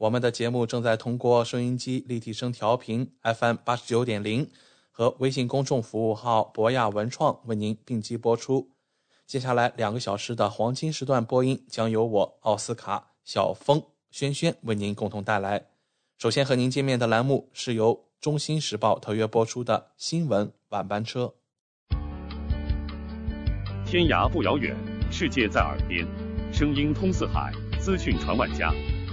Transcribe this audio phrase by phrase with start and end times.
[0.00, 4.48] 我们的节目正在通过收音机立体声调频 FM 八十九点零
[4.90, 8.70] 和微信公众服务号博雅文创为您并机播出。
[9.26, 15.66] 接下来两个小时的黄金时段播音将由我奥斯卡、小峰、轩轩为您共同带来。
[16.16, 21.34] 首先和您见面的栏目是由《中新时报》特约播出的新闻晚班车。
[23.84, 24.74] 天涯不遥远，
[25.12, 26.06] 世界在耳边，
[26.50, 28.72] 声音通四海，资讯传万家。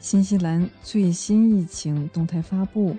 [0.00, 2.96] 新西兰最新疫情动态发布，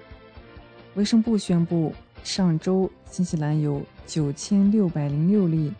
[0.95, 1.93] 卫生部宣布，
[2.23, 5.71] 上周新西兰有九千六百零六例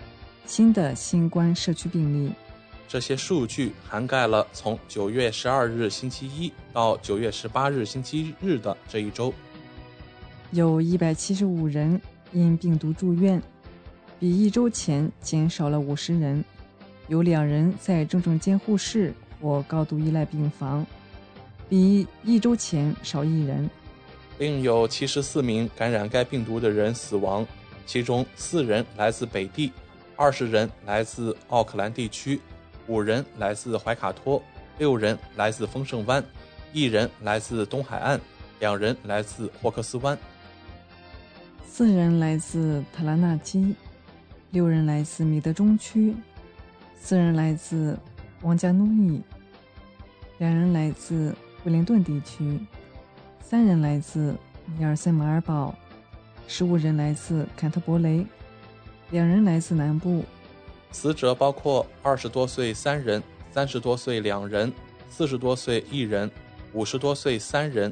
[0.46, 2.32] 新的新冠社区病例。
[2.88, 9.34] 这些数据涵盖了从九月十二日星期一到九月十八日星期日的这一周。
[10.52, 12.00] 有一百七十五人
[12.32, 13.42] 因病毒住院，
[14.20, 16.46] 比一周前减少了五十人。
[17.08, 20.86] 有两人在重症监护室或高度依赖病房。
[21.68, 23.70] 比一周前少一人，
[24.38, 27.46] 另有七十四名感染该病毒的人死亡，
[27.88, 29.72] 其中四人来自北地，
[30.16, 32.40] 二十人来自奥克兰地区，
[32.88, 34.42] 五人来自怀卡托，
[34.78, 36.24] 六人来自丰盛湾，
[36.72, 38.22] 一人来自东海岸，
[38.60, 40.16] 两人来自霍克斯湾，
[41.66, 43.74] 四人来自特拉纳基，
[44.52, 46.16] 六人来自米德中区，
[47.00, 47.98] 四人来自
[48.44, 49.20] 王加努伊，
[50.38, 51.34] 两人来自。
[51.66, 52.60] 惠灵顿地区，
[53.42, 54.36] 三人来自
[54.78, 55.74] 尼尔森马尔堡，
[56.48, 58.24] 十五人来自坎特伯雷，
[59.10, 60.24] 两人来自南部。
[60.92, 63.22] 死者包括二十多岁三人、
[63.52, 64.72] 三十多岁两人、
[65.10, 66.30] 四十多岁一人、
[66.72, 67.92] 五十多岁三人、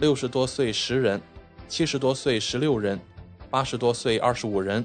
[0.00, 1.18] 六十多岁十人、
[1.66, 3.00] 七十多岁十六人、
[3.48, 4.84] 八十多岁二十五人、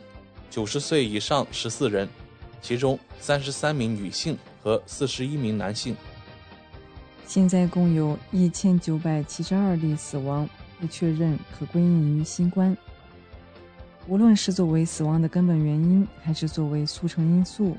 [0.50, 2.08] 九十岁以上十四人，
[2.62, 5.94] 其中三十三名女性和四十一名男性。
[7.30, 12.76] 现在共有一千九百七十二例死亡不确认可归因于新冠。
[14.08, 17.78] 无论是作为死亡的根本原因，还是作为促成因素，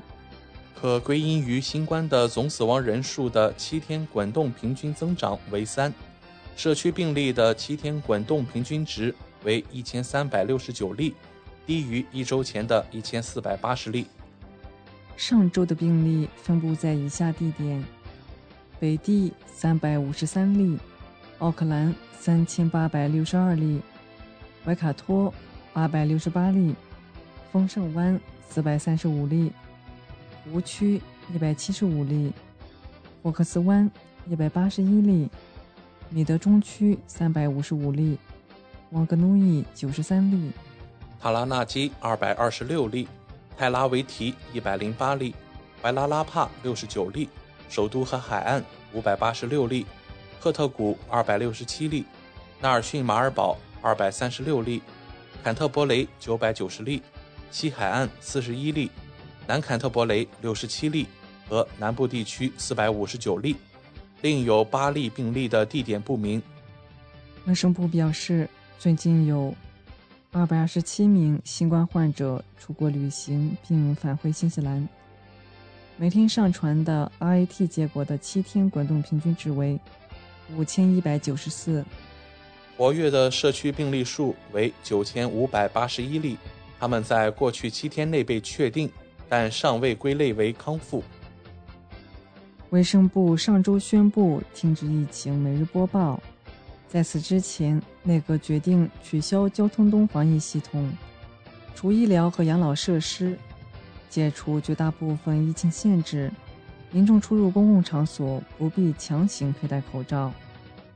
[0.73, 5.93] 可归因于新冠的总死亡人数的七天滚动平均增长为三，
[6.55, 9.13] 社区病例的七天滚动平均值
[9.43, 11.13] 为一千三百六十九例，
[11.65, 14.07] 低于一周前的一千四百八十例。
[15.17, 17.83] 上周的病例分布在以下地点。
[18.81, 20.75] 北地三百五十三例，
[21.37, 23.79] 奥克兰三千八百六十二例，
[24.65, 25.31] 怀卡托
[25.71, 26.73] 八百六十八例，
[27.51, 29.51] 丰盛湾四百三十五例，
[30.43, 30.99] 湖区
[31.31, 32.33] 一百七十五例，
[33.21, 33.87] 霍克斯湾
[34.27, 35.29] 一百八十一例，
[36.09, 38.17] 米德中区三百五十五例，
[38.89, 40.51] 旺格努伊九十三例，
[41.19, 43.07] 塔拉纳基二百二十六例，
[43.55, 45.35] 泰拉维提一百零八例，
[45.83, 47.29] 怀拉拉帕六十九例。
[47.69, 48.61] 首都和海岸
[48.93, 49.85] 五百八十六例，
[50.39, 52.05] 赫特谷二百六十七例，
[52.59, 54.81] 纳尔逊马尔堡二百三十六例，
[55.43, 57.01] 坎特伯雷九百九十例，
[57.51, 58.89] 西海岸四十一例，
[59.47, 61.07] 南坎特伯雷六十七例
[61.47, 63.55] 和南部地区四百五十九例，
[64.21, 66.41] 另有八例病例的地点不明。
[67.45, 68.47] 卫生部表示，
[68.77, 69.53] 最近有
[70.31, 74.87] 二百二十七名新冠患者出国旅行并返回新西兰。
[76.01, 79.79] 每天上传的 RAT 结果的七天滚动平均值为
[80.57, 81.85] 五千一百九十四，
[82.75, 86.39] 活跃的社区病例数为九千五百八十一例，
[86.79, 88.91] 他们在过去七天内被确定，
[89.29, 91.03] 但尚未归类为康复。
[92.71, 96.19] 卫生部上周宣布停止疫情每日播报。
[96.89, 100.91] 在此之前，内阁决定取消交通东防疫系统，
[101.75, 103.37] 除医疗和养老设施，
[104.11, 106.29] 解除绝大部分疫情限制。
[106.91, 110.31] 民众出入公共场所不必强行佩戴口罩。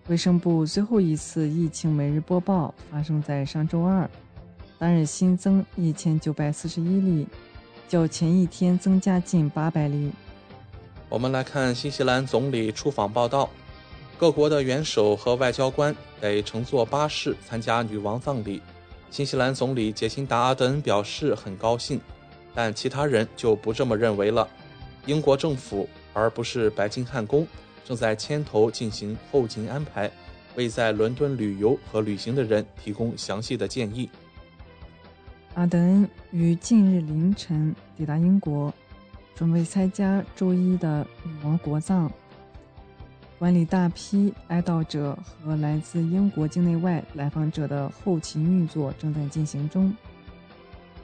[0.08, 4.08] 卫生部最后一次疫情每日播报发生在上周二，
[4.78, 7.26] 当日新增一千九百四十一例，
[7.88, 10.12] 较前一天增加近八百例。
[11.08, 13.50] 我们来看新西兰总理出访报道，
[14.18, 18.62] 各国的元首和外交官得乘坐巴士参加女王葬礼。
[19.10, 22.02] 新西兰总理杰辛达·阿德恩表示很高兴，
[22.56, 24.48] 但其他人就不这么认为了。
[25.06, 27.46] 英国政府，而不是白金汉宫，
[27.84, 30.10] 正在牵头进行后勤安排，
[30.56, 34.10] 为在伦敦旅游和旅行的人提供详细的建议。
[35.54, 38.74] 阿德恩于近日凌晨抵达英国，
[39.36, 42.12] 准备参加周一的女王国葬。
[43.38, 49.94] 管理大批哀悼者和来自英国境内外来访者的后勤运作正在进行中。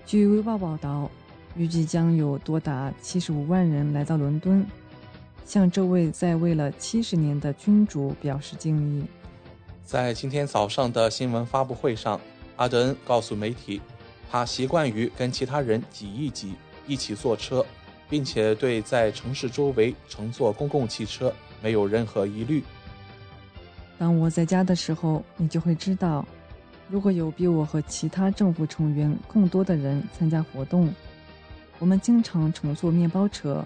[0.05, 1.11] 据《卫报》报道。
[1.55, 4.65] 预计将有多达七十五万人来到伦敦，
[5.45, 9.03] 向这位在位了七十年的君主表示敬意。
[9.83, 12.19] 在今天早上的新闻发布会上，
[12.55, 13.81] 阿德恩告诉媒体，
[14.29, 16.53] 他习惯于跟其他人挤一挤，
[16.87, 17.65] 一起坐车，
[18.09, 22.63] 并且对在城市周围乘坐公共汽车没有任何疑虑。
[23.97, 26.25] 当我在家的时候，你就会知道，
[26.87, 30.91] 如果有比我和其他政府成员更多的人参加活动。
[31.81, 33.65] 我们经常乘坐面包车，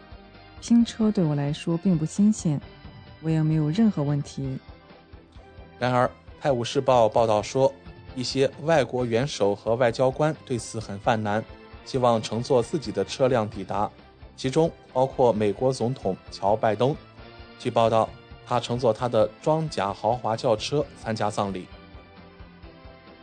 [0.62, 2.58] 拼车对我来说并不新鲜，
[3.22, 4.58] 我也没有任何问题。
[5.78, 6.08] 然而，
[6.40, 7.70] 《泰晤士报》报道说，
[8.16, 11.44] 一些外国元首和外交官对此很犯难，
[11.84, 13.92] 希望乘坐自己的车辆抵达，
[14.38, 16.96] 其中包括美国总统乔·拜登。
[17.60, 18.08] 据报道，
[18.48, 21.68] 他乘坐他的装甲豪华轿车参加葬礼。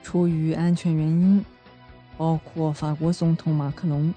[0.02, 1.42] 出于安全原因，
[2.18, 4.12] 包括法国总统马克龙。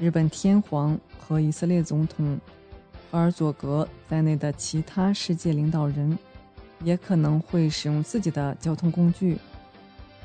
[0.00, 2.38] 日本天皇和以色列总统
[3.10, 6.16] 赫尔佐格在内的其他世界领导人
[6.84, 9.36] 也可能会使用自己的交通工具。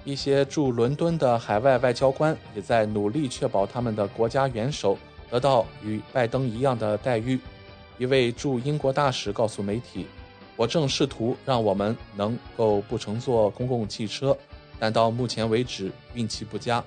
[0.05, 4.95] 一些驻伦敦的海外外交官也在努力确保他们的国家元首
[5.31, 7.39] 得到与拜登一样的待遇。
[7.97, 10.05] 一位驻英国大使告诉媒体
[10.55, 14.37] ：“我正试图让我们能够不乘坐公共汽车，
[14.77, 16.83] 但到目前为止运气不佳。”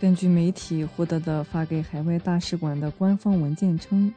[0.00, 4.14] 根据媒体获得的发给海外大使馆的官方文件称，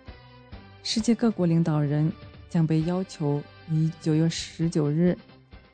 [0.83, 2.11] 世界各国领导人
[2.51, 5.17] 将被要求于九月十九日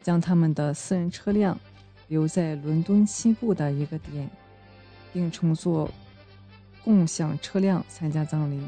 [0.01, 1.59] 将他们的私人车辆
[2.07, 4.29] 留在伦敦西部的一个点，
[5.11, 5.91] 并乘坐
[6.85, 8.61] 共享车辆参加葬礼。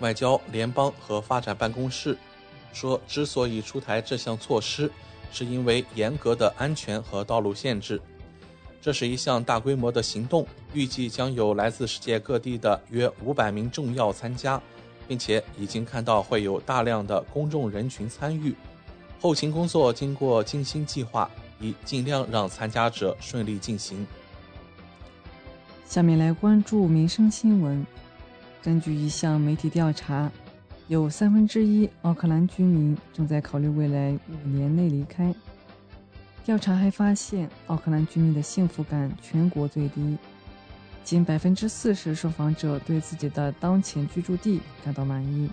[0.00, 2.14] 外交、联邦和发展办公室
[2.74, 4.92] 说，之所以出台这项措施，
[5.32, 7.98] 是因为严格的安全和道路限制。
[8.86, 14.62] 这是一项大规模的行动，预计将有来自世界各地的约五百名重要参加，
[15.08, 18.54] 并且已经看到会有大量的公众人群参与。
[19.20, 21.28] 后勤工作经过精心计划，
[21.60, 24.06] 以尽量让参加者顺利进行。
[25.84, 27.84] 下面来关注民生新闻。
[28.62, 30.30] 根据一项媒体调查，
[30.86, 35.34] 有三分之一奥克兰居民正在考虑未来五年内离开。
[36.46, 40.16] 调查还发现，奥克兰居民的幸福感全国最低，
[41.02, 45.50] 仅百分之四十受访者对自己的当前居住地感到满意。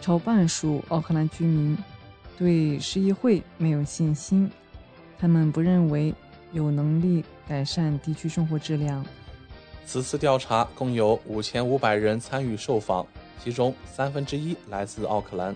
[0.00, 1.76] 超半数奥克兰居民
[2.38, 4.48] 对市议会没有信心，
[5.18, 6.14] 他们不认为
[6.52, 9.04] 有能力改善地区生活质量。
[9.84, 13.04] 此次调查共有五千五百人参与受访，
[13.42, 15.52] 其中三分之一来自奥克兰。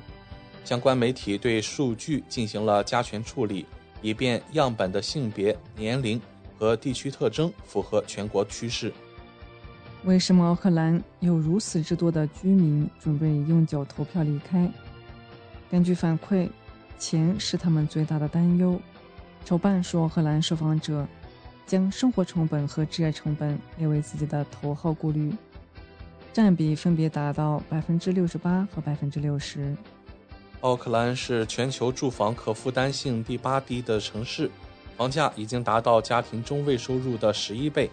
[0.65, 3.65] 相关媒体对数据进行了加权处理。
[4.03, 6.21] 以便样本的性别、年龄
[6.59, 8.93] 和地区特征符合全国趋势。
[10.05, 14.71] 为什么奥克兰有如此之多的居民准备用脚投票离开？
[15.69, 16.49] 根据反馈，
[16.99, 18.81] 钱是他们最大的担忧。
[19.45, 21.07] 筹办说，奥克兰受访者
[21.67, 25.33] 将生活成本和职业成本列为自己的头号顾虑，
[26.33, 29.77] 占比分别达到百分之六十八和百分之六十。
[30.67, 34.51] 奥克兰是全球住房可负担性第八低的城市，
[34.97, 37.89] 房价已经达到家庭中位收入的十一倍。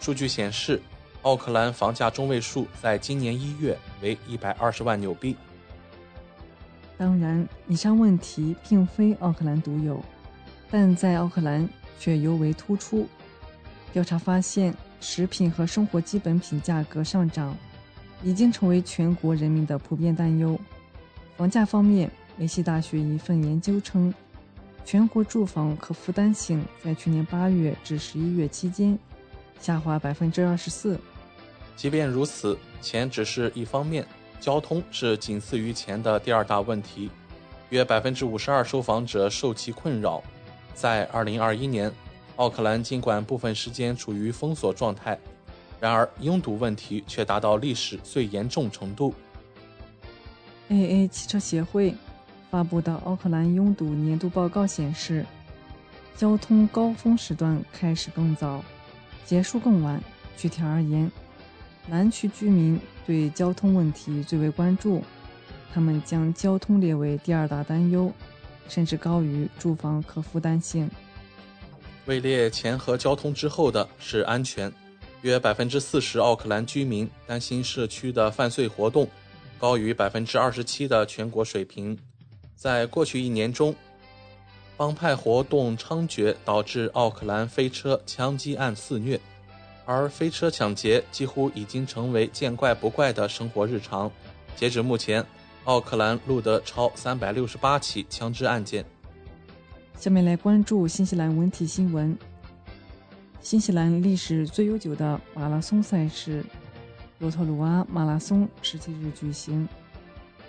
[0.00, 0.82] 数据显示，
[1.22, 5.36] 奥克兰房价中位数在今年一月为一百二十万纽币。
[6.96, 10.02] 当然，以上问题并非奥克兰独有，
[10.72, 11.68] 但在奥克兰
[12.00, 13.06] 却尤为突出。
[13.92, 17.56] 调查发现，食品和生活基本品价格上涨，
[18.24, 20.58] 已经成为全国人民的普遍担忧。
[21.38, 24.12] 房价方面，梅西大学一份研究称，
[24.84, 28.98] 全国住房可负担性在去年八月至十一月期间
[29.60, 30.98] 下滑百分之二十四。
[31.76, 34.04] 即便如此，钱只是一方面，
[34.40, 37.08] 交通是仅次于钱的第二大问题。
[37.70, 40.20] 约百分之五十二受访者受其困扰。
[40.74, 41.88] 在二零二一年，
[42.34, 45.16] 奥克兰尽管部分时间处于封锁状态，
[45.78, 49.14] 然而拥堵问题却达到历史最严重程度。
[50.70, 51.94] AA 汽车协会
[52.50, 55.24] 发布的奥克兰拥堵年度报告显示，
[56.16, 58.62] 交通高峰时段开始更早，
[59.24, 60.00] 结束更晚。
[60.36, 61.10] 具体而言，
[61.86, 65.02] 南区居民对交通问题最为关注，
[65.72, 68.12] 他们将交通列为第二大担忧，
[68.68, 70.88] 甚至高于住房可负担性。
[72.06, 74.72] 位列前和交通之后的是安全，
[75.22, 79.08] 约百分之四十奥克兰居民担心社区的犯罪活动。
[79.58, 81.98] 高于百分之二十七的全国水平。
[82.54, 83.74] 在过去一年中，
[84.76, 89.20] 帮派活动猖獗，导致奥克兰飞车枪击案肆虐，
[89.84, 94.10] 而飞车抢劫几乎已经成为见怪不怪的生活日常。
[94.56, 95.24] 截止目前，
[95.64, 98.84] 奥克兰录得超三百六十八起枪支案件。
[99.98, 102.16] 下面来关注新西兰文体新闻。
[103.40, 106.44] 新西兰历史最悠久的马拉松赛事。
[107.20, 109.68] 罗托鲁阿马拉松十七日举行，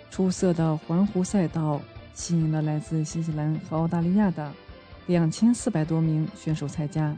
[0.08, 1.80] 出色的环湖赛道
[2.14, 4.52] 吸引了来自新西兰和澳大利亚的
[5.08, 7.16] 两千四百多名选手参加。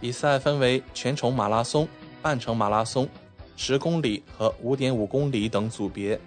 [0.00, 1.86] 比赛分为全程马拉松、
[2.22, 3.06] 半程马拉松、
[3.54, 6.18] 十公里和五点五公里等组别。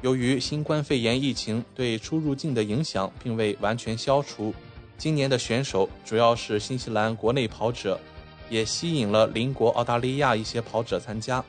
[0.00, 4.54] 由于新冠肺炎疫情对出入境的影响并未完全消除，
[4.96, 8.00] 今年的选手主要是新西兰国内跑者，
[8.48, 11.44] 也吸引了邻国澳大利亚一些跑者参加。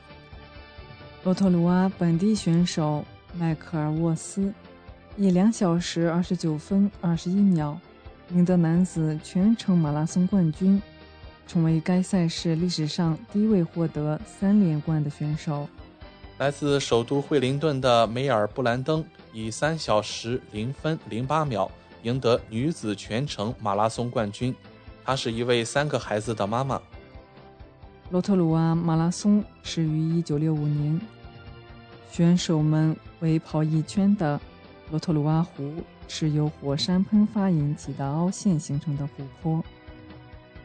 [1.24, 4.52] 罗托鲁阿本地选手迈克尔沃斯
[5.16, 7.78] 以两小时二十九分二十一秒
[8.30, 10.82] 赢得男子全程马拉松冠军，
[11.46, 15.68] 成为该赛事历史上第一位获得三连冠的选手。
[16.38, 21.70] 来自首都惠灵顿的梅尔布兰登以三小时零分零八秒
[22.02, 24.52] 赢得女子全程马拉松冠军。
[25.04, 26.82] 她是一位三个孩子的妈妈。
[28.12, 31.00] 罗特鲁瓦马拉松始于1965年，
[32.10, 34.38] 选手们为跑一圈的
[34.90, 35.72] 罗特鲁瓦湖
[36.08, 39.64] 是由火山喷发引起的凹陷形成的湖泊。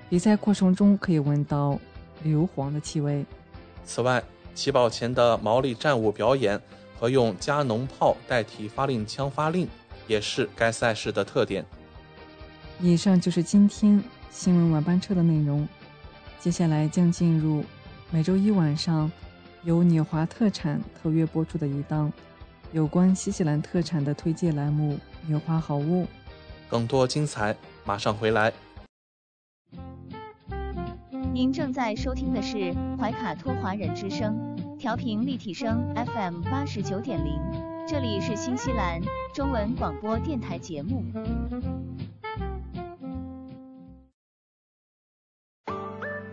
[0.10, 1.80] 比赛过程中可以闻到
[2.22, 3.26] 硫磺的气味。
[3.86, 4.22] 此外，
[4.54, 6.62] 起跑前的毛利战舞表演
[7.00, 9.70] 和用加农炮代替发令枪发令，
[10.06, 11.66] 也是该赛事的特点。
[12.82, 15.66] 以上就是今天新闻晚班车的内容。
[16.48, 17.62] 接下来将进入
[18.10, 19.12] 每周一晚上
[19.66, 22.10] 由纽华特产特约播出的一档
[22.72, 24.94] 有关新西兰特产的推介栏目
[25.28, 26.04] 《纽华好物》。
[26.70, 28.54] 更多精彩马上回来。
[31.34, 37.42] 您正在收听的是怀卡托华人之声，调频立体声 FM 八十九点零，
[37.86, 39.02] 这里是新西兰
[39.36, 41.04] 中文广播电台节目。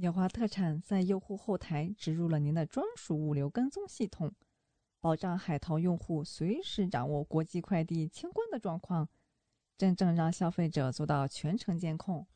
[0.00, 4.32] 纽华特产在用户后台植入了您的专属物流跟踪系统，
[4.98, 9.06] 保障海淘用户随时掌握国际快递清关的状况，
[9.76, 12.26] 真正让消费者做到全程监控。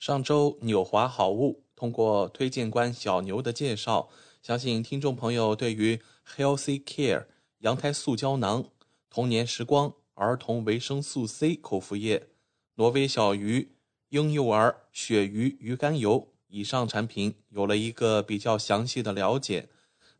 [0.00, 4.08] 上周纽华好物通过推荐官小牛的介绍，
[4.42, 7.26] 相信听众朋友对于 Healthy Care
[7.58, 8.64] 羊胎素胶囊、
[9.08, 12.30] 童年时光儿童维生素 C 口服液、
[12.74, 13.76] 挪威小鱼
[14.08, 19.68] 婴幼儿鳕鱼鱼肝油以上产品有了一个比较详细的了解。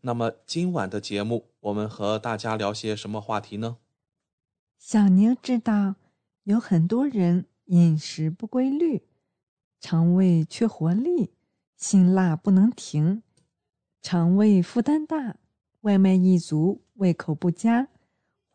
[0.00, 3.76] 那么今晚的节目，我们和大家聊些什么话题呢？
[4.76, 5.94] 小牛知道
[6.42, 9.02] 有很多人饮食不规律。
[9.80, 11.30] 肠胃缺活力，
[11.76, 13.22] 辛辣不能停，
[14.02, 15.36] 肠胃负担大，
[15.82, 17.86] 外卖一族，胃口不佳，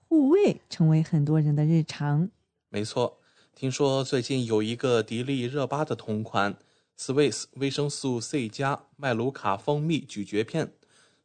[0.09, 2.29] 护胃成为很多人的日常。
[2.67, 3.19] 没错，
[3.55, 6.57] 听说最近有一个迪丽热巴的同款
[6.99, 10.73] Swiss 维生素 C 加麦卢卡蜂蜜咀嚼片，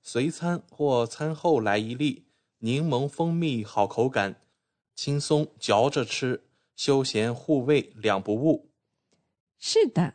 [0.00, 2.26] 随餐或餐后来一粒，
[2.58, 4.40] 柠檬蜂蜜好口感，
[4.94, 6.44] 轻松嚼着吃，
[6.76, 8.70] 休闲护胃两不误。
[9.58, 10.14] 是的，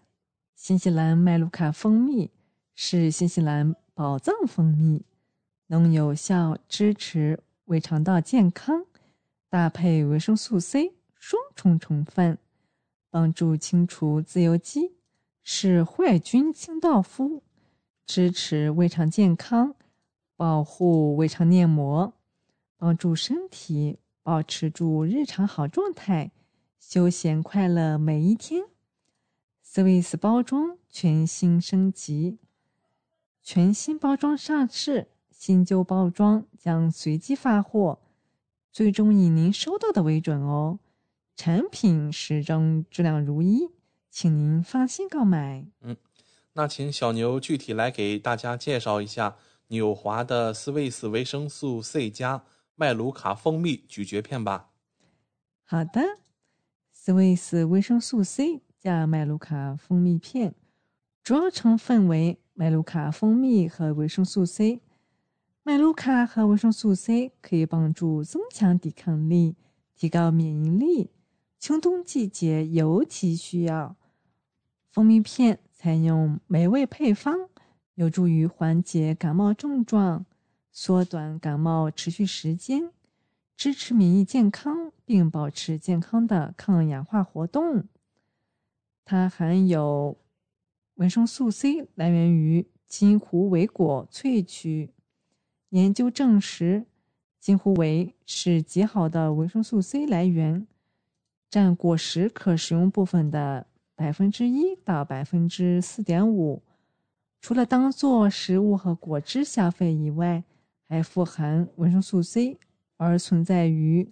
[0.55, 2.31] 新西兰麦卢卡蜂蜜
[2.73, 5.03] 是新西兰宝藏蜂蜜，
[5.67, 8.85] 能有效支持胃肠道健康，
[9.49, 12.37] 搭配维生素 C 双重成分，
[13.09, 14.93] 帮助清除自由基，
[15.43, 17.43] 是坏菌清道夫，
[18.05, 19.75] 支持胃肠健康，
[20.35, 22.13] 保护胃肠黏膜，
[22.77, 26.31] 帮助身体保持住日常好状态，
[26.79, 28.65] 休闲快乐每一天。
[29.65, 32.39] Swiss 包装全新升级，
[33.43, 37.99] 全新包装上市，新旧包装将随机发货，
[38.71, 40.79] 最终以您收到的为准哦。
[41.35, 43.69] 产品始终质量如一，
[44.09, 45.65] 请您放心购买。
[45.81, 45.95] 嗯，
[46.53, 52.43] 那请小牛具体来给大家介绍一下纽华的 Swiss 维生素 C 加
[52.75, 54.69] 麦卢卡蜂蜜咀嚼片吧。
[55.63, 56.01] 好的
[56.95, 58.61] ，Swiss 维生素 C。
[58.81, 60.55] 加麦卢卡蜂蜜片，
[61.21, 64.79] 主要成分为麦卢卡蜂蜜和维生素 C。
[65.63, 69.57] 麦卢卡和维生素 C 可以帮助增强抵抗力，
[69.97, 71.09] 提高免疫力，
[71.59, 73.97] 秋冬季节尤其需要。
[74.91, 77.47] 蜂蜜片采用美味配方，
[77.93, 80.25] 有助于缓解感冒症状，
[80.71, 82.91] 缩短感冒持续时间，
[83.55, 87.83] 支持免疫健康，并保持健康的抗氧化活动。
[89.05, 90.17] 它含有
[90.95, 94.91] 维生素 C，来源于金湖维果萃取。
[95.69, 96.87] 研究证实，
[97.39, 100.65] 金湖维是极好的维生素 C 来源，
[101.47, 103.67] 占果实可食用部分的
[103.99, 106.61] 百分之一到百分之四点五。
[107.41, 110.41] 除了当做食物和果汁消费以外，
[110.87, 112.57] 还富含维生素 C，
[112.95, 114.09] 而存在于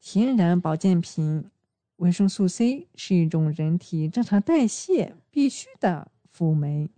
[0.00, 1.50] 天然保健品。
[1.96, 6.88] 维生素 C 是一种人体正常代谢必须的辅酶。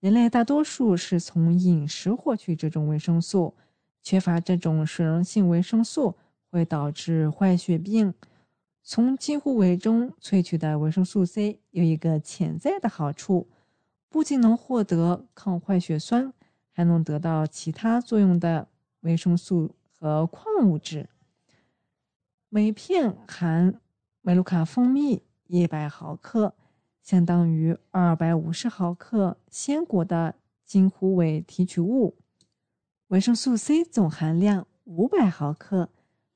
[0.00, 3.52] 人类大多数是从饮食获取这种维生素，
[4.02, 6.16] 缺乏这种水溶性维生素
[6.50, 8.14] 会导致坏血病。
[8.88, 13.48] 从金菇维中萃取的维生素 C 有一个潜在的好处，
[14.08, 16.32] 不仅能获得抗坏血酸，
[16.70, 18.68] 还能得到其他作用的
[19.00, 21.08] 维生素和矿物质。
[22.48, 23.80] 每片含
[24.22, 26.54] 麦卢卡蜂蜜一百毫克。
[27.02, 32.16] 相当于二百五十毫克鲜果的金虎尾提取物，
[33.08, 35.88] 维生素 C 总含量五百毫克，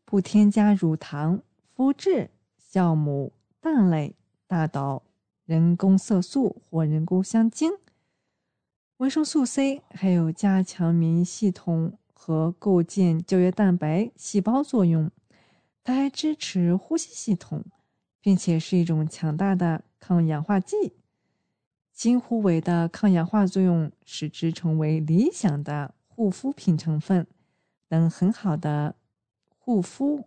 [0.04, 1.42] 不添加乳糖、
[1.74, 2.30] 麸质、
[2.70, 4.14] 酵母、蛋类、
[4.46, 5.02] 大豆、
[5.44, 7.72] 人工色素或人工香精。
[8.98, 15.10] 维生素 C 还有加强免疫系统和构建胶原蛋白细胞作用，
[15.82, 17.64] 它还支持呼吸系统，
[18.20, 19.82] 并且是一种强大的。
[20.02, 20.94] 抗氧化剂，
[21.92, 27.26] 金虎尾的抗氧化作用使之成为理想的护肤品成分，
[27.88, 28.96] 能很好的
[29.58, 30.24] 护肤，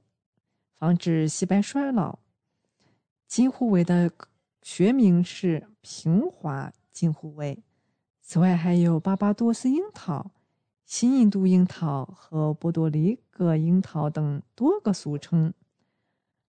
[0.78, 2.20] 防止细胞衰老。
[3.34, 4.12] 金虎尾的
[4.62, 7.64] 学名是平滑金虎尾。
[8.22, 10.30] 此外，还有巴巴多斯樱桃、
[10.86, 15.52] 新印度樱桃和波多黎各樱桃等多个俗称。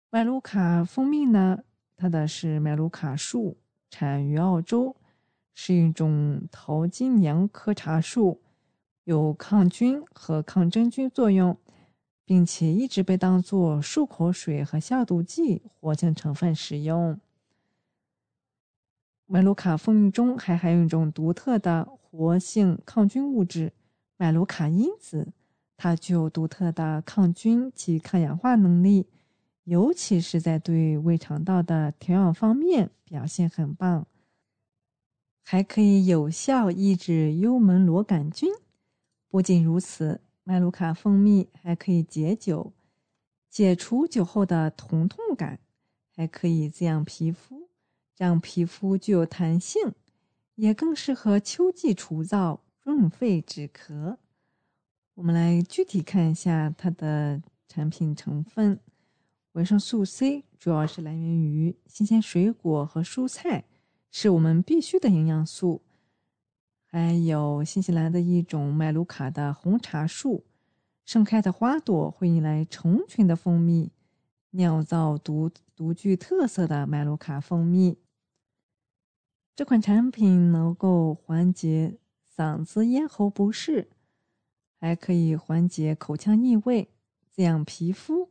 [0.10, 1.60] 麦卢卡蜂蜜呢？
[1.96, 3.56] 它的是麦卢卡树，
[3.90, 4.98] 产于澳洲，
[5.54, 8.42] 是一种桃金娘科茶树，
[9.06, 11.58] 有抗菌和抗真菌作用，
[12.26, 17.20] 并且一直被当作漱口水和消毒剂活性成分使用。
[19.26, 23.74] 麦卢卡蜂蜜中还含有一种独特的活性抗菌物质——
[24.18, 25.34] 麦卢卡因子，
[25.76, 29.08] 它具有独特的抗菌及抗氧化能力。
[29.66, 34.06] 尤其是在对胃肠道的调养方面表现很棒，
[35.42, 38.50] 还可以有效抑制幽门螺杆菌。
[39.30, 42.74] 不仅如此，麦卢卡蜂蜜还可以解酒，
[43.50, 45.60] 解除酒后的疼痛感，
[46.14, 47.70] 还可以滋养皮肤，
[48.18, 49.94] 让皮肤具有弹性，
[50.56, 54.18] 也更适合秋季除燥、润肺止咳。
[55.16, 58.80] 我们来具体看一下它的产品成分。
[59.54, 63.64] 维生素 C 主要是来源于新鲜水果和蔬菜，
[64.12, 65.82] 是我们必需的营养素。
[66.94, 70.46] 还有新西兰的一种麦卢卡的红茶树，
[71.04, 73.90] 盛开的花朵会引来成群的蜂蜜，
[74.52, 77.98] 酿造独独具特色的麦卢卡蜂蜜。
[79.56, 81.98] 这款产品能够缓解
[82.38, 83.90] 嗓子咽喉不适，
[84.80, 86.90] 还可以缓解口腔异味，
[87.32, 88.30] 滋养皮肤。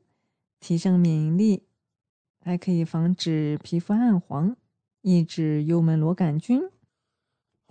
[0.60, 1.64] 提升免疫力，
[2.38, 4.56] 还可以防止皮肤暗黄，
[5.00, 6.62] 抑制幽门螺杆菌。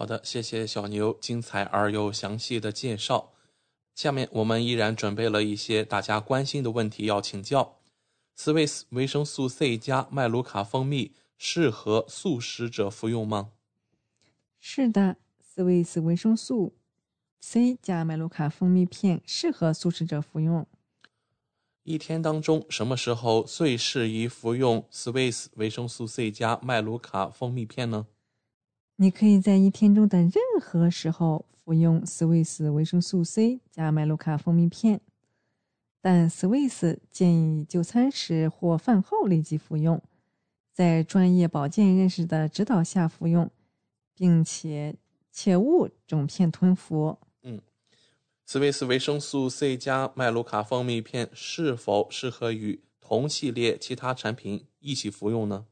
[0.02, 3.34] 好的，谢谢小牛精彩而又详细的介绍。
[3.94, 7.78] 下面我们依然准备了一些大家关心的问题要请教。
[8.36, 13.52] Swiss 维生素 C 加麦卢卡蜂蜜适合素食者服用吗？
[14.60, 15.18] 是的
[15.56, 16.74] ，Swiss 维生素
[17.40, 20.66] C 加麦卢卡蜂蜜片适合素食者服用。
[21.84, 28.08] 一天当中，什么时候最适宜服用 Swiss 维生素 C 加麦卢卡蜂蜜片呢？
[29.02, 35.02] 你可以在一天中的任何时候服用 Swiss 维生素 C 加麦卢卡蜂蜜片，
[36.00, 40.00] 但 Swiss 建议就餐时或饭后立即服用，
[40.72, 43.50] 在专业保健人士的指导下服用，
[44.14, 44.94] 并且
[45.32, 47.18] 切勿整片吞服。
[47.42, 47.60] 嗯。
[48.46, 55.66] 斯维斯维生素 C 加麦卢卡蜂蜜片是否适合与同系列其他产品一起服用呢？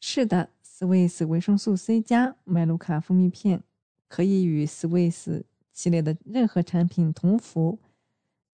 [0.00, 3.64] 是的，Swiss 维生素 C 加麦卢卡蜂蜜片
[4.06, 7.80] 可以与 Swiss 系列的任何产品同服，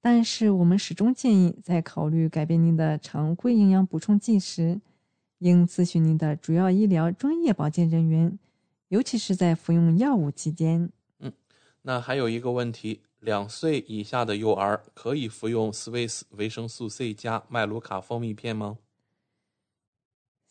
[0.00, 4.80] 但是我们始终建议在考虑改变您的常规营养补充剂时，
[5.40, 8.38] 应咨询您的主要医疗专业保健人员，
[8.88, 10.90] 尤其是在服用药物期间。
[11.18, 11.30] 嗯
[11.82, 18.78] 那还有一个问题，两岁以下的幼儿可以服用 Swiss 维生素 C 加麦卢卡蜂蜜片吗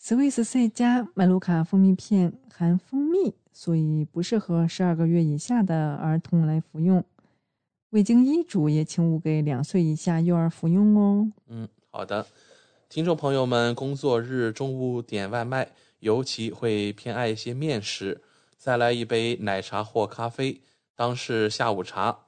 [0.03, 7.01] ？Swiss C 加麦卢卡蜂蜜片含蜂蜜，所以不适合十二个月以下的儿童来服用。
[7.91, 11.31] 未经医嘱，也请勿给两岁以下幼儿服用哦。
[11.47, 12.27] 嗯，好的。
[12.89, 18.21] 听众朋友们，工作日中午点外卖，尤其会偏爱一些面食，
[18.57, 20.61] 再来一杯奶茶或咖啡。
[20.95, 22.25] 当是下午茶，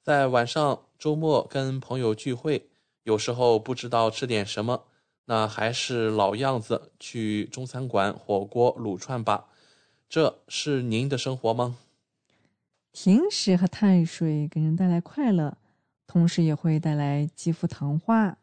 [0.00, 2.68] 在晚上、周末跟朋友聚会，
[3.02, 4.84] 有时候不知道吃点什么，
[5.30, 9.48] 那还是老样子，去中餐馆、火锅、撸串吧。
[10.08, 11.76] 这是您的生活吗？
[12.92, 15.58] 甜食和碳水给人带来快乐，
[16.06, 18.38] 同时也会带来肌肤糖化。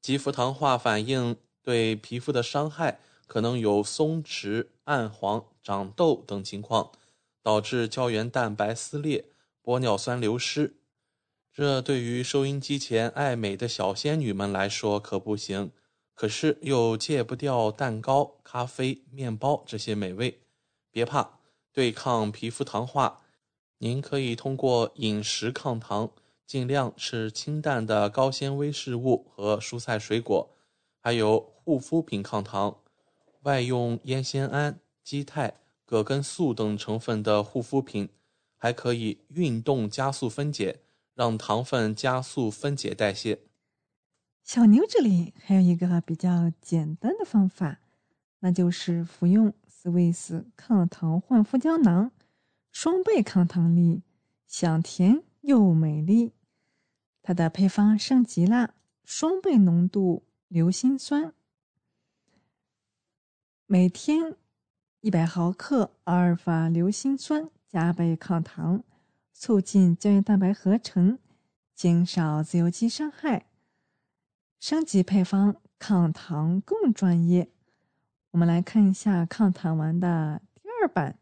[0.00, 6.92] 肌肤糖化反应对皮肤的伤害可能有松弛、暗黄、长痘等情况，
[7.42, 9.26] 导致胶原蛋白撕裂、
[9.62, 10.76] 玻尿酸流失。
[11.52, 15.72] 这对于收音机前爱美的小仙女们来说可不行。
[16.16, 20.40] 可是又戒不掉蛋糕、咖啡、面包这些美味，
[20.90, 21.38] 别怕，
[21.74, 23.20] 对抗皮肤糖化，
[23.78, 26.10] 您可以通过饮食抗糖，
[26.46, 30.48] 尽量吃清淡的高纤维食物和蔬菜水果，
[31.02, 32.78] 还有护肤品抗糖，
[33.42, 38.08] 外用烟酰胺、肌肽、葛根素等成分的护肤品，
[38.56, 40.80] 还可以运动加速分解，
[41.14, 43.40] 让糖分加速分解代谢。
[44.46, 47.80] 小牛这里还有一个比较简单的方法，
[48.38, 52.12] 那就是服用斯维斯抗糖焕肤胶囊，
[52.70, 54.04] 双倍抗糖力，
[54.46, 56.32] 香甜又美丽。
[57.22, 61.34] 它的配方升级了，双倍浓度硫辛酸，
[63.66, 64.36] 每天
[65.00, 68.84] 一百毫克阿尔法硫辛酸，加倍抗糖，
[69.32, 71.18] 促进胶原蛋白合成，
[71.74, 73.46] 减少自由基伤害。
[74.58, 77.48] 升级配方，抗糖更专业。
[78.30, 81.18] 我们来看一下抗糖丸的第二版，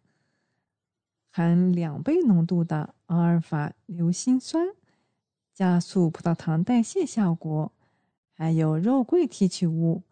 [1.31, 4.69] 含两倍浓度的阿尔法硫辛酸，
[5.53, 7.73] 加速葡萄糖代谢效果，
[8.33, 10.03] 还有肉桂提取物、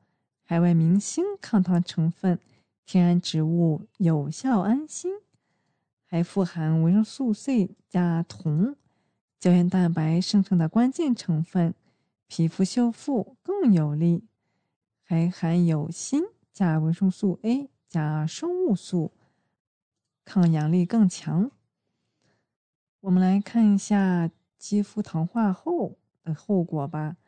[0.45, 2.39] 海外明星抗糖成分、
[2.85, 5.13] 天然植物有效安心，
[6.07, 8.77] 还富含维生素 C 加铜，
[9.39, 11.75] 胶原蛋白生成的关键成分。
[12.35, 14.25] 皮肤修复更有力，
[15.03, 19.13] 还含有锌加维生素 A 加生物素，
[20.25, 21.51] 抗氧力更强。
[23.01, 27.19] 我们来看一下肌肤糖化后的后果吧。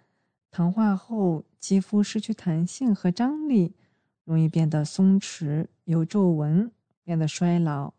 [0.50, 3.74] 糖化后，肌肤失去弹性和张力，
[4.24, 7.92] 容易变得松弛、有皱纹，变得衰老。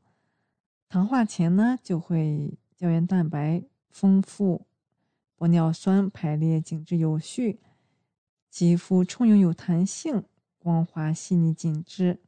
[0.90, 4.66] 糖化前呢，就会胶原蛋白丰富。
[5.38, 7.60] 玻尿酸排列紧致有序，
[8.50, 10.24] 肌肤充盈有弹性，
[10.58, 12.20] 光滑细腻紧致。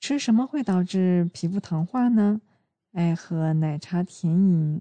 [0.00, 2.40] 吃什么会导致皮肤糖化呢？
[2.92, 4.80] 爱喝奶茶甜饮，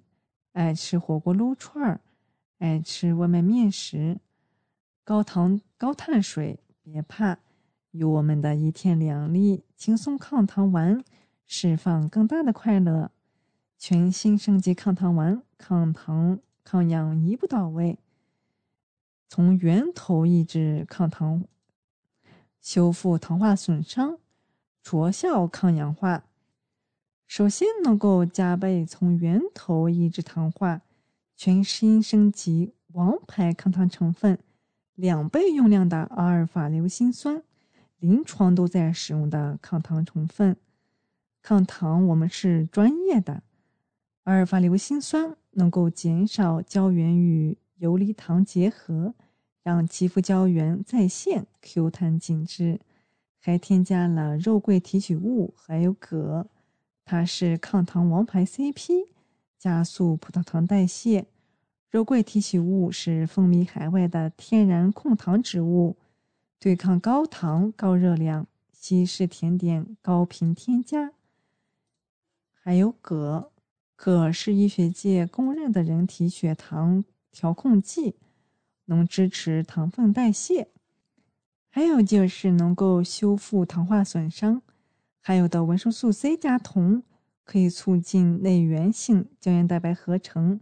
[0.53, 2.01] 爱吃火锅撸串儿，
[2.57, 4.19] 爱吃外卖面食，
[5.03, 7.37] 高糖高碳水，别怕，
[7.91, 11.03] 有我们的一天两粒轻松抗糖丸，
[11.45, 13.11] 释放更大的快乐。
[13.77, 16.39] 全新升级抗糖丸，抗糖。
[16.69, 17.97] 抗氧一步到位，
[19.29, 21.45] 从源头抑制抗糖，
[22.59, 24.17] 修复糖化损伤，
[24.83, 26.25] 着效抗氧化。
[27.25, 30.81] 首先能够加倍从源头抑制糖化，
[31.37, 34.37] 全新升级王牌抗糖成分，
[34.93, 37.41] 两倍用量的阿尔法硫辛酸，
[37.99, 40.57] 临床都在使用的抗糖成分。
[41.41, 43.41] 抗糖我们是专业的，
[44.25, 45.37] 阿尔法硫辛酸。
[45.57, 49.15] 能够减少胶原与游离糖结合，
[49.63, 52.79] 让肌肤胶原再现 Q 弹紧致，
[53.39, 56.45] 还添加了肉桂提取物，还有铬，
[57.03, 59.07] 它是抗糖王牌 CP，
[59.57, 61.25] 加速葡萄糖代谢。
[61.89, 65.97] 肉桂提取物是风靡海外的天然控糖植物，
[66.59, 71.13] 对抗高糖高热量西式甜点高频添加，
[72.53, 73.51] 还有铬。
[73.97, 78.15] 铬是医学界公认的人体血糖调控剂，
[78.85, 80.69] 能支持糖分代谢，
[81.69, 84.61] 还有就是能够修复糖化损伤。
[85.19, 87.01] 还有的维生素 C 加铜
[87.43, 90.61] 可以促进内源性胶原蛋白合成，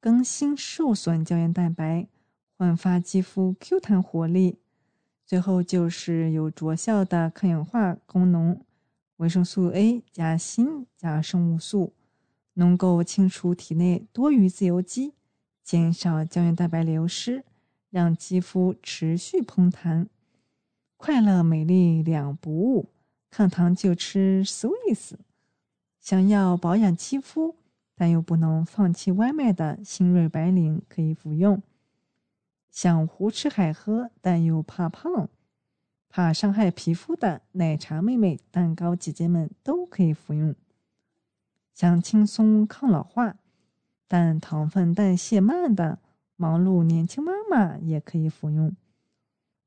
[0.00, 2.08] 更新受损胶原蛋白，
[2.56, 4.58] 焕发肌肤 Q 弹活力。
[5.26, 8.58] 最后就是有卓效的抗氧化功能，
[9.18, 11.92] 维生素 A 加锌加生物素。
[12.60, 15.14] 能够清除体内多余自由基，
[15.64, 17.42] 减少胶原蛋白流失，
[17.88, 20.10] 让肌肤持续嘭弹，
[20.98, 22.90] 快乐美丽两不误。
[23.30, 25.14] 抗糖就吃 Swiss。
[26.00, 27.56] 想要保养肌肤，
[27.94, 31.62] 但又不能放弃外卖的新锐白领可以服用。
[32.70, 35.30] 想胡吃海喝，但又怕胖、
[36.10, 40.54] 怕伤害皮肤的奶茶妹妹、蛋糕姐姐们都可以服用。
[41.72, 43.36] 想轻松抗老化，
[44.06, 45.98] 但糖分代谢慢的
[46.36, 48.76] 忙碌年轻妈妈也可以服用。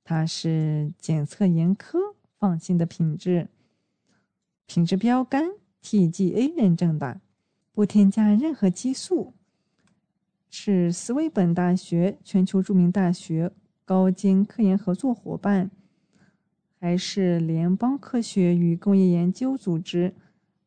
[0.04, 1.98] 它是检测严苛、
[2.38, 3.48] 放心的品质，
[4.66, 7.22] 品质标杆 TGA 认证的，
[7.72, 9.34] 不添加任何激素，
[10.50, 13.52] 是斯威本大学全球著名大学
[13.86, 15.72] 高精科研合作伙伴，
[16.80, 20.14] 还是联邦科学与工业研究组织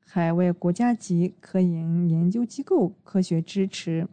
[0.09, 4.09] 海外国家级科研研究机构科学支持。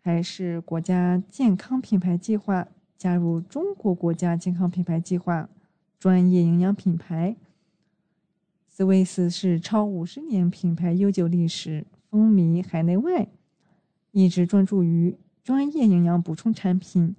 [0.00, 2.66] 还是国家健康品牌计划
[2.98, 5.48] 加入中国国家健康品牌计划
[5.98, 7.36] 专业营养品牌。
[8.68, 13.28] 斯威斯是超五十年品牌悠久历史，风靡海内外，
[14.10, 17.14] 一直专注于专业营养补充产品，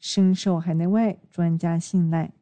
[0.00, 2.32] 深受海内外专家信赖。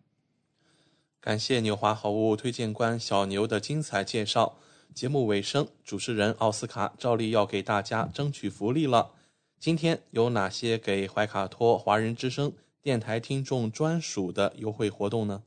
[1.25, 4.57] 感谢纽华好物推荐官小牛的精彩介绍。
[4.93, 9.13] 节目尾声，主持人奥斯卡照例要给大家争取福利了。
[9.59, 15.43] 今天有哪些给怀卡托华人之声电台听众专属的优惠活动呢？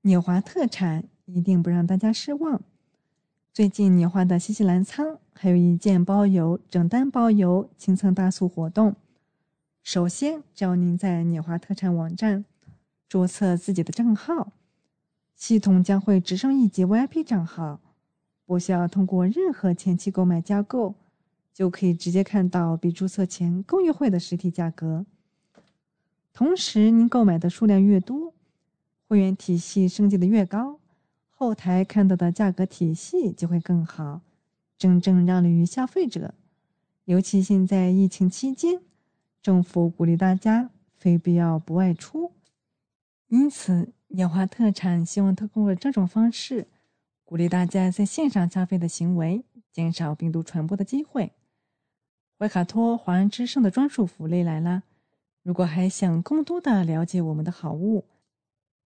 [0.00, 2.62] 纽华特产一定不让大家失望。
[3.52, 8.96] 最近纽华的新西兰仓还有一件包邮、整单包邮清仓大促活动。
[9.82, 12.46] 首先，只要您在纽华特产网站
[13.06, 14.52] 注册自己的账号，
[15.36, 17.78] 系统将会直升一级 VIP 账号，
[18.44, 20.96] 不需要通过任何前期购买加购。
[21.52, 25.06] 就可以直接看到比注册前更优惠的实体价格。
[26.34, 28.34] 同时，您购买的数量越多，
[29.08, 30.78] 会员体系升级的越高，
[31.30, 34.20] 后台看到的价格体系就会更好，
[34.76, 36.34] 真正让利于消费者。
[37.06, 38.82] 尤其现在疫情期间，
[39.40, 40.68] 政府鼓励大家
[40.98, 42.32] 非必要不外出，
[43.28, 46.66] 因此鸟花特产希望通过这种方式，
[47.24, 51.32] 鼓励大家在线上消费的行为，减少病毒传播的机会。
[52.38, 54.84] 怀卡托华人之声的专属福利来了！
[55.42, 58.04] 如果还想更多的了解我们的好物，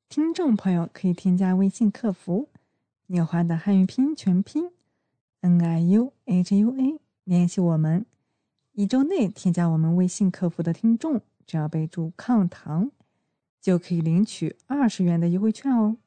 [0.09, 2.49] 听众朋友可以添加微信客服
[3.09, 4.71] “纽华”的汉语拼音全拼
[5.41, 8.05] “n i u h u a” 联系我们。
[8.73, 12.91] 一周内添加我们微信客服的听众，只要备注“抗糖”，
[13.61, 15.99] 就可以领取二十元的优惠券哦！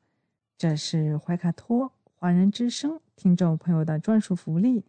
[0.58, 4.84] 这是怀卡托华人之声听众朋友的专属福利。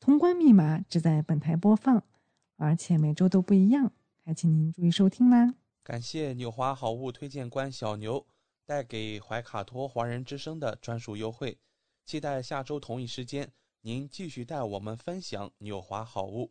[0.00, 2.02] 通关密码只在本台播放，
[2.56, 3.92] 而且每周都不一样，
[4.24, 5.54] 还请您注意收听啦！
[5.82, 8.26] 感谢纽华好物推荐官小牛
[8.64, 11.58] 带给怀卡托华人之声的专属优惠，
[12.04, 16.50] 期待下周同一时间您继续带我们分享纽华好物。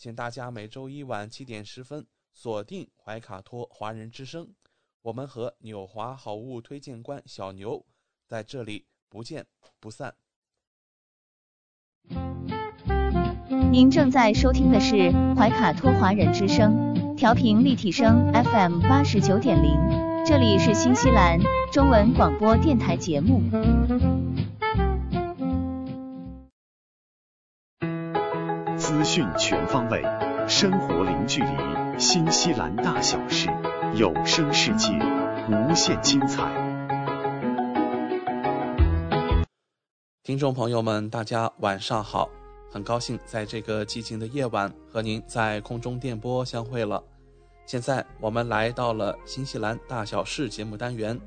[0.00, 4.48] 请大家每周一晚七点十分锁定怀卡托华人之声，
[5.02, 7.84] 我们和纽华好物推荐官小牛
[8.26, 9.44] 在这里不见
[9.78, 10.14] 不散。
[13.70, 19.76] 您正在收听的是怀卡托华人之声，调频立体声 FM 八十九点零，
[20.24, 21.38] 这里是新西兰
[21.74, 23.42] 中文广播电台节目。
[29.12, 30.00] 讯全方位，
[30.46, 33.48] 生活零距离，新西兰大小事，
[33.96, 34.88] 有声世界，
[35.48, 36.48] 无限精彩。
[40.22, 42.30] 听众朋友们，大家晚上好。
[42.70, 47.02] 很高兴在这个寂静的夜晚和您在空中电波相会了。
[47.66, 51.20] 现在我们来到了新西兰大小事节目单元，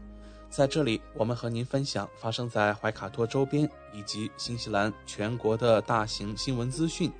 [0.50, 7.12] 在这里我们和您分享发生在怀卡托周边以及新西兰全国的大型新闻资讯。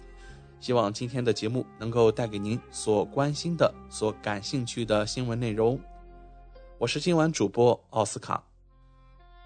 [0.64, 5.78] 希望今天的节目能够带给您所关心的、所感兴趣的新闻内容。
[6.78, 8.42] 我是今晚主播奥斯卡。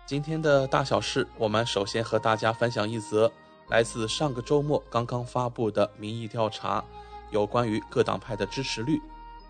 [0.05, 3.31] 今天的大小事，我们首先和大家分享一则。
[3.67, 6.85] 来自上个周末刚刚发布的民意调查，
[7.31, 9.01] 有关于各党派的支持率。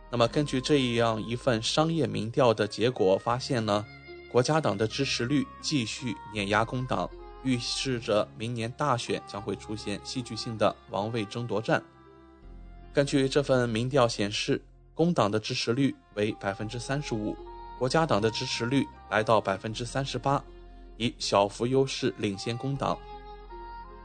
[0.09, 3.85] 那么根据这样一份商业民调的结果发现呢，
[4.31, 7.09] 国家党的支持率继续碾压工党，
[7.47, 11.81] 预示着明年大选将会出现戏剧性的王位争夺战。
[12.93, 14.61] 根据这份民调显示，
[14.93, 17.37] 工党的支持率为百分之三十五，
[17.79, 20.43] 国家党的支持率来到百分之三十八，
[20.97, 22.97] 以小幅优势领先工党。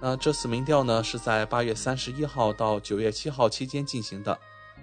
[0.01, 4.39] 那这次民调呢，是在八月三十一号到九月七号期间进行的。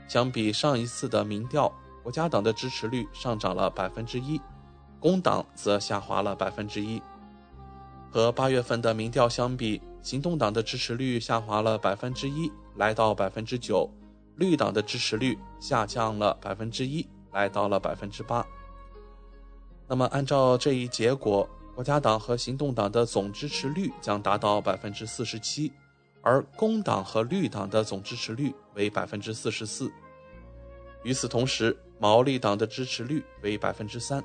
[0.10, 1.72] 相比上一次的民调，
[2.04, 4.42] 国家党的支持率上涨了百分之一，
[5.00, 7.02] 工党则下滑了百分之一。
[8.10, 13.90] 和八月份的民调相比，行动党的支持率下滑了百分之一，来到百分之九；
[14.36, 18.46] 绿党的支持率下降了百分之一，来到了百分之八。
[19.88, 21.50] 那么，按照这一结果。
[21.76, 25.72] 国家党和行动党的总支持率将达到百分之四十七，
[26.22, 29.90] 而工党和绿党的总支持率为百分之四十四。
[31.04, 34.22] 与此同时，毛利党的支持率为百分之三。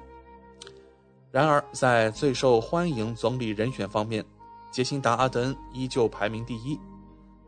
[1.34, 4.24] 然而，在最受欢迎总理人选方面，
[4.70, 6.78] 杰辛达·阿德恩依旧排名第一，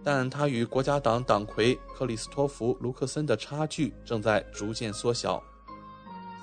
[0.02, 5.40] 但他与国家党党魁克里斯托弗·卢克森的差距正在逐渐缩小。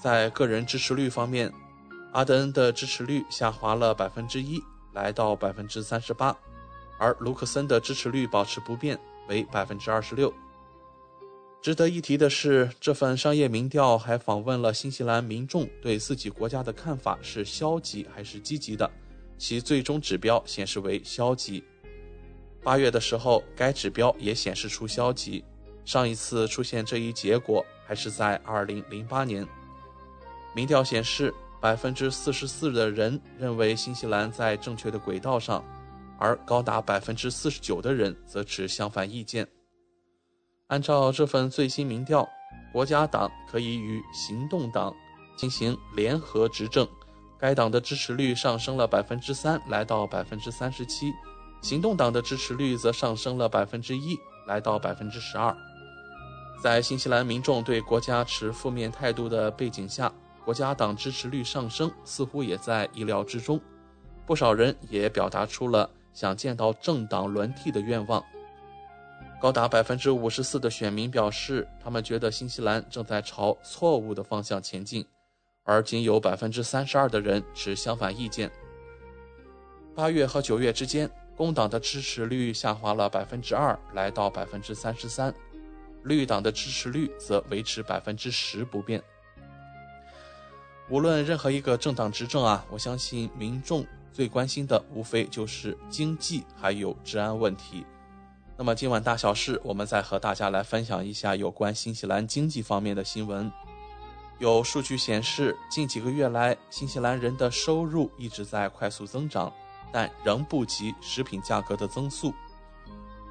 [0.01, 1.51] 在个人支持率方面，
[2.13, 4.63] 阿德恩的支持率下滑了百分之一，
[4.93, 6.33] 来到百分之三十八，
[6.97, 10.33] 而卢克森的支持率保持不变，为百分之二十六。
[11.63, 18.91] 值得一提的是，这份商业民调还访问了新西兰民众对自己国家的看法是消极还是积极的，
[19.37, 21.63] 其最终指标显示为消极。
[22.61, 25.41] 八月的时候，该指标也显示出消极。
[25.85, 29.47] 上一次出现这一结果还是在二零零八年。
[30.53, 31.33] 民调显示。
[31.61, 35.63] 百分之四十四的人认为新西兰在正确的轨道上，
[36.19, 39.47] 而高达百分之四十九的人则持相反意见。
[40.73, 42.27] 按照这份最新民调，
[42.71, 44.91] 国家党可以与行动党
[45.37, 46.87] 进行联合执政，
[47.37, 51.11] 该党的支持率上升了百分之三，来到百分之三十七；
[51.61, 54.17] 行动党的支持率则上升了百分之一，
[54.47, 55.55] 来到百分之十二。
[56.63, 60.11] 在新西兰民众对国家持负面态度的背景下。
[60.43, 63.61] 国家党支持率上升似乎也在意料之中，
[64.25, 68.23] 不少人也表达出了想见到政党轮替的愿望。
[69.43, 75.05] 高达百分之五十四的选民表示，他们觉得新西兰正在朝错误的方向前进，
[75.65, 78.49] 而仅有百分之三十二的人持相反意见。
[79.93, 85.29] 八月和九月之间，工党的支持率下滑了百分之二，来到百分之三十三；
[86.03, 89.03] 绿党的支持率则维持百分之十不变。
[90.89, 97.85] 无论任何一个政党执政啊，我相信民众最关心的无非就是经济还有治安问题。
[98.55, 103.51] 那么今晚大小事，我们再和大家来分享一下有关新西兰经济方面的新闻。
[104.37, 109.51] 有数据显示，近几个月来，新西兰人的收入一直在快速增长，
[109.91, 112.31] 但仍不及食品价格的增速。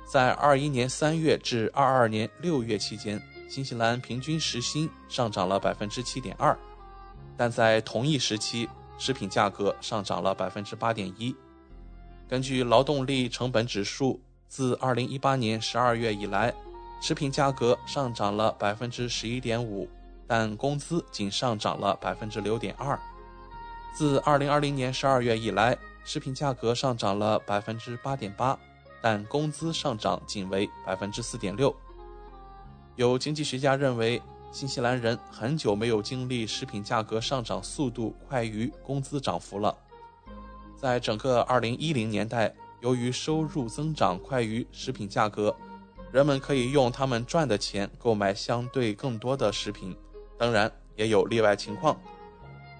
[0.04, 6.58] 在二一年三月至二二年六月期间，新西兰平均时薪上涨了百分之七点二。
[7.36, 8.68] 但在同一时期，
[8.98, 11.34] 食品价格上涨了百分之八点一。
[12.28, 14.20] 根据劳动力成本指数，
[14.52, 16.52] 自二零一八年十二月以来，
[17.00, 19.88] 食品价格上涨了百分之十一点五，
[20.26, 23.00] 但工资仅上涨了百分之六点二。
[23.96, 25.74] 自二零二零年十二月以来，
[26.04, 28.58] 食品价格上涨了百分之八点八，
[29.00, 31.74] 但工资上涨仅为百分之四点六。
[32.96, 34.20] 有经济学家认为。
[34.52, 39.74] 新西兰人很久没有经历食品价格上涨速度快于工资涨幅了。
[40.76, 45.56] 在整个2010年代，由于收入增长快于食品价格，
[46.10, 49.96] 人们可以用他们赚的钱购买相对更多的食品。
[50.36, 51.98] 当然，也有例外情况。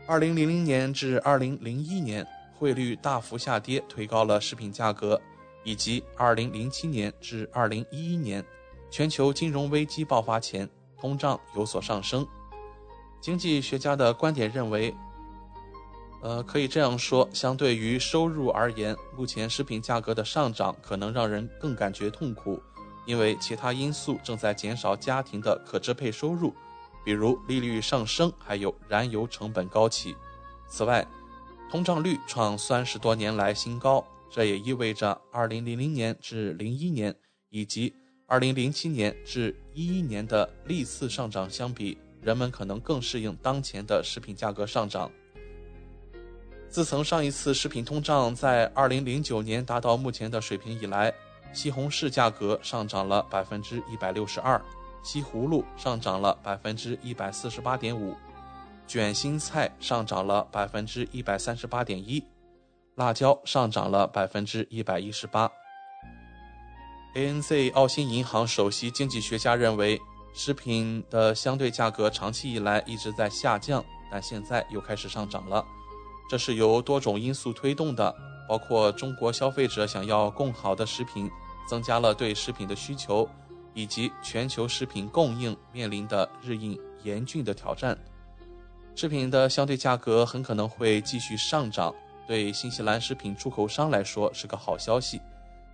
[0.09, 2.27] 2000年至2001年，
[2.59, 5.21] 汇率大幅下跌，推高了食品价格，
[5.63, 8.45] 以及2007年至2011年，
[8.91, 10.69] 全球金融危机爆发前。
[11.01, 12.25] 通胀有所上升，
[13.21, 14.95] 经济学家的观点认为，
[16.23, 22.63] 呃，可以这样说，相对于收入而言，目前食品价格的上涨可能让人更感觉痛苦，
[23.07, 26.55] 因为其他因素正在减少家庭的可支配收入，
[27.05, 30.15] 比如利率上升，还有燃油成本高企。
[30.69, 31.05] 此外，
[31.69, 37.15] 通胀率创三十多年来新高，这也意味着2000年至01年
[37.51, 37.93] 以及。
[38.29, 45.11] 二零零七年至一一年的历次上涨相比，人们可能更适应当前的食品价格上涨。
[46.73, 51.13] 自从上一次食品通胀在二零零九年达到目前的水平以来，
[51.53, 54.59] 西红柿价格上涨了百分之一百六十二，
[55.03, 58.17] 西葫芦上涨了百分之一百四十八点五，
[58.87, 62.25] 卷心菜上涨了百分之一百三十八点一，
[62.95, 65.53] 辣椒上涨了百分之一百一十八。
[67.15, 70.01] ANZ 澳新银行首席经济学家认为，
[70.33, 75.63] 食品的相对价格长期以来一直在下降，但现在又开始上涨了。
[76.33, 78.17] 这是由多种因素推动的，
[78.49, 81.31] 包括中国消费者想要更好的食品，
[81.69, 83.29] 增加了对食品的需求，
[83.75, 87.99] 以及全球食品供应面临的日益严峻的挑战。
[88.95, 91.95] 食品的相对价格很可能会继续上涨，
[92.27, 95.21] 对新西兰食品出口商来说是个好消息。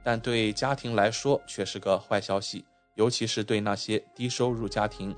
[0.03, 2.65] 但对家庭来说却是个坏消息，
[2.97, 5.15] 尤其是对那些低收入家庭。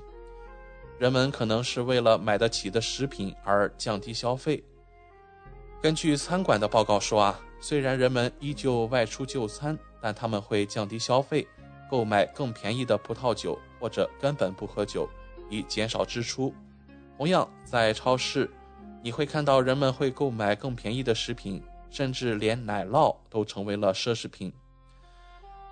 [0.99, 4.63] 人们可能是为了买得起的食品而降低消费。
[5.81, 11.47] 根据餐馆的报告说啊，虽然人们依旧外出就餐，但他们会降低消费，
[11.89, 15.09] 购买更便宜的葡萄酒，或者根本不喝酒，
[15.49, 16.53] 以减少支出。
[17.17, 18.47] 同样，在超市，
[19.01, 24.53] 你会看到人们会购买更便宜的食品，甚至连奶酪都成为了奢侈品。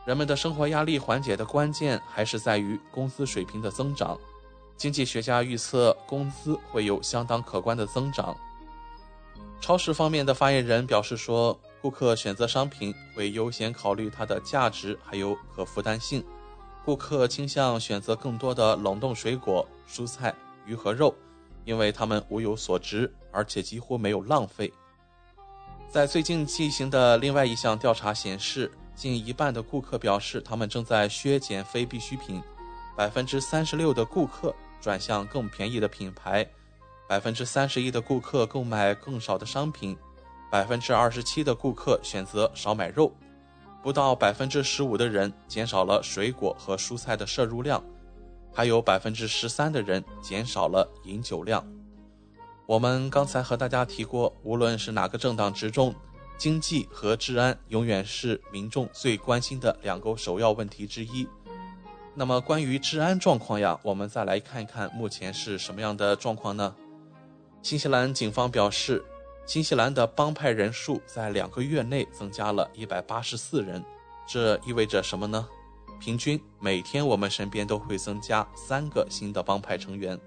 [0.07, 4.18] 人们的生活压力缓解的关键还是在于工资水平的增长。
[4.76, 8.36] 经济学家预测，工资会有相当可观的增长。
[9.60, 16.24] 超市方面的发言人表示说，顾客选择商品会优先考虑它的价值还有可负担性。
[16.86, 20.34] 顾客倾向选择更多的冷冻水果、蔬菜、
[20.66, 21.14] 鱼和肉，
[21.66, 24.72] 因为它们物有所值，而且几乎没有浪费。
[25.90, 28.72] 在最近进行的另外一项调查显示。
[28.96, 32.42] 近一半的顾客表示，他们正在削减非必需品；
[32.98, 36.44] 百分之三十六的顾客转向更便宜的品牌；
[37.10, 39.95] 百分之三十一的顾客购买更少的商品；
[40.51, 43.12] 百分之二十七的顾客选择少买肉；
[43.82, 47.82] 不到百分之十五的人减少了水果和蔬菜的摄入量；
[48.53, 51.66] 还有百分之十三的人减少了饮酒量。
[52.68, 55.91] 我们刚才和大家提过，无论是哪个政党执政。
[56.38, 61.28] 经济和治安永远是民众最关心的两个首要问题之一。
[62.16, 66.74] 那么，关于治安状况呀，我们再来看一看目前是什么样的状况呢？
[67.62, 69.03] 新西兰警方表示，
[69.45, 73.84] 新西兰的帮派人数在两个月内增加了一百八十四人。
[74.28, 75.47] 这意味着什么呢？
[75.99, 80.20] 平均每天我们身边都会增加三个新的帮派成员。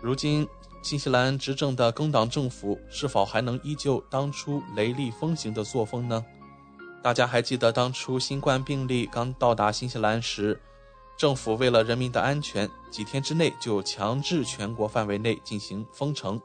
[0.00, 0.46] 如今。
[0.82, 6.24] 新西兰执政的工党政府是否还能依旧当初雷厉风行的作风呢？
[7.02, 10.60] 大家还记得当初新冠病例刚到达新西兰时，
[11.16, 16.40] 政府为了人民的安全，几天之内就强制全国范围内进行封城。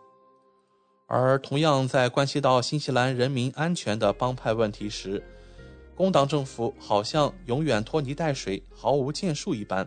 [1.07, 5.21] 而同样在关系到新西兰人民安全的帮派问题时，
[5.93, 9.85] 工党政府好像永远拖泥带水，毫无建树一般。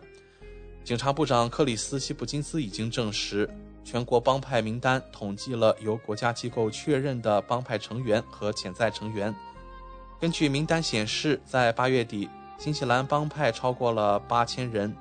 [0.83, 3.49] 警察部长克里斯·希普金斯已经证实。
[3.83, 9.33] 全国帮派名单统计了由国家机构确认的帮派成员和潜在成员。
[10.19, 12.27] 根据名单显示，在八月底，
[12.57, 14.95] 新西兰帮派超过了八千人。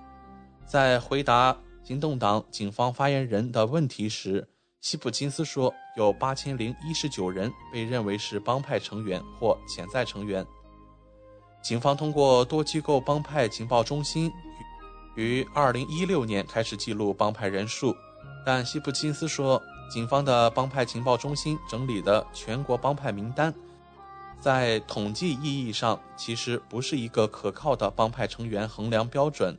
[0.67, 4.49] 在回答行动党警方发言人的问题时，
[4.81, 10.45] 西普金斯说，有八千零一十九人被认为是帮派成员或潜在成员。
[11.63, 14.31] 警方通过多机构帮派情报中心，
[15.15, 17.95] 于二零一六年开始记录帮派人数。
[18.45, 23.55] 但西普金斯说，警方的帮派情报中心整理的全国帮派名单，
[24.45, 29.57] 在统计意义上其实不是一个可靠的帮派成员衡量标准。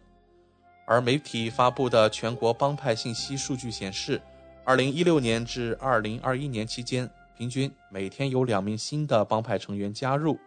[0.86, 4.22] 而媒体发布的全国帮派信息数据显示
[4.68, 10.38] ，2016年至2021年期间，平均每天有两名新的帮派成员加入。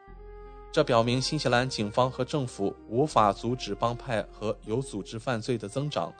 [0.70, 6.14] 这表明新西兰警方和政府无法阻止帮派和有组织犯罪的增长。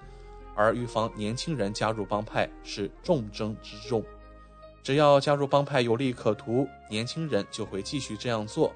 [0.56, 4.04] 而预防年轻人加入帮派是重中之重。
[4.88, 8.72] 只要加入帮派有利可图，年轻人就会继续这样做。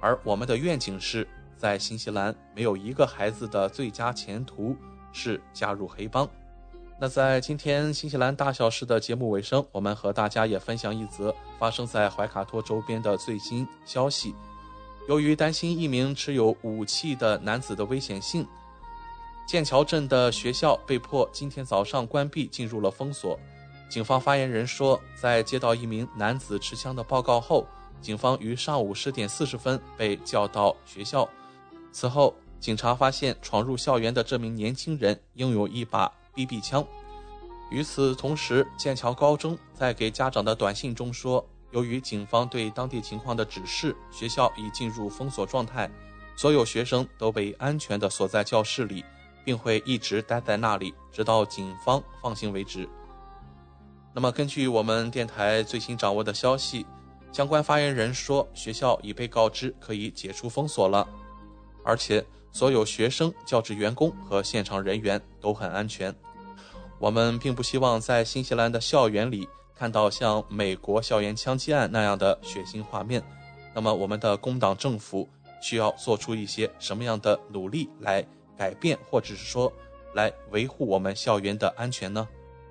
[0.00, 1.26] 而我们的愿景是
[1.56, 4.76] 在新西兰，没有一个孩子的最佳前途
[5.14, 6.28] 是加入黑帮。
[7.00, 14.34] 那在今天新西兰大小事的节目尾声，我们和大家也分享一则发生在怀卡托周边的最新消息。
[15.08, 18.46] 由于担心一名持有武器的男子的危险性。
[19.48, 23.40] 剑桥镇的学校被迫今天早上关闭，进入了封锁。
[23.88, 27.66] 警方发言人说，在接到一名男子持枪的报告后，
[28.00, 31.28] 警方于上午十点四十分被叫到学校。
[31.92, 36.84] 此后，警察发现闯入校园的这名年轻人拥有一把 BB 枪。
[37.70, 45.90] 与此同时，剑桥高中在给家长的短信中说，由于警方对当地情况的指示，学校已进入封锁状态，
[46.36, 49.04] 所有学生都被安全地锁在教室里。
[49.44, 52.88] 并会一直待在那里，直到警方放行为止。
[54.16, 56.86] 那么，根据我们电台最新掌握的消息，
[57.32, 61.06] 相关发言人说，学校已被告知可以解除封锁了，
[61.84, 66.14] 而且所有学生、教职员工和现场人员都很安全。
[66.98, 73.22] 我们并不希望在新西兰的校园里看到像美国校园枪击案那样的血腥画面。
[73.74, 75.28] 那么，我们的工党政府
[75.60, 79.70] 需要做出一些什么样的努力来改变，或者是说
[80.14, 82.26] 来维护我们校园的安全呢？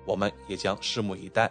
[0.06, 1.50] 我们也将拭目以待。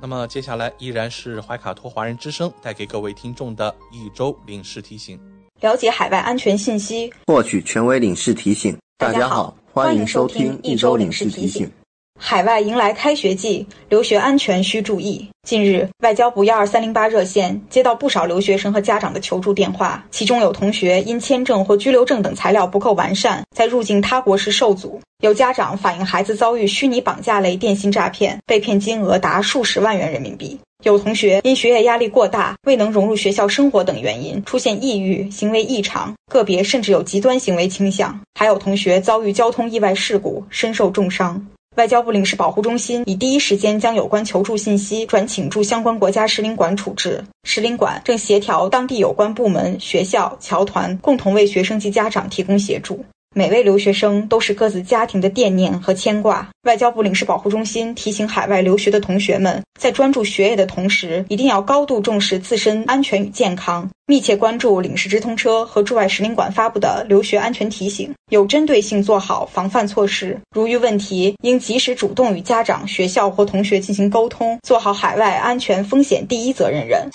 [0.00, 5.18] 那么，接下来依然是怀卡托华人之声带给各位听众的一周领事提醒：
[5.60, 8.76] 了解海外安全信息，获取权威领事提醒。
[8.98, 11.70] 大家好，欢迎收听一周领事提醒。
[12.18, 15.28] 海外迎来开学季，留学安全需注意。
[15.46, 41.46] 近日，外交部幺二三零八热线接到不少留学生和家长的求助电话，其中有同学因签证或居留证等材料不够完善，在入境他国时受阻；有家长反映孩子遭遇虚拟绑架类电信诈骗，被骗金额达数十万元人民币；有同学因学业压力过大，未能融入学校生活等原因出现抑郁、行为异常，个别甚至有极端行为倾向；还有同学遭遇交通意外事故，身受重伤。
[41.76, 53.04] 外交部领事保护中心已第一时间将有关求助信息转请驻相关国家使领馆处置，使领馆正协调当地有关部门、学校、侨团，共同为学生及家长提供协助。
[53.38, 56.48] 每位留学生都是各自家庭的惦念和牵挂。
[56.62, 70.40] 外交部领事保护中心提醒海外留学的同学们，在专注学业的同时，一定要高度重视自身安全与健康，密切关注领事直通车和驻外使领馆发布的留学安全提醒，有针对性做好防范措施。
[70.52, 77.06] 如遇问题，应及时主动与家长、学校或同学进行沟通，做好海外安全风险第一责任人。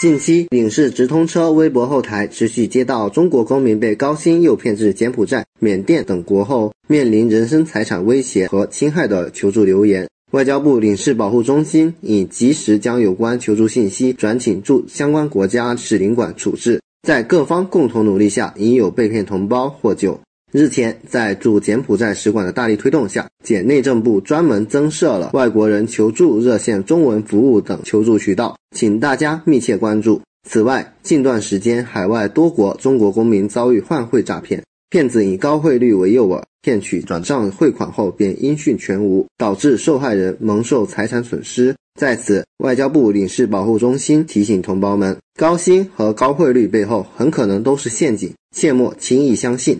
[0.00, 10.08] 近期，领事直通车微博后台持续接到中国公民被高薪诱骗至柬埔寨、缅甸等国后，面临人身财产威胁和侵害的求助留言。
[10.30, 20.20] 外交部领事保护中心已及时将有关求助信息转请驻相关国家使领馆处置，在各方共同努力下，已有被骗同胞获救。
[20.50, 30.22] 日前，在驻柬埔寨使馆的大力推动下，柬内政部专门增设了外国人求助热线中文服务等求助渠道，请大家密切关注。
[30.48, 41.76] 此外，近段时间，海外多国中国公民遭遇换汇诈骗，骗子以高汇率为诱饵，骗取转账汇款后便音讯全无，导致受害人蒙受财产损失。
[42.00, 49.78] 在此，外交部领事保护中心提醒同胞们，高薪和高汇率背后很可能都是陷阱，切莫轻易相信。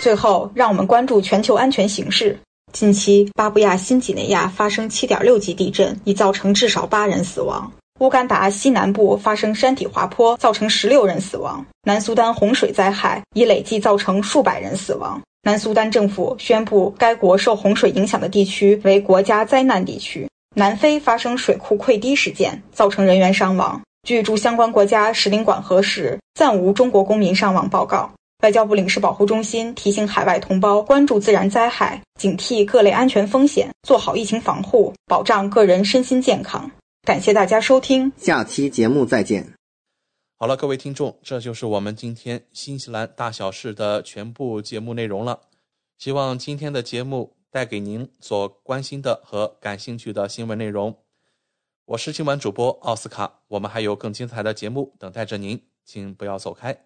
[0.00, 2.38] 最后，让我们关注全球安全形势。
[2.72, 7.70] 近期，巴布亚新几内亚发生7.6级地震，已造成至少八人死亡；
[8.00, 15.20] 乌干达西南部发生山体滑坡，造成16人死亡；南苏丹洪水灾害已累计造成数百人死亡。
[15.42, 20.28] 南苏丹政府宣布该国受洪水影响的地区为国家灾难地区。
[20.54, 23.80] 南非发生水库溃堤事件，造成人员伤亡。
[24.06, 28.10] 据驻相关国家使领馆核实，暂无中国公民伤亡报告。
[28.42, 36.70] 外交部领事保护中心提醒海外同胞关注自然灾害，警惕各类安全风险，做好疫情防护，保障个人身心健康。
[37.02, 39.54] 感谢大家收听，下期节目再见。
[40.36, 45.40] 好了，各位听众，这就是我们今天新西兰大小事的全部节目内容了。
[45.96, 50.94] 希望今天的节目带给您所关心的和感兴趣的新闻内容。
[51.86, 56.85] 我是今晚主播奥斯卡，我们还有更精彩的节目等待着您，请不要走开。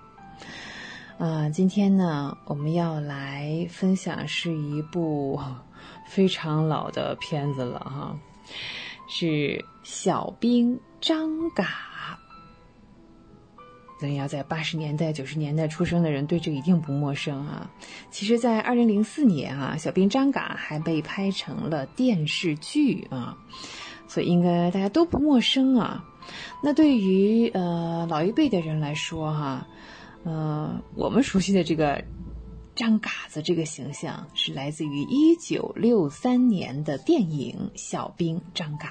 [1.21, 5.39] 啊，今天呢，我们要来分享是一部
[6.09, 8.19] 非常老的片子了哈，
[9.07, 9.27] 是
[9.83, 11.63] 《小兵张嘎》。
[14.01, 17.69] 那要在八十年代、九十年代出生的人对这一定不陌生啊。
[18.09, 23.37] 其实，在二零零四年啊，《小兵张嘎》还被拍成了电视剧啊，
[24.07, 26.03] 所以应该大家都不陌生啊。
[26.63, 29.67] 那对于呃老一辈的人来说哈。
[30.23, 32.03] 呃，我们熟悉的这个
[32.75, 38.87] 张嘎子这个形象是来自于一九六三年的电影《小兵张嘎》，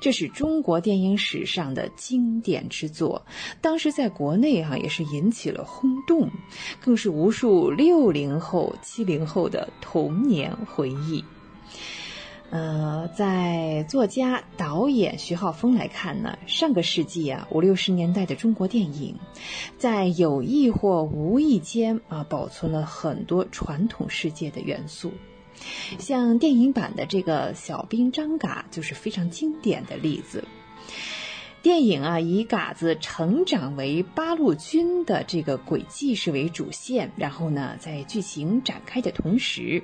[0.00, 3.24] 这是中国电影史上的经典之作，
[3.60, 6.30] 当时在国内哈也是引起了轰动，
[6.80, 11.24] 更是无数六零后、七零后的童年回忆。
[12.54, 19.16] 呃，在作家、导演徐浩峰来看呢，上个世纪啊五六十年代的中国电影，
[19.76, 25.10] 在有意或无意间啊保存了很多传统世界的元素，
[25.98, 30.44] 像电影版的这个小兵张嘎就是非常经典的例子。
[31.64, 39.82] 电影啊，以嘎子成长为八路军的这个轨迹是为主线，然后呢，在剧情展开的同时，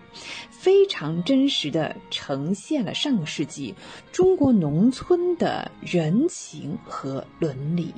[0.51, 3.75] 非常真实的呈现了上个世纪
[4.13, 7.95] 中国农村的人情和伦理。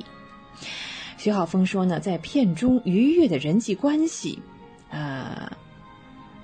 [1.19, 4.41] 徐浩峰说呢，在片中愉悦的人际关系，
[4.93, 5.59] 啊。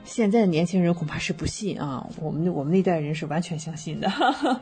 [0.09, 4.11] 现在的年轻人恐怕是不信啊，我们我们那代人是完全相信的。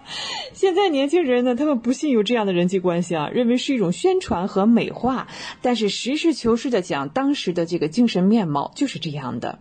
[0.53, 5.29] 现在年轻人呢，他们不信有这样的人际关系啊，认为是一种宣传和美化。
[5.63, 9.61] 但是实事求是的讲，当时的这个精神面貌就是这样的，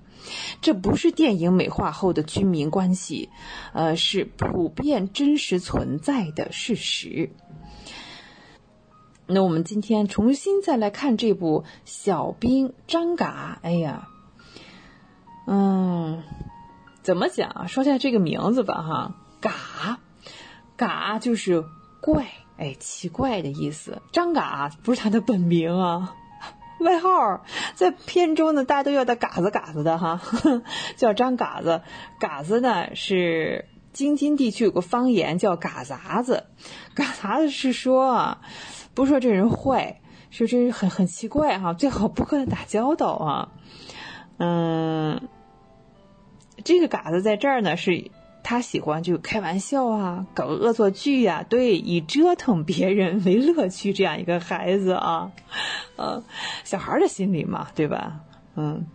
[0.59, 3.29] 这不是电影美化后的军民关系，
[3.71, 7.29] 呃，是普遍真实存在的事实。
[9.27, 14.09] 那我们今天重新再来看这部《小兵张嘎》，哎呀。
[15.47, 16.23] 嗯，
[17.03, 17.67] 怎么讲啊？
[17.67, 19.99] 说下这个名字吧，哈，嘎，
[20.75, 21.63] 嘎就是
[22.01, 22.25] 怪，
[22.57, 24.01] 哎，奇怪的意思。
[24.11, 26.15] 张嘎不是他的本名啊，
[26.81, 27.43] 外号，
[27.75, 30.19] 在片中呢，大家都叫他嘎子嘎子的哈，
[30.97, 31.81] 叫张嘎子。
[32.19, 36.45] 嘎子呢是京津地区有个方言叫嘎杂子，
[36.95, 38.41] 嘎杂子是说啊，
[38.95, 43.49] 不是说这人坏，是这人很很奇怪哈，最好不跟他打交道啊，
[44.37, 45.21] 嗯。
[46.65, 48.09] 这个嘎子在这儿呢，是
[48.41, 55.31] 他喜欢就开玩笑啊，搞恶作剧呀，对，以折腾别人为乐趣，这样一个孩子啊，
[55.95, 56.23] 呃，
[56.63, 58.21] 小孩的心理嘛，对吧？
[58.55, 58.87] 嗯，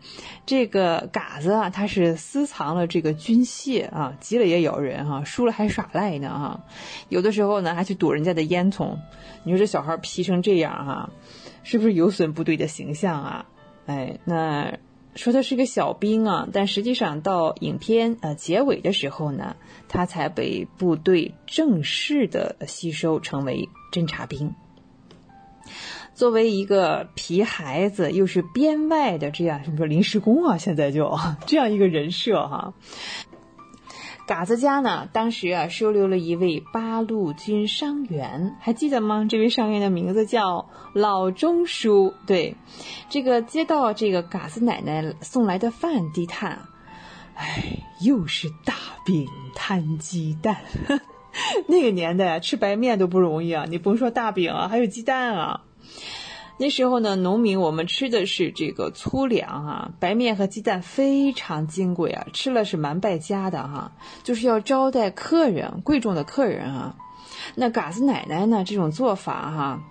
[0.47, 6.65] 这个嘎子啊，他是私藏了这个军械啊，急了也咬人哈，输了还耍赖呢哈，
[7.09, 8.97] 有的时候呢还去躲人家的烟囱。
[9.45, 11.11] 你说这小孩皮成这样哈，
[11.63, 13.47] 是不是有损部队的形象啊？
[13.87, 14.77] 哎，那。
[15.15, 19.57] 说他是个小兵啊，但实际上到影片呃结尾的时候呢，
[19.89, 24.55] 他才被部队正式的吸收成为侦察兵。
[26.15, 32.75] 作为一个皮孩子，又是编外的这样什么临时工啊，现在就这样一个人设哈。
[34.31, 39.27] 嘎子家呢，当时啊收留了一位八路军伤员，还记得吗？
[39.29, 42.15] 这位伤员的名字叫老钟叔。
[42.29, 42.55] 对，
[43.09, 46.61] 这个接到这个嘎子奶奶送来的饭，低叹
[47.35, 48.75] ：“哎，又是大
[49.05, 49.27] 饼
[49.57, 50.59] 摊鸡蛋。
[51.67, 55.63] ”那个年代吃白面都不容易啊，你甭说大饼啊，还有鸡蛋啊。
[56.61, 63.93] 那时候呢，农民我们吃的是这个粗粮啊，白面和鸡蛋非常金贵啊，吃了是蛮败家的哈，
[64.25, 66.97] 就是要招待客人，贵重的客人啊。
[67.55, 69.83] 那嘎子奶奶呢，这种做法哈，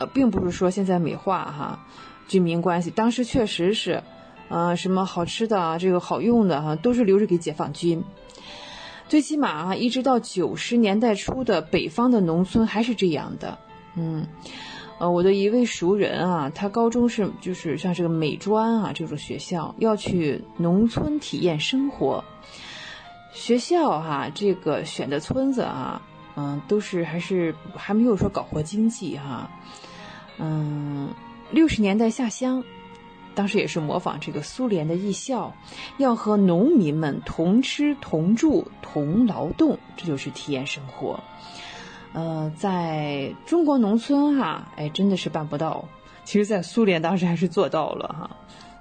[0.00, 1.86] 呃，并不是说现在美化哈，
[2.26, 4.02] 军民关系，当时确实是，
[4.48, 8.02] 呃，什么好吃的啊，这个好用的哈，都是留着给解放军。
[9.06, 13.56] 最起码啊，一直到九十年代初的北方的农村还是这样的，
[13.94, 14.26] 嗯。
[14.98, 22.24] 呃，我的一位熟人啊，他高中是就是像这个美专啊这种学校，要去农村体验生活。
[23.32, 26.02] 学校哈，这个选的村子啊，
[26.34, 29.48] 嗯，都是还是还没有说搞活经济哈。
[30.38, 31.10] 嗯，
[31.52, 32.64] 六十年代下乡，
[33.36, 35.52] 当时也是模仿这个苏联的艺校，
[35.98, 41.20] 要和农民们同吃同住同劳动，这就是体验生活。
[42.18, 45.88] 呃，在中国农村哈，哎，真的是办不到。
[46.24, 48.36] 其实，在苏联当时还是做到了哈。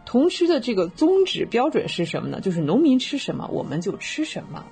[0.08, 2.42] 同时的这个宗旨标准是什么呢？
[2.42, 4.66] 就是农民吃什么，我们就吃什么。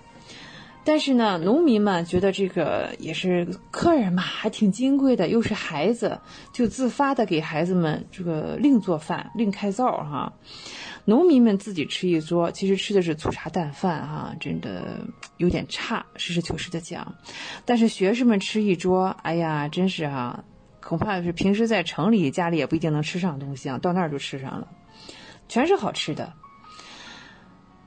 [0.83, 6.19] 但是呢，农民们觉得这个也是客人嘛，还挺金贵的，又是孩子，
[6.51, 10.33] 就自发的给孩子们这个另做饭、另开灶哈。
[11.07, 15.01] 农民们自己吃一桌，其实吃的是粗茶淡饭哈，真的
[15.37, 16.07] 有点差。
[16.15, 17.13] 实事求是的讲，
[17.63, 20.43] 但是学生们吃一桌，哎呀，真是哈，
[20.81, 24.67] 恐怕是平时在城里家里也不一定能吃上东西啊，到那儿就吃上了，
[25.47, 26.33] 全是好吃的。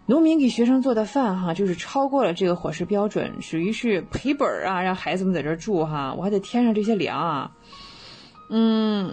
[0.07, 7.51] 农民给学生做的饭哈，就是超过了这个伙食标准，属于是赔本啊，让孩子们在这儿住哈，我还得添上这些粮啊。
[8.49, 9.13] 嗯，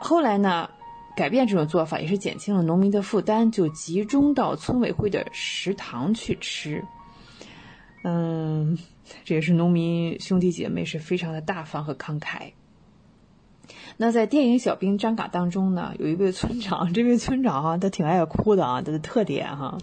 [0.00, 0.70] 后来呢？
[1.18, 6.84] 改变这种做法，也是减轻了农民的负担，就集中到村委会的食堂去吃。
[8.04, 8.78] 嗯，
[9.24, 12.52] 这也是农民兄弟姐妹是非常的大方和慷慨。
[13.96, 19.76] 那在电影《小兵张嘎》当中呢，有一位村长，这位村长哈，他挺爱哭的啊，他的特点哈。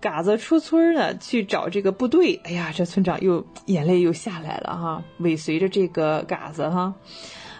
[0.00, 6.94] 嘎子出村呢，去找这个部队，哎呀，这村长又眼泪又下来了哈，尾随着这个嘎子哈，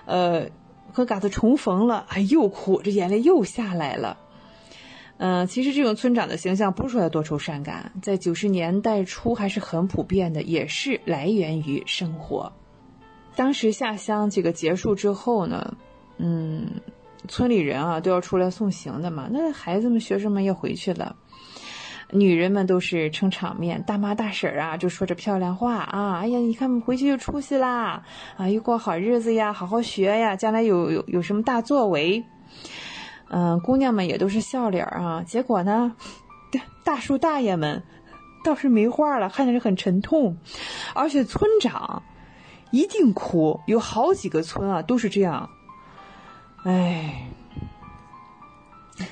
[0.07, 0.49] 呃，
[0.99, 4.18] 和嘎子重逢了，哎，又哭，这眼泪又下来了。
[5.18, 12.53] 嗯，其实这种村长的形象不是说他多愁善感，在九十年代初还是很普遍的，也是来源于生活。
[13.36, 15.76] 当时下乡这个结束之后呢，
[16.16, 16.80] 嗯，
[17.28, 21.14] 村里人啊都要出来送行的嘛，那孩子们、学生们要回去了，
[22.11, 28.05] 女人们都是撑场面，大妈大婶啊就说着漂亮话啊，哎呀，你看回去有出息啦，
[28.37, 32.25] 啊，又过好日子呀，好好学呀，将来有有有什么大作为。
[33.31, 35.23] 嗯，姑娘们也都是笑脸啊。
[35.27, 35.95] 结果呢，
[36.83, 37.83] 大叔大爷们
[38.43, 40.39] 倒是没话了，看着是很沉痛。
[40.95, 42.03] 而且村长
[42.71, 45.51] 一定哭，有好几个村啊都是这样。
[46.65, 47.29] 哎，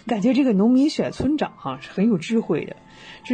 [0.07, 2.75] 感觉这个农民选村长哈是很有智慧的，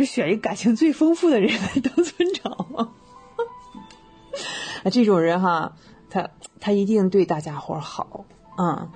[0.01, 2.53] 是选一个感情最丰富的人来当村长。
[4.85, 5.77] 啊，这种人哈，
[6.09, 8.25] 他他一定对大家伙好
[8.57, 8.91] 啊。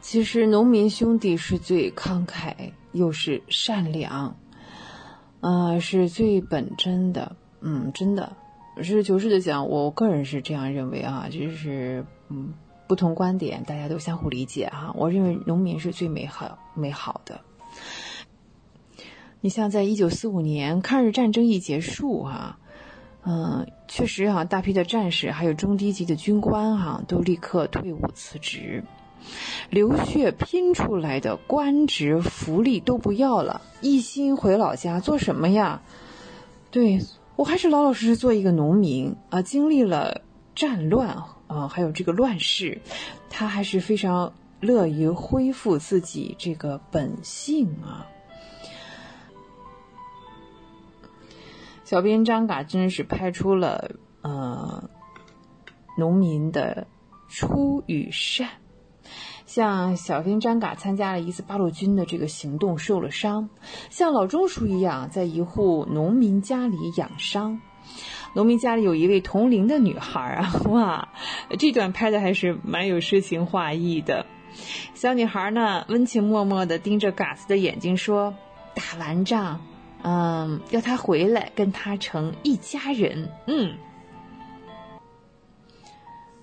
[0.00, 4.36] 其实农民兄弟是最慷慨，又是善良，
[5.40, 7.36] 啊，是最本真的。
[7.60, 8.34] 嗯，真的，
[8.78, 12.52] 实事求是的讲，我个人是这样认为啊，就是嗯，
[12.88, 14.92] 不同观点，大家都相互理解哈。
[14.96, 17.40] 我认为农民是最美好、美好的。
[19.44, 22.60] 你像在一九四五年抗日战争一结束哈，
[23.24, 28.84] 嗯，确实哈，大批的战士还有中低级的军官哈，都立刻退伍辞职。
[29.68, 35.82] 流血拼出来的官职福利都不要了，一心回老家做什么呀？
[36.70, 37.00] 对
[37.34, 39.42] 我还是老老实实做一个农民啊！
[39.42, 40.22] 经历了
[40.54, 41.16] 战乱
[41.48, 42.80] 啊，还有这个乱世，
[43.28, 48.06] 他还是非常乐于恢复自己这个本性啊。
[51.92, 53.90] 小编张嘎真是拍出了
[54.22, 54.88] 呃
[55.98, 56.86] 农民的
[57.28, 58.48] 出与善。
[59.44, 63.50] 像小兵张嘎参加了一次八路军的这个行动，受了伤；
[63.90, 67.60] 像老钟叔一样，在一户农民家里养伤。
[68.32, 71.08] 农民家里有一位同龄的女孩啊，哇，
[71.58, 74.24] 这段拍的还是蛮有诗情画意的。
[74.94, 78.34] 小女孩呢，温情脉脉地盯着嘎子的眼睛说
[78.74, 79.60] ：“打完仗，
[80.02, 83.74] 嗯，要他回来，跟他成一家人。”嗯。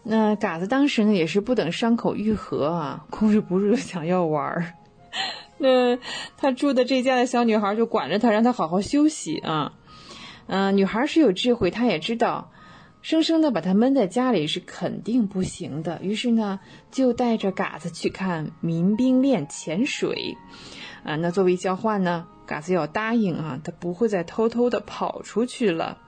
[0.04, 4.74] 那嘎子当时呢，也是不等伤口愈合啊，控制不住想要玩儿。
[5.60, 5.98] 那
[6.38, 9.74] 他住的这家的小女孩就管着他，让他好好休息啊。
[10.48, 12.52] 嗯，女孩是有智慧，她也知道，
[13.02, 16.00] 生生的把他闷在家里是肯定不行的。
[16.02, 20.38] 于是呢，就带着嘎子去看民兵练潜水。
[21.04, 26.00] 啊，那作为交换呢，嘎子要答应啊，他不会再偷偷的跑出去了。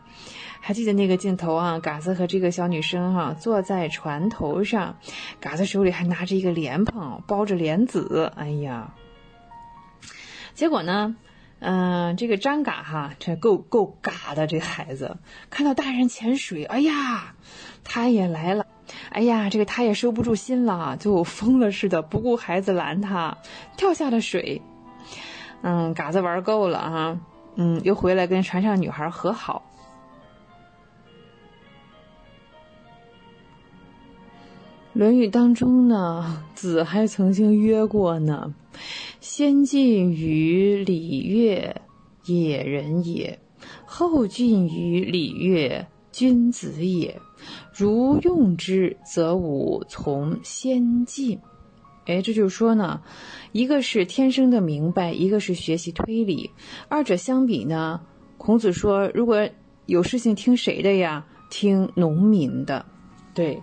[0.60, 1.80] 还记得那个镜头啊？
[1.80, 4.98] 嘎子和这个小女生哈坐在船头上，
[5.40, 8.32] 嘎子手里还拿着一个莲蓬，包着莲子。
[8.36, 8.96] 哎呀，
[10.56, 11.16] 结果呢，
[11.60, 15.18] 嗯，这个张嘎哈这够够嘎的，这孩子
[15.52, 17.36] 看到大人潜水，哎呀，
[17.84, 18.66] 他也来了。
[19.10, 23.38] 哎呀，这个他也收不住心了，就疯了似的，不顾孩子拦他，
[23.78, 24.64] 跳下了水。
[25.64, 27.20] 嗯，嘎子玩够了哈，
[27.56, 29.64] 嗯，又回来跟船上女孩和好。
[35.00, 38.54] 《论语》当中呢，子还曾经曰过呢
[39.22, 41.82] ：“先进于礼乐，
[42.26, 43.38] 野人也；
[43.86, 47.18] 后进于礼乐，君子也。
[47.74, 51.40] 如用之，则吾从先进。”
[52.06, 53.02] 哎，这就是说呢，
[53.52, 56.52] 一个是天生的明白，一个是学习推理。
[56.90, 58.02] 二者相比呢，
[58.38, 59.50] 孔子说：“如果
[59.86, 61.26] 有事情听谁的呀？
[61.50, 62.86] 听农民的。”
[63.34, 63.62] 对。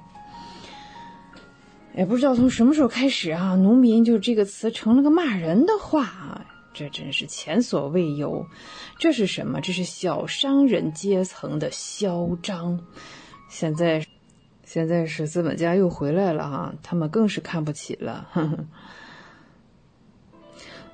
[1.97, 8.47] 也不知道从什么时候开始啊，农民就这个词成了个骂人的话啊，这真是前所未有。
[9.01, 9.61] 这是什么？
[9.61, 12.79] 这是小商人阶层的嚣张。
[13.49, 14.07] 现在，
[14.69, 18.29] 现在是资本家又回来了啊，他们更是看不起了。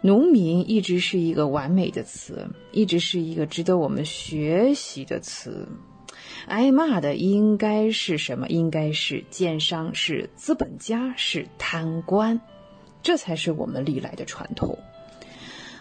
[0.01, 5.67] 农民一直是一个完美的词，一直是一个值得我们学习的词。
[6.47, 8.47] 挨骂的应该是什么？
[8.47, 12.41] 应该是奸商，是资本家，是贪官，
[13.03, 14.79] 这才是我们历来的传统。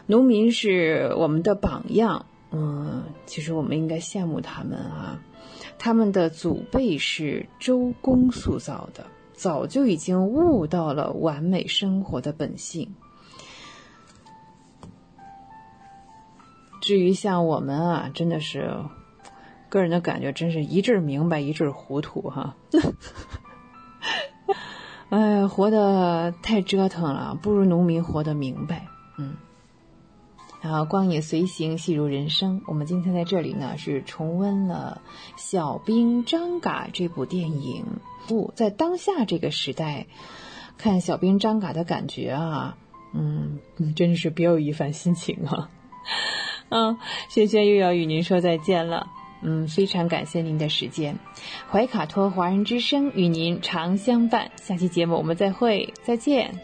[0.08, 5.22] 农民是我们的榜样，嗯，其实我们应该羡慕他们啊，
[5.78, 12.94] 他们的祖辈是周公塑造的，早就已经悟到了完美生活的本性。
[16.82, 18.74] 至于像我们啊，真的是
[19.70, 22.56] 个人的感觉，真是一阵明白一阵糊涂哈。
[25.10, 28.88] 哎，活得太折腾了，不如农民活得明白。
[29.18, 29.36] 嗯。
[30.64, 32.62] 啊光影随行，戏如人生。
[32.68, 35.02] 我们今天在这里呢，是重温了
[35.36, 37.86] 《小兵张嘎》这部电影。
[38.26, 40.08] 不在当下这个时代，
[40.78, 42.78] 看《小兵张嘎》的感觉啊，
[43.14, 43.60] 嗯，
[43.94, 45.70] 真是别有一番心情啊。
[46.70, 46.98] 嗯，
[47.28, 49.08] 轩轩又要与您说再见了。
[49.42, 51.20] 嗯，非常感谢您的时间。
[51.70, 54.50] 怀卡托华人之声与您常相伴。
[54.56, 56.58] 下期节目我们再会，再见。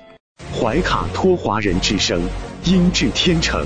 [0.58, 2.22] 怀卡托华人之声，
[2.64, 3.66] 音质天成。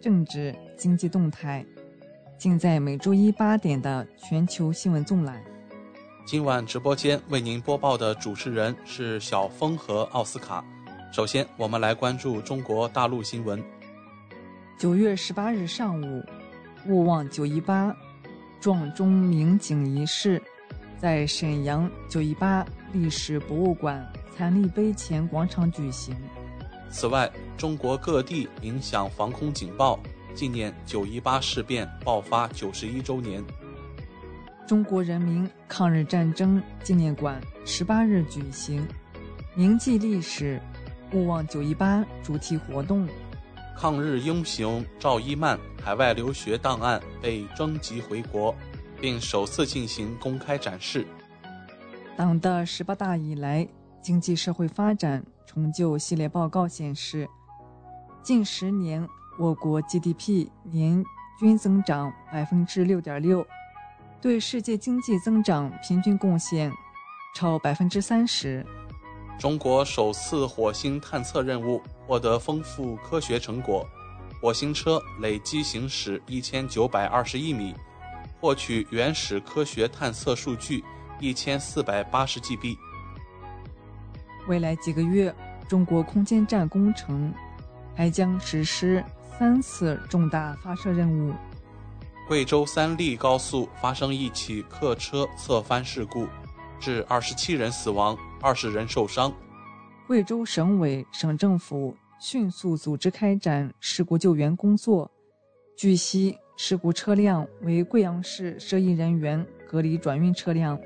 [0.00, 1.64] 政治经济动态，
[2.38, 5.42] 尽在每周一八点的全球新闻纵览。
[6.24, 10.64] 今晚直播间为您播报的主持人是小峰和奥斯卡。
[11.12, 13.62] 首先，我们来关注中国大陆新闻。
[14.78, 16.24] 九月十八日上午，
[16.86, 17.94] 勿忘九一八
[18.58, 20.40] 撞钟鸣警仪式
[20.98, 26.16] 在沈阳九一八历史博物馆残历碑前广场举行。
[26.90, 29.98] 此外，中国各地鸣响防空警报，
[30.34, 33.42] 纪念九一八事变爆发九十一周年。
[34.66, 38.86] 中国人民抗日战争纪念馆十八日举行
[39.54, 40.60] “铭记历史，
[41.12, 43.08] 勿忘九一八”主题活动。
[43.76, 48.54] 抗日英雄赵一曼海外留学档案被征集回国，
[49.00, 51.06] 并首次进行公开展示。
[52.16, 53.66] 党的十八大以来，
[54.02, 55.24] 经济社会发展。
[55.52, 57.28] 成就系列报告显示，
[58.22, 59.04] 近十年
[59.36, 61.04] 我国 GDP 年
[61.40, 63.44] 均增长百分之六点六，
[64.20, 66.72] 对世界经济增长平均贡献
[67.34, 68.64] 超百分之三十。
[69.40, 73.84] 中国首次火星探测任务获得丰富科学成果，
[74.40, 77.74] 火星车累计行驶一千九百二十一米，
[78.40, 80.84] 获取原始科学探测数据
[81.18, 82.76] 一千四百八十 GB。
[84.48, 85.32] 未来几个月，
[85.68, 87.32] 中国空间站工程
[87.94, 89.04] 还将实施
[89.38, 91.32] 三次重大发射任务。
[92.26, 96.26] 贵州三利高速发生一起客车侧翻事故，
[96.78, 99.32] 致二十七人死亡，二十人受伤。
[100.06, 105.10] 贵州省委、省政府迅速组织开展事故救援工作。
[105.76, 110.78] 据悉，事故车辆为贵阳市涉疫人员隔离转运车辆。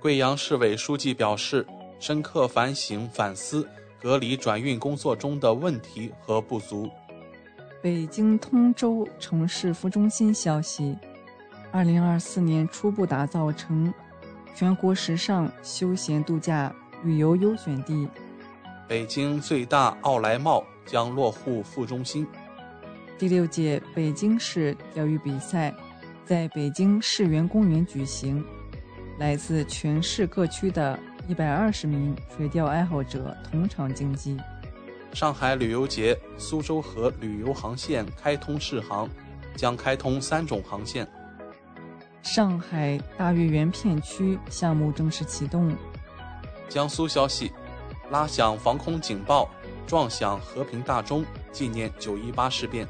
[0.00, 1.66] 贵阳市委书记表示。
[2.02, 3.64] 深刻反省反思
[4.00, 6.90] 隔离转运工作中的问题和不足。
[7.80, 10.98] 北京通州城市副中心消息：
[11.70, 13.94] 二零二四年初步打造成
[14.52, 16.74] 全国时尚休闲度假
[17.04, 18.08] 旅游优选地。
[18.88, 22.26] 北京最大奥莱帽将落户副中心。
[23.16, 25.72] 第六届北京市钓鱼比赛
[26.24, 28.44] 在北京世园公园举行，
[29.20, 30.98] 来自全市各区的。
[31.28, 34.36] 一百二十名垂钓爱好者同场竞技。
[35.12, 39.08] 上海旅游节苏州河旅游航线开通试航，
[39.54, 41.06] 将开通三种航线。
[42.22, 45.76] 上海大悦园片区项目正式启动。
[46.68, 47.52] 江苏消息，
[48.10, 49.50] 拉响防空警报，
[49.86, 52.86] 撞响和平大钟，纪念九一八事变。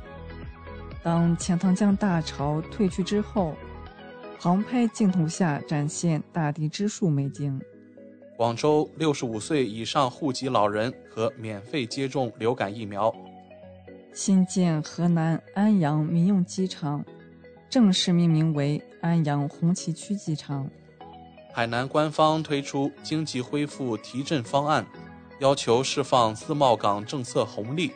[1.03, 3.57] 当钱塘江大潮退去之后，
[4.39, 7.61] 航拍镜头下展现大地之树美景。
[8.43, 13.15] 广州六十五岁以上户籍老人可免费接种流感疫苗。
[14.13, 17.05] 新建河南安阳民用机场，
[17.71, 20.69] 正式命名为安阳红旗区机场。
[21.53, 24.85] 海南官方推出经济恢复提振方案，
[25.39, 27.93] 要求释放自贸港政策红利，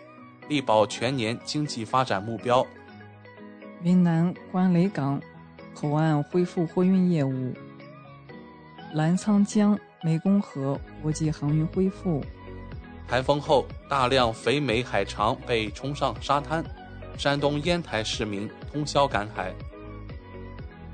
[0.48, 2.64] 力保全年经济发展目标。
[3.82, 5.20] 云南关雷港
[5.74, 7.52] 口岸恢复货运业务。
[8.94, 12.22] 澜沧江、湄公河国际航运恢复。
[13.08, 16.64] 台风后，大量肥美海肠被冲上沙滩，
[17.16, 19.54] 山东烟台市民通宵赶海。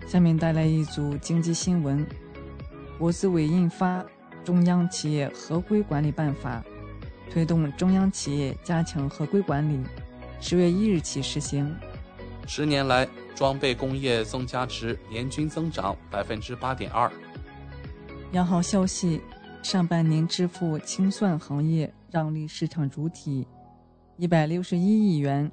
[0.07, 2.07] 下面带来一组经济新闻：
[2.99, 4.01] 国资委印发
[4.45, 6.63] 《中央企业合规管理办法》，
[7.33, 9.81] 推动中央企业加强合规管理，
[10.39, 11.75] 十月一日起实行。
[12.47, 17.11] 十年来，装备工业增加值年均增长百分之八点二。
[18.33, 19.21] 央行消息：
[19.63, 23.47] 上半年支付清算行业让利市场主体
[24.17, 25.51] 一百六十一亿元。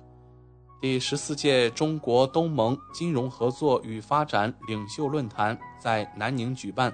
[0.82, 6.94] 第十四届中国东盟金融合作与发展领袖论坛在南宁举办，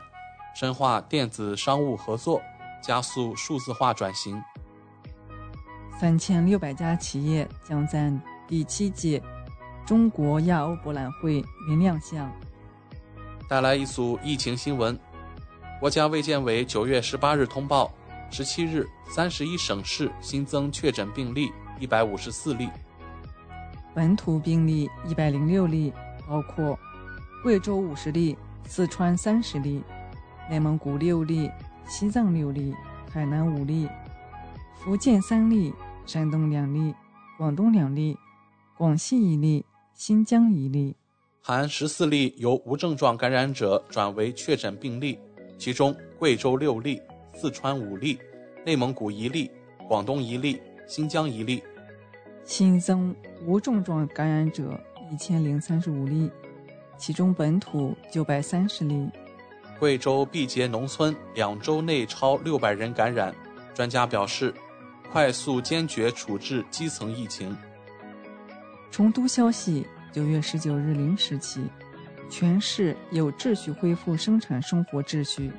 [0.56, 2.42] 深化电子商务合作，
[2.82, 4.42] 加速数字化转型。
[6.00, 8.12] 三千六百家企业将在
[8.48, 9.22] 第七届
[9.86, 12.28] 中国亚欧博览会云亮相。
[13.48, 15.00] 带来一组疫情新闻。
[15.78, 17.92] 国家卫健委九月十八日通报，
[18.32, 22.70] 十七日三十一省市新增确诊病例一百五十四例，
[23.94, 25.92] 本土病例一百零六例，
[26.28, 26.80] 包括
[27.44, 29.84] 贵州五十例、四川三十例、
[30.50, 31.52] 内蒙古六例、
[31.86, 32.74] 西藏六例、
[33.12, 33.88] 海南五例、
[34.76, 35.74] 福建三例、
[36.06, 36.96] 山东两例、
[37.38, 38.18] 广东两例、
[38.78, 40.96] 广西一例、新疆一例，
[41.42, 45.20] 含十四例由无症状感染者转为确诊病例。
[45.58, 47.02] 其中，贵州六例，
[47.34, 48.20] 四川五例，
[48.66, 49.50] 内蒙古一例，
[49.88, 51.64] 广东一例，新疆一例。
[52.44, 54.80] 新增无症状感染者
[55.12, 56.30] 一千零三十五例，
[56.98, 59.10] 其中本土九百三十例。
[59.80, 63.34] 贵州毕节农村两周内超六百人感染，
[63.74, 64.54] 专家表示，
[65.12, 67.56] 快速坚决处置基层疫情。
[68.92, 71.62] 成都消息：九月十九日零时起。
[72.30, 75.52] 全市有秩序恢复生产生活秩序。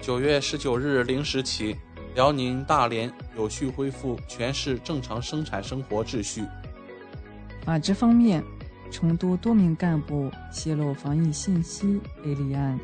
[0.00, 1.76] 九月十九日零时起，
[2.14, 6.44] 辽宁大连有序恢复全市正常生产生活秩序。
[7.64, 8.44] 法治方面，
[8.90, 12.78] 成都多名干部泄露防疫信息被立案。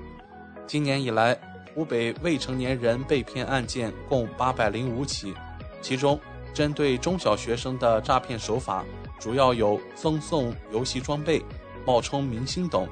[0.67, 1.39] 今年以来，
[1.75, 5.35] 湖北未成年人被骗案件共八百零五起，
[5.83, 6.19] 其中
[6.55, 8.85] 针对中小学生的诈骗手法
[9.19, 11.43] 主要有赠送游戏装备、
[11.87, 12.89] 冒充明星等。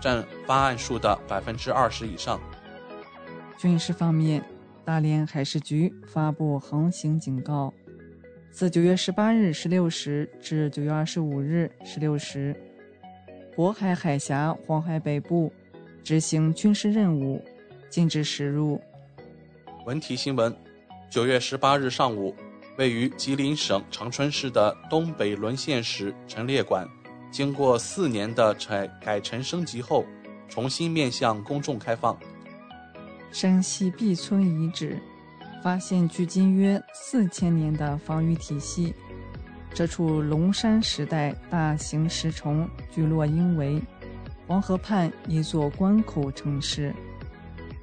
[0.00, 2.40] 占发案数的百分之二十以上。
[3.58, 4.42] 军事方面，
[4.84, 7.72] 大连海事局发布航行警告：
[8.50, 12.56] 自九月十八日十六时至九月二十五日十六时，
[13.54, 15.52] 渤海海峡、黄海北部
[16.02, 17.44] 执行军事任务，
[17.90, 18.80] 禁止驶入。
[19.84, 20.56] 文体新闻：
[21.10, 22.34] 九月十八日上午，
[22.78, 26.88] 位于吉林省长春市的东北沦陷时陈列馆。
[27.30, 30.04] 经过四年的改改陈升级后，
[30.48, 32.18] 重新面向公众开放。
[33.30, 35.00] 山西毕村遗址
[35.62, 38.92] 发现距今约四千年的防御体系，
[39.72, 43.80] 这处龙山时代大型石虫聚落应为
[44.48, 46.92] 黄河畔一座关口城市。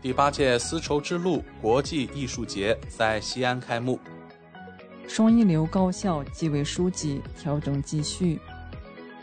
[0.01, 3.97] 第八届丝绸之路国际艺术节在西安开幕。
[5.07, 8.37] 双一流高校纪委书记调整继续。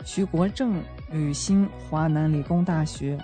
[0.05, 3.17] 徐国正履新华南理工大学。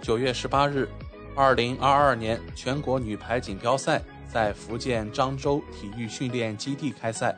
[0.00, 0.88] 九月十八日，
[1.34, 4.00] 二零二二年全国女排锦标赛
[4.32, 7.36] 在福建漳州体育训练基地开赛。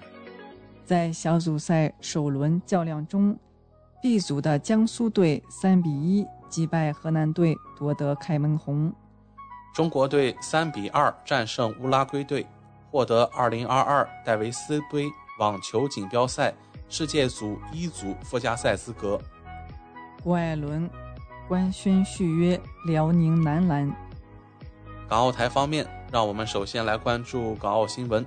[0.84, 3.34] 在小组赛首轮较量中
[4.02, 8.92] ，B 组的江苏队三比一击败河南队，夺得开门红。
[9.74, 12.46] 中国队三比二战胜乌拉圭队，
[12.90, 15.06] 获得二零二二戴维斯杯
[15.38, 16.54] 网球锦标赛。
[16.88, 19.20] 世界组一组附加赛资格。
[20.22, 20.88] 郭艾伦
[21.48, 23.92] 官宣续约辽宁男篮。
[25.08, 28.24] 港澳台方面，让我们首先来关注港澳新闻。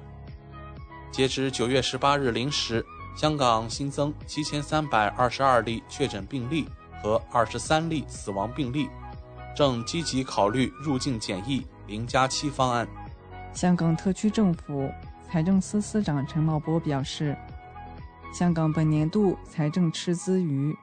[1.12, 6.68] 截至九月十八日零时，香港新增七千三百二十二例确诊病例
[7.02, 8.90] 和二十三例死亡病例，
[9.56, 12.88] 正积极考虑入境检疫零加七方案。
[13.54, 14.90] 香港特区政府
[15.30, 17.36] 财政司司长陈茂波表示。
[18.32, 20.76] 香港本年度财政赤字逾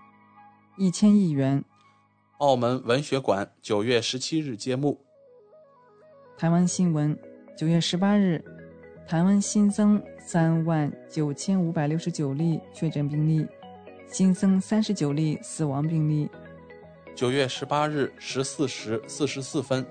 [0.76, 1.64] 一千亿元。
[2.38, 5.00] 澳门文学馆九月十七日揭幕。
[6.36, 7.16] 台湾新闻：
[7.56, 8.44] 九月十八日，
[9.06, 13.46] 台湾新增三万九千五百六十九例确诊病例，
[14.10, 16.28] 新增三十九例死亡病例。
[17.14, 19.86] 九月十八日十四时四十四分，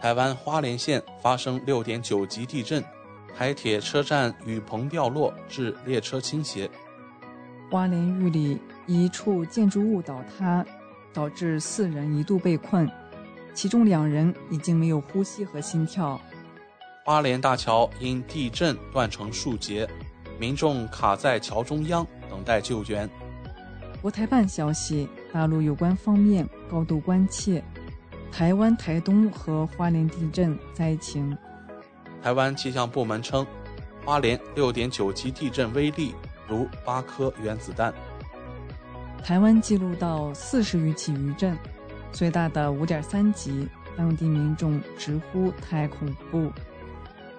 [0.00, 2.82] 台湾花莲县发生六点九级地震，
[3.36, 6.68] 台铁车站雨棚掉落致列车倾斜。
[7.74, 8.56] 花莲玉里
[8.86, 10.64] 一处建筑物倒塌。
[11.12, 12.88] 导致四人一度被困，
[13.52, 16.20] 其中两人已经没有呼吸和心跳。
[17.04, 19.88] 花莲大桥因地震断成数节，
[20.38, 23.08] 民众卡在桥中央等待救援。
[24.02, 27.62] 国台办消息，大陆有关方面高度关切
[28.30, 31.36] 台湾台东和花莲地震灾情。
[32.22, 33.44] 台湾气象部门称，
[34.04, 36.12] 花莲六点九级地震威力
[36.48, 37.92] 如八颗原子弹。
[39.22, 41.56] 台湾记录到四十余起余震，
[42.12, 46.50] 最大的五点三级，当地民众直呼太恐怖。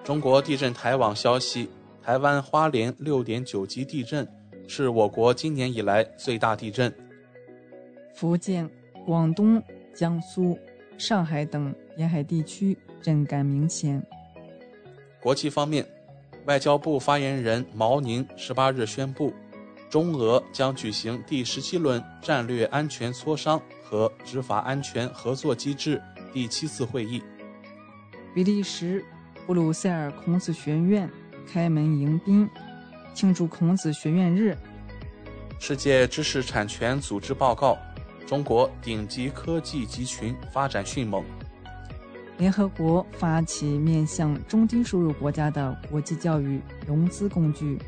[0.02, 1.68] 中国地震台网消息，
[2.02, 4.26] 台湾花莲六点九级地震
[4.66, 6.92] 是我国今年以来最大地震。
[8.14, 8.68] 福建、
[9.04, 9.62] 广东、
[9.94, 10.58] 江苏、
[10.98, 14.04] 上海等沿海地区震感明显。
[15.20, 15.86] 国际方面，
[16.46, 19.34] 外交部发言人毛宁十八日宣布。
[19.88, 26.02] 中俄将举行第十七轮战略安全磋商和执法安全合作机制
[26.32, 27.22] 第七次会议。
[28.34, 29.04] 比利时
[29.46, 31.08] 布鲁塞尔孔子学院
[31.50, 32.48] 开门迎宾，
[33.14, 34.56] 庆祝孔子学院日。
[35.58, 37.78] 世界知识产权组织报告：
[38.26, 41.24] 中国顶级科技集群发展迅猛。
[42.38, 47.78] 联合国发起面向中低收入国家的国际教育融资工具。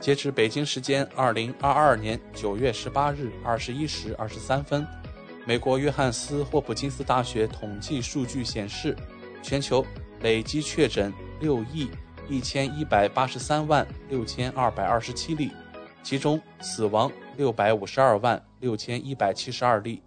[0.00, 4.86] 截至北京时间二零二二年九月十八日二十一时二十三分，
[5.46, 8.96] 美国约翰斯霍普金斯大学统计数据显示，
[9.42, 9.84] 全球
[10.22, 11.90] 累计确诊六亿
[12.28, 15.50] 一千一百八十三万六千二百二十七例，
[16.02, 20.02] 其中死亡六百五十二万六千一百七十二例。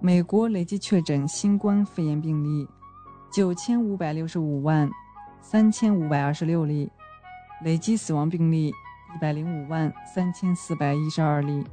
[0.00, 2.68] 美国累计确诊新冠肺炎病例
[3.32, 4.88] 九千五百六十五万
[5.40, 6.88] 三千五百二十六例。
[7.64, 11.64] 累计死亡病例一百零五万三千四百一十二例。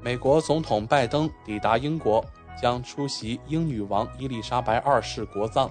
[0.00, 2.24] 美国总统拜登抵达英国，
[2.58, 5.70] 将出席英女王伊丽莎白二世国葬。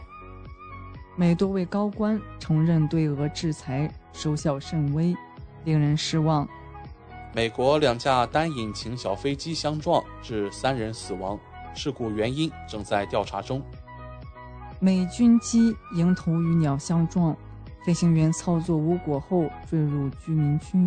[1.15, 5.15] 美多位高官承认对俄制裁收效甚微，
[5.65, 6.47] 令人失望。
[7.33, 11.39] 美国两架单引擎小飞机相撞，致三人死亡，
[11.79, 13.61] 事故原因正在调查中。
[14.81, 17.35] 美军机迎头与鸟相撞。
[17.85, 20.77] 飞行员操作无果后坠入居民区，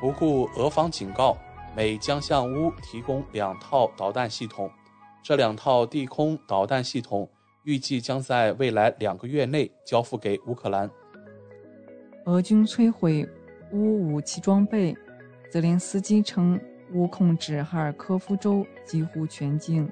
[0.00, 1.38] 不顾俄方警告，
[1.76, 4.68] 美将向乌提供两套导弹系统。
[5.22, 7.30] 这两套地空导弹系统
[7.62, 10.90] 预计将在未来两个月内交付给乌克兰。
[12.26, 13.26] 俄军摧毁
[13.70, 14.94] 乌武器装备，
[15.50, 16.60] 泽连斯基称
[16.92, 19.90] 乌控制哈尔科夫州几乎全境。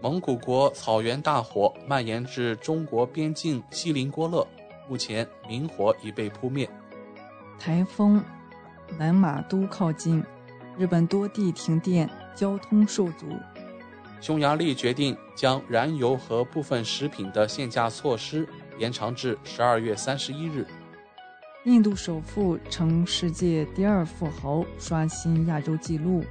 [0.00, 4.46] 蒙古国草原大火蔓延至中国边境锡林郭勒。
[4.88, 6.68] 目前明火已被扑灭。
[7.58, 8.22] 台风
[8.98, 10.22] 南马都靠近，
[10.76, 13.26] 日本多地停电，交通受阻。
[14.20, 18.46] 匈牙利决定将燃油和部分食品的限价措施
[18.78, 20.66] 延长至十二月三十一日。
[21.64, 26.24] 印度首富成世界第二富豪，刷新亚洲纪录。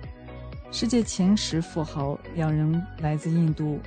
[0.71, 3.77] 世界前十富豪两人来自印度。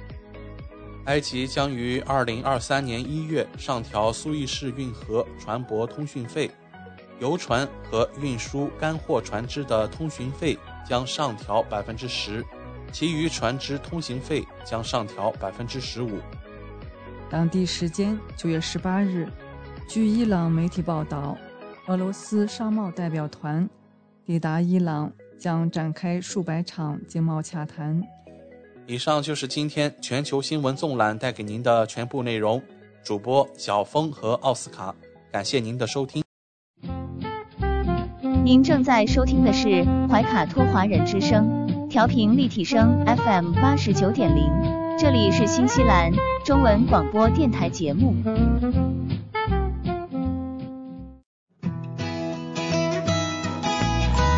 [1.06, 6.50] 埃及将于二零二三年一月上调苏伊士运河船舶通讯费，
[7.18, 12.44] 游船和运输干货船只的通讯费将上调百分之十，
[12.92, 16.18] 其余船只通行费将上调百分之十五。
[17.30, 19.26] 当地时间九月十八日，
[19.88, 21.36] 据伊朗媒体报道，
[21.86, 23.68] 俄罗斯商贸代表团
[24.24, 25.12] 抵达伊朗，
[25.44, 28.02] 将展开数百场经贸洽谈。
[28.86, 32.62] 以上就是今天全球新闻纵览带给您的全部内容。
[33.02, 34.94] 主播小峰和奥斯卡，
[35.30, 36.22] 感谢您的收听。
[38.42, 41.46] 您正在收听的是怀卡托华人之声，
[41.90, 44.50] 调频立体声 FM 八十九点零，
[44.98, 46.10] 这里是新西兰
[46.46, 48.14] 中文广播电台节目。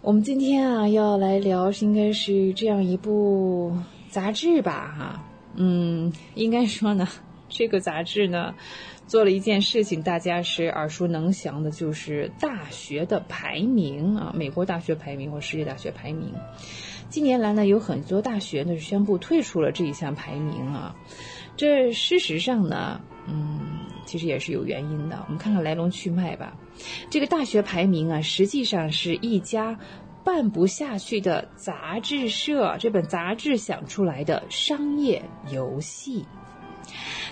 [0.00, 3.76] 我们今天啊要来聊，应该是这样一部
[4.08, 5.24] 杂志吧，哈，
[5.56, 7.06] 嗯，应该说呢，
[7.50, 8.54] 这个杂志呢
[9.08, 16.32] 做了一件事情，大家是耳熟能详的，就是大学的排名啊，美国大学排名或世界大学排名。
[17.08, 20.94] 近年来呢，有很多大学呢是宣布退出了这一项排名啊，
[21.56, 23.60] 这事实上呢，嗯，
[24.08, 25.22] 其实也是有原因的。
[25.26, 26.56] 我们看看来龙去脉吧。
[27.10, 29.78] 这个大学排名啊，实际上是一家
[30.24, 35.22] 办不下去的杂志社这本杂志想出来的商业
[35.52, 36.24] 游戏。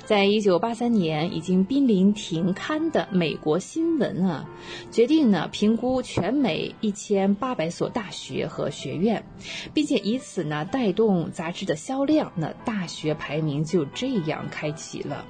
[0.04, 4.48] 在一九八三年已经濒临停刊的《美国新闻》啊，
[4.92, 9.24] 决定呢评估全美一千八百所大学和学院，
[9.72, 15.24] 并且以此呢带动杂志的销量，那大学排名就这样开启了。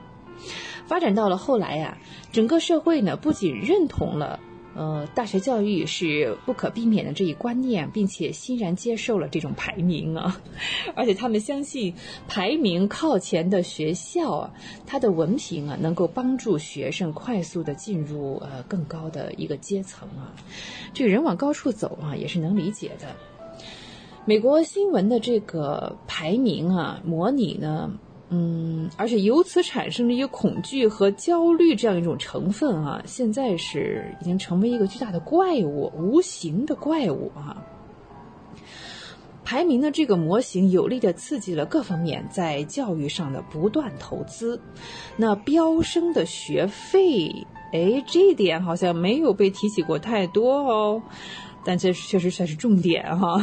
[0.87, 1.99] 发展到了后来啊，
[2.33, 4.41] 整个社会呢不仅认同了。
[4.79, 10.39] 呃，大学教育是不可避免的这一观念，并且欣然接受了这种排名啊，
[10.95, 11.95] 而且他们相信
[12.29, 14.51] 排名靠前的学校啊，
[14.85, 20.37] 它的文凭啊，能够帮助学生快速的进入呃更高的一个阶层啊，
[20.93, 23.17] 这个人往高处走啊，也是能理解的。
[24.27, 27.93] 美国新闻的这个排名啊，模拟呢。
[28.29, 37.57] 嗯，而且由此产生的一个恐惧和焦虑这样一种成分啊，现在是已经成为一个巨大的怪物，无形的怪物啊。
[39.45, 44.61] 排名的这个模型有力的刺激了各方面在教育上的不断投资，
[45.17, 51.01] 那飙升的学费，哎，这一点好像没有被提起过太多哦，
[51.65, 53.41] 但这确实算是重点哈。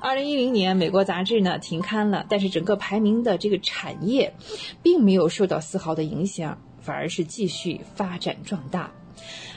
[0.00, 4.34] 二零一零年，美国杂志呢停刊了，但是整个排名的这个产业，
[4.82, 8.92] 并没有受到丝毫的影响，反而是继续发展壮大。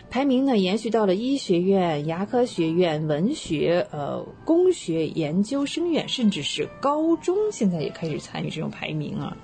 [0.09, 9.35] 排名呢延续到了医学院、牙科学院、文学、呃工学研究生院，甚至是高中，现在也开始参与这种排名啊。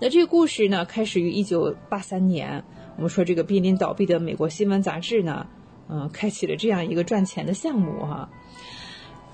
[0.00, 2.64] 那这个故事呢，开始于一九八三年，
[2.96, 5.46] 我们说这个濒临倒闭的美国新闻杂志呢，
[5.88, 8.30] 嗯，开启了这样一个赚钱的项目哈。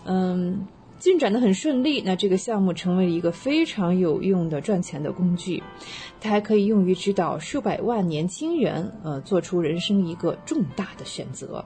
[0.08, 0.66] 嗯，
[0.98, 2.00] 进展的很顺利。
[2.00, 5.62] 那这个项目成为了一个非常有用的赚钱的工具，
[6.18, 11.62] 它还可以用于指导数百万年轻人，呃，做出人生一个重大的选择。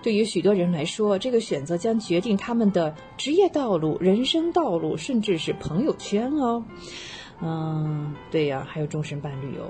[0.00, 6.64] 对于许多人来说，这个选择将决定他们的职业道路、人生道路，甚至是朋友圈哦。
[7.42, 9.66] 嗯，对呀，还有终身伴侣哦。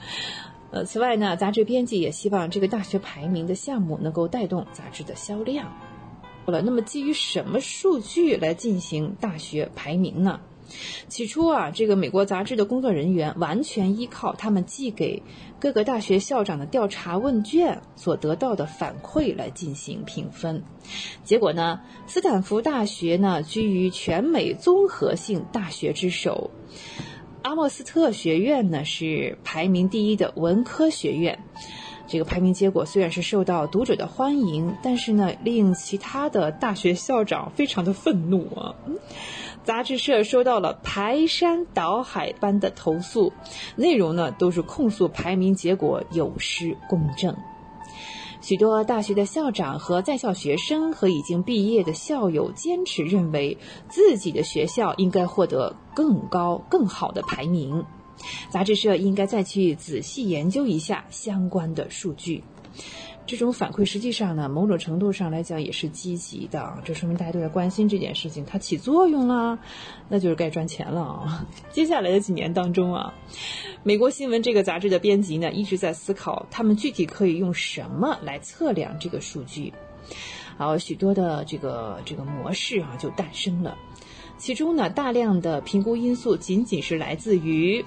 [0.72, 5.70] 呃，此外呢，杂志编辑也希望这个大学排名的项目能够带动杂志的销量。
[6.62, 10.40] 那么基于什么数据来进行大学排名呢？
[11.08, 15.22] 起初啊，这个美国杂志的工作人员完全依靠他们寄给
[15.58, 20.62] 各个大学校长的调查问卷所得到的反馈来进行评分。
[21.24, 26.50] 结果呢，斯坦福大学呢居于全美综合性大学之首，
[27.40, 31.38] 阿莫斯特学院呢是排名第一的文科学院。
[32.08, 38.74] 这个排名结果虽然是受到读者的欢迎，但是呢，令其他的大学校长非常的愤怒啊！
[39.62, 43.30] 杂志社收到了排山倒海般的投诉，
[43.76, 47.36] 内容呢都是控诉排名结果有失公正。
[48.40, 53.58] 许多大学的校长和在校学生和已经毕业的校友坚持认为，
[53.90, 57.84] 自己的学校应该获得更高、更好的排名。
[58.50, 62.42] 杂志社应该再去仔细研究一下相关的数据。
[63.26, 69.58] 这种反馈实际上呢，某种程度上来讲也是积极的，这说明大家都在关心这件事情，它起作用了，
[70.08, 71.46] 那就是该赚钱了啊。
[71.70, 73.12] 接下来的几年当中啊，
[73.82, 79.74] 美国新闻这个杂志的编辑呢一直在思考，他们具体可以用什么来测量这个数据。
[80.56, 83.76] 好，许多的这个这个模式啊就诞生了。
[84.38, 87.84] 其中呢，大量的评估因素仅仅是来自于，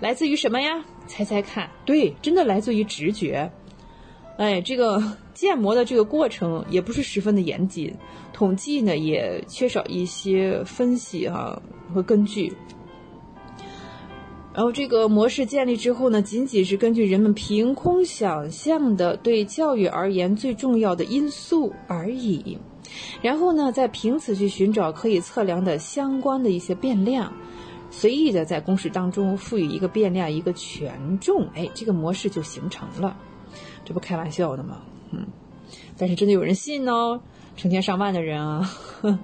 [0.00, 0.84] 来自于什么呀？
[1.06, 1.68] 猜猜看？
[1.84, 3.50] 对，真的来自于直觉。
[4.36, 5.02] 哎，这个
[5.34, 7.92] 建模的这个过程也不是十分的严谨，
[8.32, 11.60] 统计呢也缺少一些分析哈
[11.92, 12.52] 和根据。
[14.54, 22.58] 然后这个模式建立之后呢，仅仅是根据人们凭空想象的对教育而言最重要的因素而已。
[23.22, 27.32] 然后呢，再凭此去寻找可以测量的相关的一些变量，
[27.90, 33.16] 随意的在公式当中赋予一个变量一个权重，哎，这个模式就形成了。
[33.84, 34.82] 这不开玩笑的吗？
[35.10, 35.26] 嗯，
[35.96, 37.20] 但是真的有人信哦，
[37.56, 38.70] 成千上万的人啊。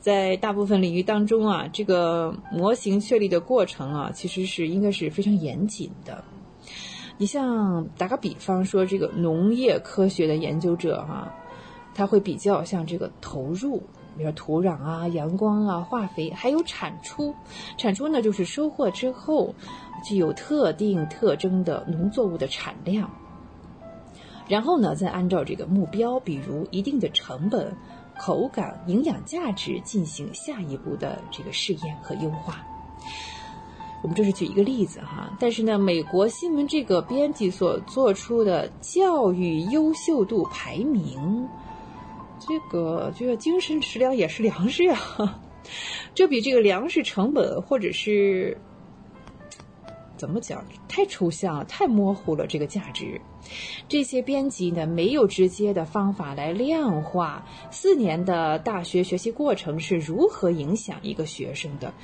[0.00, 6.24] 在大部分领域当中啊，这个模型确立的过程啊，其实是应该是非常严谨的。
[7.18, 11.34] 你像打个比方说，这个农业科学的研究者哈，
[11.98, 13.82] 它会比较像这个投入，
[14.16, 17.34] 比如土壤啊、阳光啊、化肥，还有产出。
[17.76, 19.52] 产出呢，就是收获之后
[20.04, 23.10] 具有特定特征的农作物的产量。
[24.46, 27.76] 然后呢，再按照这个目标，比如一定的成本。
[28.20, 32.66] 口感、营养价值进行下一步的这个试验和优化。
[34.02, 41.48] 我们这是举一个例子哈，但是呢，美国新闻这个编辑所做出的教育优秀度排名，
[42.48, 44.98] 这个这个精神食粮也是粮食呀，
[46.14, 48.56] 这比这个粮食成本或者是。
[50.16, 50.64] 怎么讲？
[50.88, 52.44] 太抽象了，太模糊了。
[52.48, 53.20] 这个价值，
[53.88, 61.94] 这些编辑呢，没有直接的方法来量化四年的大学学习过程是如何影响一个学生的，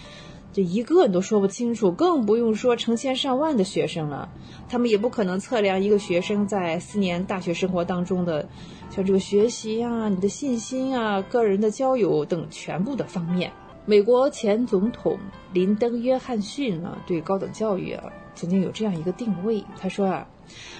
[0.54, 4.28] 这一个你都说不清楚，更不用说成千上万的学生了。
[4.68, 8.48] 他们也不可能测量一个学生在四年大学生活当中的，
[8.88, 13.50] 像这个学习啊、你的信心啊、个人的交友等全部的方面。
[13.84, 15.18] 美国前总统
[15.52, 18.04] 林登·约翰逊呢，对高等教育啊，
[18.36, 19.64] 曾经有这样一个定位。
[19.76, 20.28] 他说啊，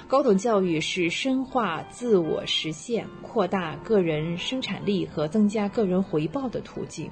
[0.06, 7.10] 高等教育是深化自我实现、扩大个人生产力和增加个人回报的途径。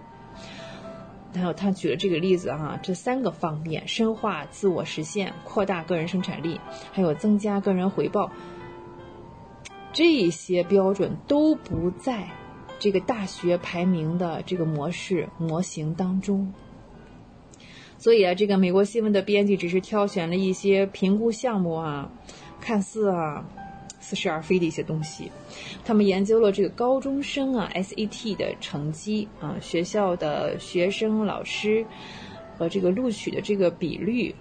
[1.33, 6.61] 然后他举了这个例子啊，这三个方面：深化自我实现、扩大个人生产力，
[6.93, 8.31] 还有增加个人回报。
[9.93, 12.29] 这些标准都不在。
[12.79, 16.53] 这个大学排名的这个模式模型当中，
[17.97, 22.11] 所以啊，这个美国新闻的编辑只是挑选了一些评估项目啊，
[22.61, 23.45] 看似啊
[24.13, 25.33] 似是而非的一些东西。
[25.83, 31.85] 他们研究了这个高中生啊 SAT 的成绩啊，学校的学生、老师
[32.59, 34.35] 和这个录取的这个比率，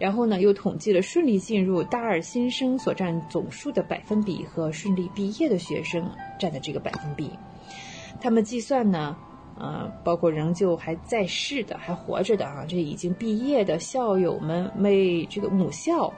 [0.00, 6.10] 然后呢，又统计了顺利进入大二新生所占总数的百分比和顺利毕业的学生
[6.40, 7.30] 占的这个百分比。
[8.20, 9.16] 他们计算呢，
[9.58, 16.12] 呃，包括仍旧还在世的、还活着的啊，这已经毕业的校友们为这个母校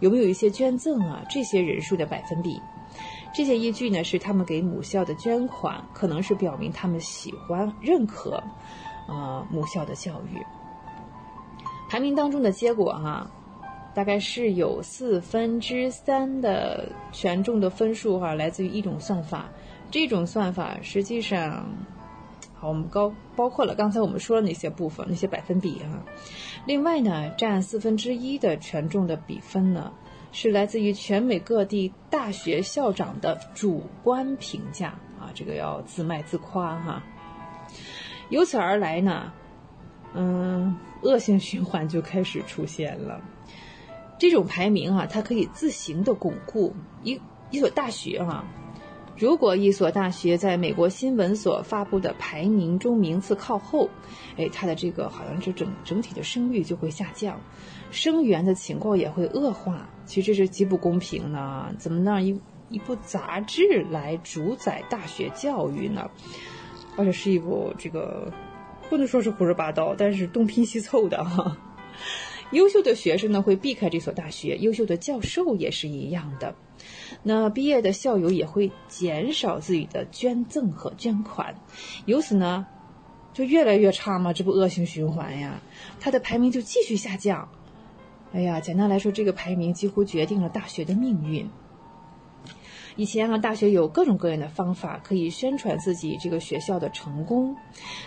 [0.00, 1.22] 有没有一些捐赠啊？
[1.28, 2.60] 这些人数的百分比，
[3.34, 8.42] 这些依据呢是他们给母校的捐款，可能是表明他们喜欢、认可，
[9.08, 10.40] 呃，母校的教育。
[11.90, 13.28] 排名当中的结果哈，
[13.94, 19.46] 大概是有四分之三的权重的分数哈，来自于一种算法。
[19.90, 21.66] 这种算法实际上，
[22.60, 26.02] 好，我们高包括了刚才我们说的那些部分，那些百分比啊。
[26.66, 29.92] 另外呢，占四分之一的权重的比分呢，
[30.32, 34.88] 是来自于全美各地大学校长的主观评价
[35.20, 37.02] 啊，这个要自卖自夸哈。
[38.28, 39.32] 由此而来呢，
[40.14, 43.20] 嗯，恶性循环就开始出现了。
[44.18, 46.74] 这种排名啊，它可以自行的巩固
[47.04, 47.20] 一
[47.52, 48.44] 一所大学哈。
[49.18, 53.90] 如果一所大学在美国新闻所发布的排名中名次靠后，
[54.36, 57.40] 哎，它的这个好像这整整体的声誉就会下降，
[57.90, 59.90] 生源的情况也会恶化。
[60.06, 61.66] 其实这是极不公平呢？
[61.78, 62.40] 怎么让一
[62.70, 66.08] 一部杂志来主宰大学教育呢？
[66.96, 68.32] 而且是一部这个
[68.88, 71.56] 不能说是胡说八道，但是东拼西凑的哈。
[72.52, 76.54] 优秀的学生呢会避开这所大学，优秀的教授也是一样的。
[77.22, 81.54] 那毕业的校友也会减少自己的捐赠和捐款，
[82.06, 82.66] 由此呢，
[83.34, 85.60] 就越来越差嘛，这不恶性循环呀？
[86.00, 87.48] 他的排名就继续下降。
[88.32, 91.48] 哎呀，简单来说，这个排名几乎决定了大学的命运。
[92.96, 97.56] 以前啊，大学有各种各样的方法可以宣传自己这个学校的成功，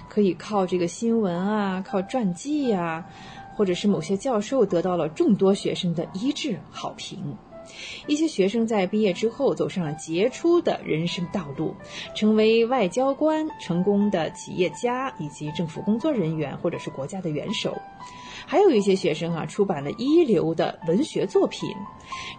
[0.10, 3.06] 可以靠这个新闻啊，靠传记呀，
[3.56, 7.38] 或者是某些教授得到了众多学生的一致好评。
[8.08, 11.76] 一些学生在毕业之后走上了杰出的人生道路，
[12.16, 17.78] 成为外交官、成功的企业家以及政府工作人员，或者是国家的元首。
[18.46, 21.70] 还有一些学生啊，出版了一流的文学作品。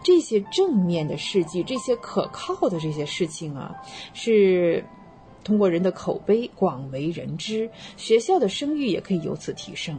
[0.03, 3.75] 这些正面的事迹，这些可靠的这些事情啊，
[4.13, 4.85] 是
[5.45, 9.99] 通过人的口碑广为人知，学校的声誉也可以由此提升。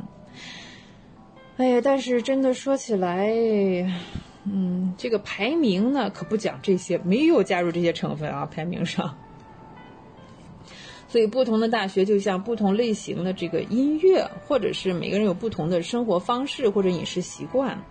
[1.58, 3.34] 哎呀，但是真的说起来，
[4.46, 9.18] 嗯，这个排名呢，可不讲这些，没有加入这些成分啊，排名上。
[11.08, 17.84] 所以，不同的大学就像不同类型的这个音乐，或者是每个人有不同的生活方式或者饮食习惯。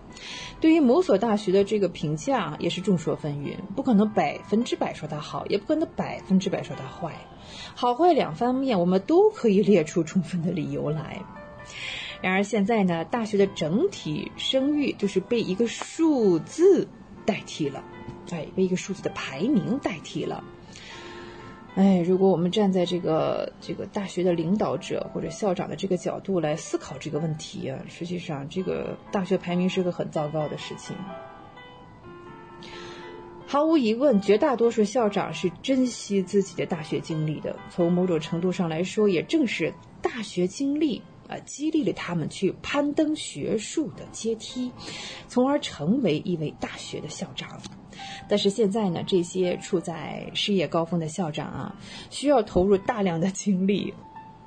[0.59, 7.15] 对于某所大学的这个评价也是众说纷纭，不可能百分之百说它好，也不可能百分之百说它坏。
[7.75, 11.21] 好坏两方面，我们都可以列出充分的理由来。
[12.23, 16.87] 然而现在呢，大学的整体声誉就是被一个数字
[17.25, 17.83] 代替了，
[18.31, 20.41] 哎，被一个数字的排名代替了。
[21.75, 30.95] 哎，如果我们站在这个这个大学的领导者或者校长的这个角度来思考这个问题啊，实际上这个大学排名是个很糟糕的事情。
[33.45, 37.55] 毫无疑问，绝大多数校长是珍惜自己的大学经历的。
[37.69, 44.71] 从某种程度上来说，也正是大学经历啊，激励了他们去攀登学术的阶梯，
[45.27, 47.59] 从而成为一位大学的校长。
[48.27, 51.75] 但是现在呢，这些处在事业高峰的校长啊，
[52.09, 53.93] 需要投入大量的精力，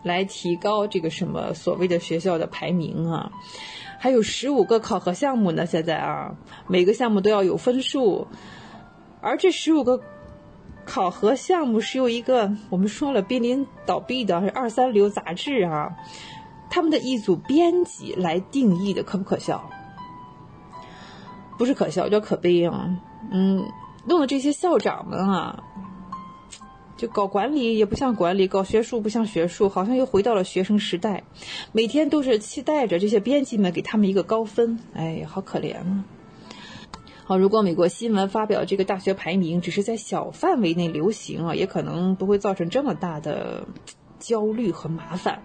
[0.02, 3.30] 来提高这个什么所谓的学校的排名啊。
[3.98, 6.36] 还有十五个考核项目呢，现在啊，
[6.68, 8.26] 每个项目都要有分数，
[9.20, 10.00] 而这十五个
[10.84, 15.96] 考核项目是由一个我们说了濒临倒闭的二三流杂志啊，
[16.68, 19.70] 他们的一组编辑来定义的，可不可笑？
[21.58, 22.98] 不是可笑，叫可悲啊！
[23.30, 23.64] 嗯，
[24.06, 25.62] 弄得这些校长们啊，
[26.96, 31.24] 就搞管理也不像管理，搞学术不像学术，好像又回到了学生时代。
[31.72, 36.04] 每天都是期待着这些编辑们给他们一个高分，哎，好可怜啊！
[37.24, 43.66] 好，如果美国新闻发表这个大学排名只是在小范围内流行啊，也可能不会造成这么大的
[44.18, 45.42] 焦虑和麻烦。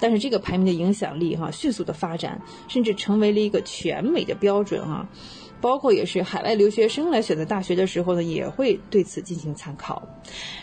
[0.00, 5.08] 但是这个排名的影响力哈，迅速的发展，甚至成为了一个全美的标准啊。
[5.60, 10.02] 包括也是海外留学生来选择大学的时候呢，也会对此进行参考。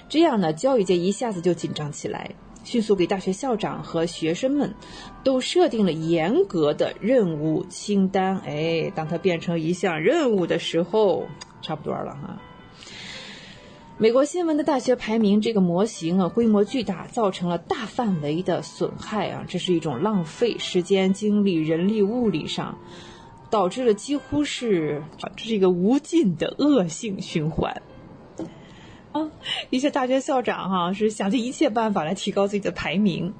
[0.09, 2.31] 这样呢，教育界一下子就紧张起来，
[2.65, 4.75] 迅速给大学校长和学生们
[5.23, 8.39] 都设定了严格的任务清单。
[8.39, 11.27] 哎，当它变成一项任务的时候，
[11.61, 12.37] 差不多了哈。
[14.01, 22.77] 美国新闻的大学排名这个模型啊，规模巨大，造成了大范围的损害啊，这是一种浪费时间、精力、人力、物力上。
[23.49, 25.01] 导致了几乎是
[25.35, 27.81] 这是一个无尽的恶性循环
[29.11, 29.31] 啊！
[29.71, 33.33] 一些大学校长哈是想尽一切办法来提高自己的排名，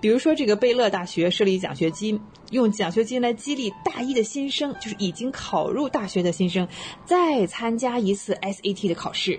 [0.00, 6.66] 比如说这个贝勒大学设立奖学金，用奖学金来激励大一的新生，就是已经考入大学的新生，
[7.04, 9.38] 再参加一次 SAT 的考试。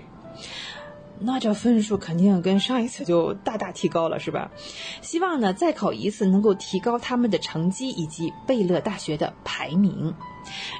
[1.20, 4.52] 那这分数肯定跟上一次就大大提高了，是吧？
[5.02, 10.14] 希望呢再考一次能够提高他们的成绩以及贝勒大学的排名。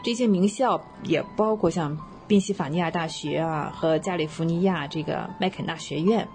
[0.05, 1.99] 这些名校也包括像
[2.29, 6.29] 宾夕法尼亚大学啊和加利福尼亚这个麦肯纳学院，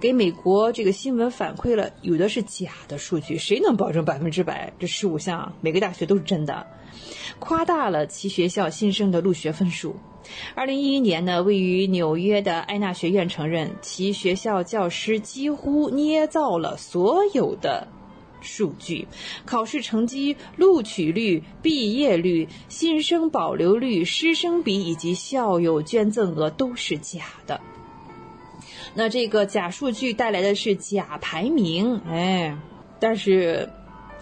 [0.00, 6.66] 给美国这个新闻反馈了有的是假的数据，谁能保证百分之百这十五项每个大学都是真的？
[7.38, 9.96] 夸大了其学校新生的入学分数。
[10.54, 17.88] 二零一一年呢，位于纽约的埃纳学院承认，其学校教师几乎捏造了所有的
[18.40, 19.06] 数据，
[19.44, 27.60] 考试成绩、录取率、毕业率、新生保留率、师生比以及校友捐赠额都是假的。
[28.94, 32.56] 那这个假数据带来的是假排名，哎，
[32.98, 33.68] 但是。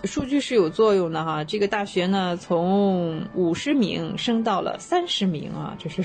[0.04, 6.02] 数据是有作用的哈，这个大学呢从五十名升到了三十名啊，这是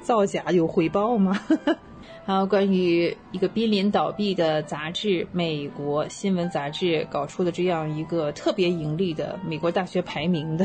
[0.00, 1.40] 造假有回报吗？
[2.26, 10.64] 好，关于一个濒临倒闭的杂志《美国新闻杂志》搞出的这样一个特别盈利的美国大学排名的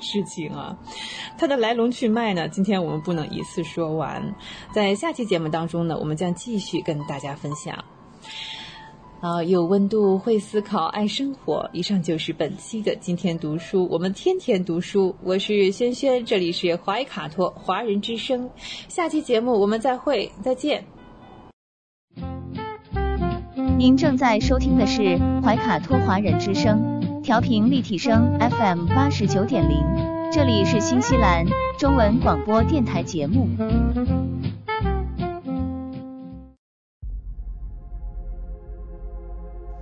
[0.00, 0.76] 事情啊，
[1.38, 4.34] 它的来龙去脉呢，今天我们不能一次说完，
[4.70, 7.82] 在下期节目当中呢，我们将继续跟大家分享。
[9.20, 11.68] 啊，有温度，会思考，爱生活。
[11.72, 15.16] 以上就是本期的今天读书，我们天天读书。
[15.24, 18.48] 我是轩轩，这里是怀卡托华人之声。
[18.86, 20.84] 下期节目我们再会，再见。
[23.76, 29.84] 您正在收听的是怀卡托华人之声，调频立体声 FM 八十九点零，
[30.30, 31.44] 这里是新西兰。
[31.76, 33.48] 中文广播电台节目。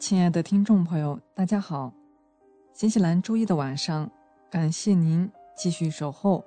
[0.00, 1.92] 亲爱的听众朋友，大家好！
[2.72, 4.10] 新西兰周一的晚上，
[4.50, 6.42] 感谢您继续守候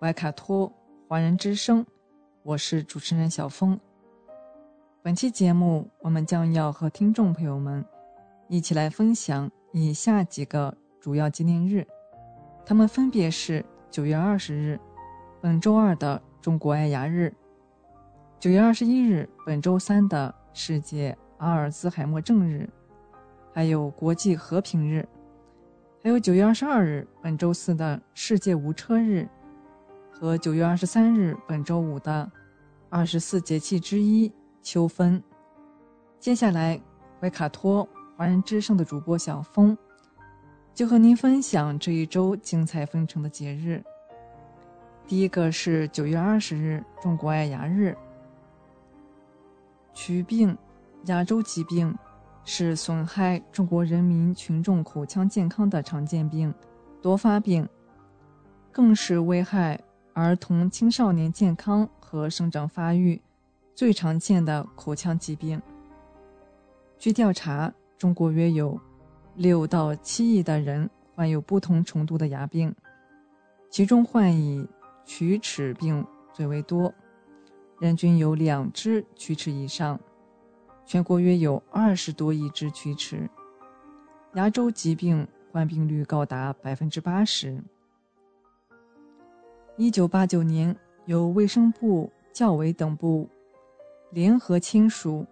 [0.00, 0.72] 怀卡托
[1.06, 1.84] 华人之声，
[2.42, 3.78] 我是主持人小峰。
[5.02, 7.84] 本期节目，我们将要和听众朋友们
[8.48, 11.86] 一起来分享以下几个主要纪念日，
[12.64, 14.80] 他们分别是九月二十日，
[15.42, 17.30] 本周二的中国爱牙日；
[18.40, 22.66] 九月二十一日，本周三的世界阿尔兹海默症日。
[23.58, 25.04] 还有国际和平日，
[26.00, 29.28] 还有九月二十二日本周四的世界无车日，
[30.12, 32.30] 和九月二十三日本周五的
[32.88, 34.32] 二十四节气之一
[34.62, 35.20] 秋分。
[36.20, 36.80] 接下来，
[37.18, 39.76] 维卡托华人之声的主播小峰
[40.72, 43.82] 就和您分享这一周精彩纷呈的节日。
[45.04, 47.96] 第一个是九月二十日中国爱牙日，
[49.96, 50.56] 龋病，
[51.06, 51.92] 牙周疾病。
[52.50, 56.52] 是损害中国人民群众口腔健康的常见病、
[57.02, 57.68] 多发病，
[58.72, 59.78] 更是危害
[60.14, 63.20] 儿童青少年健康和生长发育
[63.74, 65.60] 最常见的口腔疾病。
[66.98, 68.80] 据调查，中国约有
[69.34, 72.74] 六到七亿的人患有不同程度的牙病，
[73.68, 74.66] 其中患以
[75.06, 76.02] 龋齿病
[76.32, 76.90] 最为多，
[77.78, 80.00] 人均有两只龋齿以上。
[80.88, 83.28] 全国约有二十多亿只龋齿，
[84.32, 87.62] 牙周疾病患病率高达百分之八十。
[89.76, 90.74] 一九八九年，
[91.04, 93.28] 由卫生部、教委等部
[94.12, 95.26] 联合签署，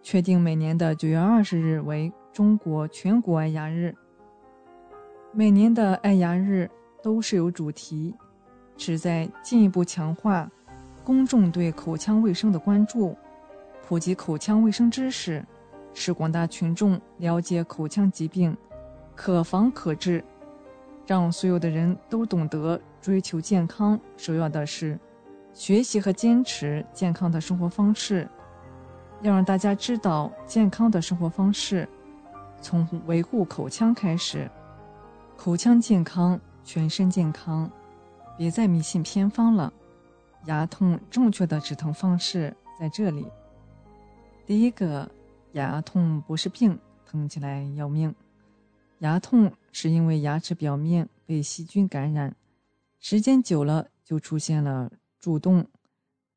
[0.00, 3.94] 确定每年的九月二十日为中国全国爱牙日。
[5.30, 6.70] 每年的爱牙日
[7.02, 8.14] 都是有主题，
[8.78, 10.50] 旨在进一步强化
[11.04, 13.14] 公众对口腔卫生的关注。
[13.88, 15.44] 普及口腔卫生知识，
[15.94, 18.56] 使广大群众了解口腔疾病
[19.14, 20.24] 可防可治，
[21.06, 23.98] 让所有的人都懂得追求健康。
[24.16, 24.98] 首要的是
[25.52, 28.28] 学习和坚持健康的生活方式，
[29.22, 31.88] 要让大家知道健康的生活方式，
[32.60, 34.50] 从维护口腔开始。
[35.36, 37.70] 口腔健康，全身健康，
[38.36, 39.72] 别再迷信偏方了。
[40.46, 43.28] 牙痛正确的止疼方式在这里。
[44.46, 45.10] 第一个，
[45.54, 48.14] 牙痛不是病，疼起来要命。
[49.00, 52.36] 牙痛是因为牙齿表面被细菌感染，
[53.00, 55.66] 时间久了就出现了蛀洞，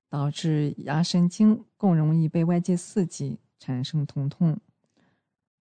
[0.09, 4.57] 导致牙神经更容易被外界刺激，产生疼痛。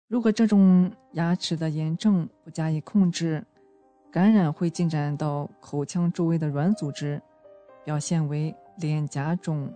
[0.09, 3.41] 如果这种牙齿的炎症不加以控制，
[4.11, 7.21] 感染会进展到口腔周围的软组织，
[7.85, 9.73] 表现为脸颊肿、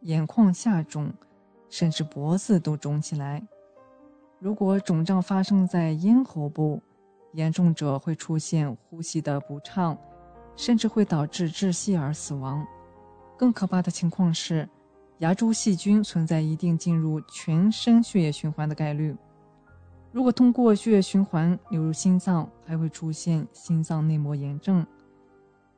[0.00, 1.12] 眼眶下肿。
[1.68, 3.46] 甚至脖子都肿起来。
[4.38, 6.80] 如果肿胀发生在咽喉部，
[7.32, 9.98] 严重者会出现呼吸的不畅，
[10.56, 12.66] 甚至会导致窒息而死亡。
[13.36, 14.68] 更可怕的情况是，
[15.18, 19.16] 牙周细菌存在一定进入全身血液循环的概率。
[20.10, 24.86] 如果通过血液循环流入心脏，还会出现心脏内膜炎症。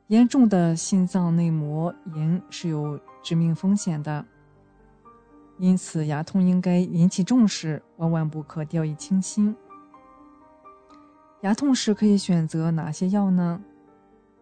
[0.07, 4.25] 严重的心脏内膜炎是有致命风险的。
[5.61, 9.55] 因此，牙痛应该引起重视，万万不可掉以轻心。
[11.41, 13.61] 牙痛时可以选择哪些药呢？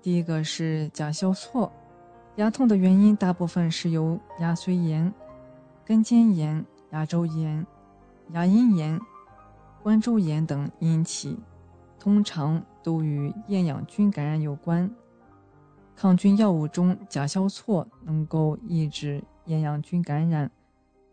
[0.01, 1.69] 第一个是甲硝唑。
[2.37, 5.13] 牙痛的原因大部分是由牙髓炎、
[5.83, 7.67] 根尖炎、牙周炎、
[8.31, 8.97] 牙龈炎、
[9.83, 11.37] 关周炎等引起，
[11.99, 14.89] 通常都与厌氧菌感染有关。
[15.97, 20.49] 抗菌药物中，甲硝唑能够抑制厌氧菌感染。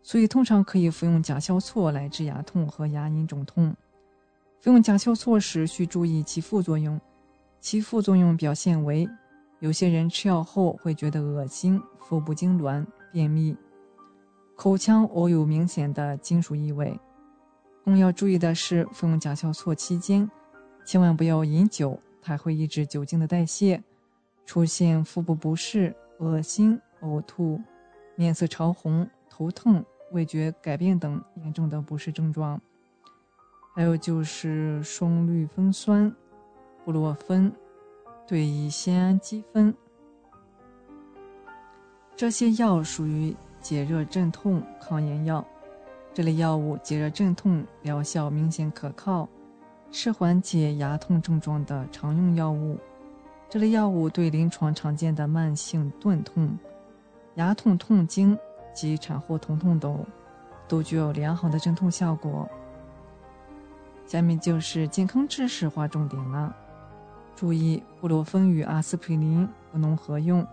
[0.09, 3.75] 所以，通常可以服用甲硝唑来治牙痛和牙龈肿痛。
[4.57, 6.97] 服用甲硝唑时需注意其副作用，
[7.59, 9.05] 其副作用表现为：
[9.59, 13.53] 有些人吃药后会觉得恶心、腹部痉挛、便秘、
[14.55, 16.97] 口腔偶有明显的金属异味。
[17.83, 20.31] 更要注意的是，服用甲硝唑期间，
[20.85, 23.83] 千万不要饮酒，它会抑制酒精的代谢，
[24.45, 27.59] 出现腹部不适、恶心、呕吐、
[28.15, 32.59] 面色潮红、头痛、味觉改变等严重的不适症状。
[33.75, 36.11] 还有就是双氯芬酸、
[36.83, 37.51] 布洛芬、
[38.25, 39.73] 对乙酰氨基酚，
[42.15, 45.45] 这些药属于解热镇痛、抗炎药。
[46.13, 49.29] 这类药物解热镇痛疗效明显可靠，
[49.91, 52.79] 是缓解牙痛症状的常用药物。
[53.47, 56.57] 这类药物对临床常见的慢性钝痛、
[57.35, 58.35] 牙痛、痛经
[58.77, 60.05] 及产后疼痛等，
[60.67, 62.47] 都具有良好的镇痛效果。
[64.05, 66.55] 下面就是健康知识划重点了，
[67.35, 70.45] 注意布洛芬与阿司匹林不能合用。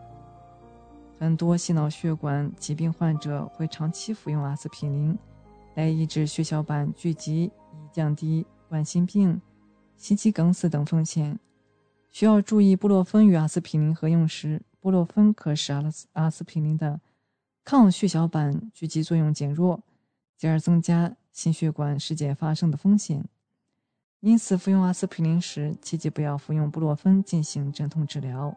[1.18, 5.16] 很多心脑血管疾病患者会长期服用阿司匹林。
[5.74, 9.40] 来抑制血小板聚集，以降低冠心病、
[9.96, 11.38] 心肌梗死等风险。
[12.12, 17.00] 需要注意，布洛芬与阿司匹林合用时，布洛芬可使阿司阿司匹林的
[17.64, 19.80] 抗血小板聚集作用减弱，
[20.36, 23.24] 进而增加心血管事件发生的风险。
[24.20, 28.54] 因此，服用阿司匹林时，切记不要服用布洛芬进行镇痛治疗。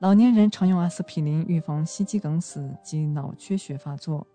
[0.00, 4.26] 老年人常用阿司匹林预防心肌梗死及脑缺血发作。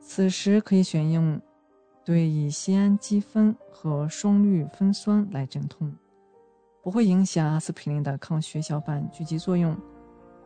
[0.00, 1.38] 此时可以选用
[2.02, 5.94] 对乙酰氨基酚和双氯芬酸来镇痛，
[6.82, 9.76] 不会影响阿司匹林的抗血小板聚集作用，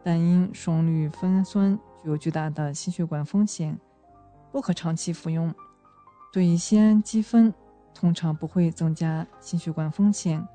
[0.05, 3.76] 但因双氯芬酸具有巨大的心血管风险，
[4.52, 5.52] 不可长期服用。
[6.31, 7.52] 对乙酰氨基酚
[7.94, 10.47] 通常不会增加心血管风险，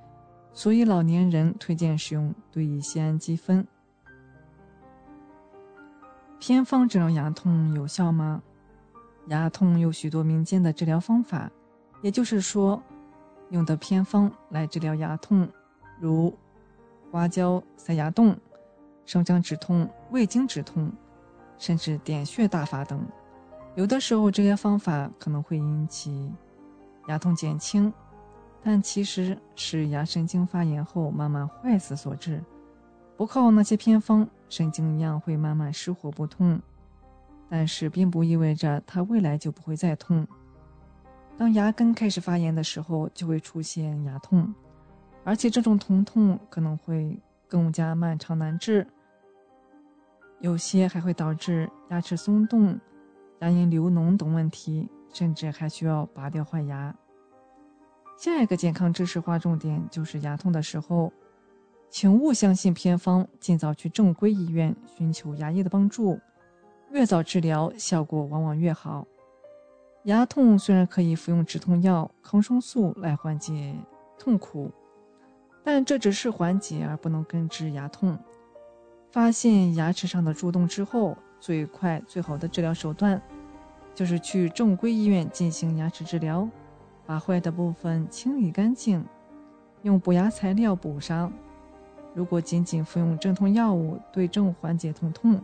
[0.54, 3.66] 所以老年人推荐使用对乙酰氨基酚。
[6.38, 8.44] 偏方治疗牙痛有效吗？
[9.28, 11.52] 牙痛有许多民间的治疗方法，
[12.02, 12.82] 也就是说，
[13.50, 15.50] 用的偏方来治疗牙痛，
[16.00, 16.38] 如
[17.12, 18.38] 花椒塞牙洞、
[19.06, 20.92] 生姜止痛、味精止痛，
[21.58, 23.06] 甚至点穴大法等。
[23.76, 26.32] 有的时候，这些方法可能会引起
[27.08, 27.92] 牙痛减轻，
[28.64, 32.44] 但其实是牙神经发炎后慢慢坏死所致。
[33.16, 36.60] 不靠那些偏方，神经一样会慢慢失火不痛。
[37.52, 40.28] 但是并不意味着它未来就不会再痛。
[41.36, 44.54] 当牙根开始发炎的时候，就会出现牙痛，
[45.24, 47.20] 而且这种疼痛可能会
[47.50, 48.88] 更加漫长难治，
[50.40, 52.80] 有些还会导致牙齿松动、
[53.40, 56.96] 牙龈流脓等问题，甚至还需要拔掉坏牙。
[58.18, 61.12] 下一个健康知识划重点就是牙痛的时候，
[61.90, 66.20] 请勿相信偏方，尽早去正规医院寻求牙医的帮助。
[66.92, 69.08] 越早治疗，效果往往越好。
[70.04, 73.76] 牙痛虽然可以服用止痛药、抗生素来缓解
[74.18, 74.72] 痛苦，
[75.72, 78.18] 但这只是缓解而不能根治牙痛。
[79.12, 83.22] 发现牙齿上的蛀洞之后，最快最好的治疗手段
[83.94, 86.50] 就是去正规医院进行牙齿治疗，
[87.06, 89.06] 把坏的部分清理干净，
[89.84, 91.32] 用补牙材料补上。
[92.16, 95.40] 如果仅仅服用镇痛药物，对症缓解疼痛。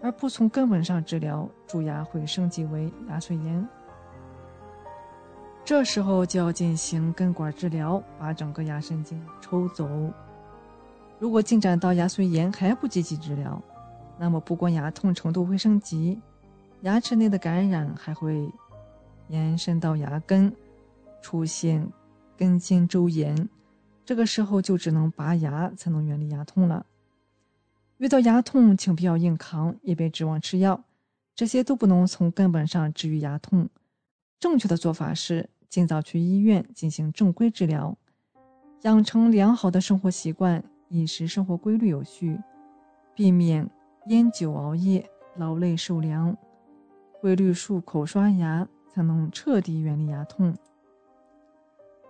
[0.00, 3.68] 而不从根本上治疗，蛀牙会升级为牙髓炎。
[5.64, 9.88] 这时候就要进行根管治疗，把整个牙神经抽走。
[11.18, 13.62] 如果进展到牙髓炎还不积极治疗，
[14.18, 16.20] 那么不光牙痛程度会升级，
[16.80, 18.50] 牙齿内的感染还会
[19.28, 20.52] 延伸到牙根，
[21.22, 21.88] 出现
[22.36, 23.48] 根茎周炎。
[24.04, 26.84] 这个时候就只能拔牙才能远离牙痛了。
[27.98, 30.82] 遇到牙痛，请不要硬扛，也别指望吃药，
[31.36, 33.68] 这些都不能从根本上治愈牙痛。
[34.42, 37.96] 正确的做法是尽早去医院进行正规治疗，
[38.80, 42.40] 养成良好的生活习惯，饮食生活规律有序，
[43.14, 43.70] 避免
[44.06, 46.36] 烟酒熬夜、劳累受凉，
[47.20, 50.52] 规律漱口刷牙，才能彻底远离牙痛。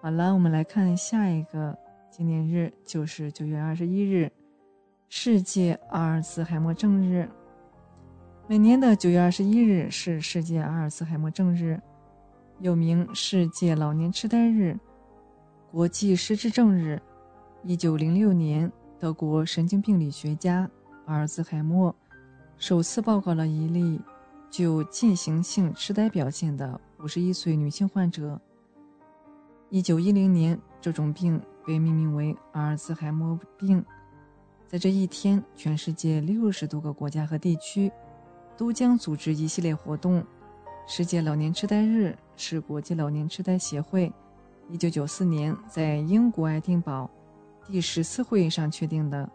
[0.00, 1.76] 好了，我们来看下一个
[2.10, 4.32] 纪念日，就是九月二十一日。
[5.10, 7.28] 世界阿尔茨海默症日，
[8.48, 11.78] 每年的九月二十一日是世界阿尔茨海默症日，
[12.62, 14.78] 又名世界老年痴呆日、
[15.72, 17.02] 国际失智症日。
[17.64, 18.70] 一九零六年，
[19.01, 20.70] 德国神经病理学家
[21.06, 21.93] 阿尔茨海默
[22.56, 24.01] 首次报告了一例
[24.48, 28.40] 具有进行性痴呆表现的五十一岁女性患者。
[29.68, 33.84] 一九一零年，这种病被命名为阿尔茨海默病。
[34.68, 37.90] 在这一天，全世界六十多个国家和地区
[38.56, 40.24] 都将组织一系列活动。
[40.86, 44.12] 世界老年痴呆日是国际老年痴呆协会
[44.68, 47.09] 一九九四年在英国爱丁堡
[47.66, 49.28] 第十次会议上确定的。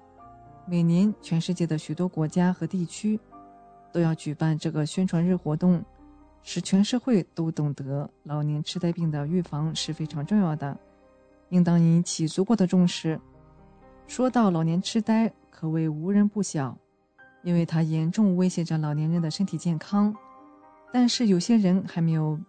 [0.65, 3.17] 每年全世界的许多国家和地区
[3.93, 5.83] 都要举办这个宣传日活动，
[6.43, 10.77] 使全社会都懂得老年痴呆病的预防是非常重要的，
[11.49, 13.19] 应当引起足够的重视。
[14.05, 16.77] 说到老年痴呆，可谓无人不晓，
[17.41, 20.13] 因为它严重威胁着老年人的身体健康。
[20.91, 22.39] 但是有些人还没有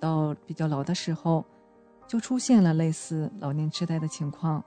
[0.00, 1.44] 到比较老的时候，
[2.06, 4.64] 就出现了类似老年痴呆的情况，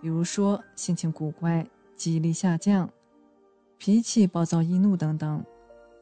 [0.00, 1.66] 比如说心情古怪。
[1.96, 2.90] 记忆力下降、
[3.78, 5.42] 脾气暴躁易怒等等，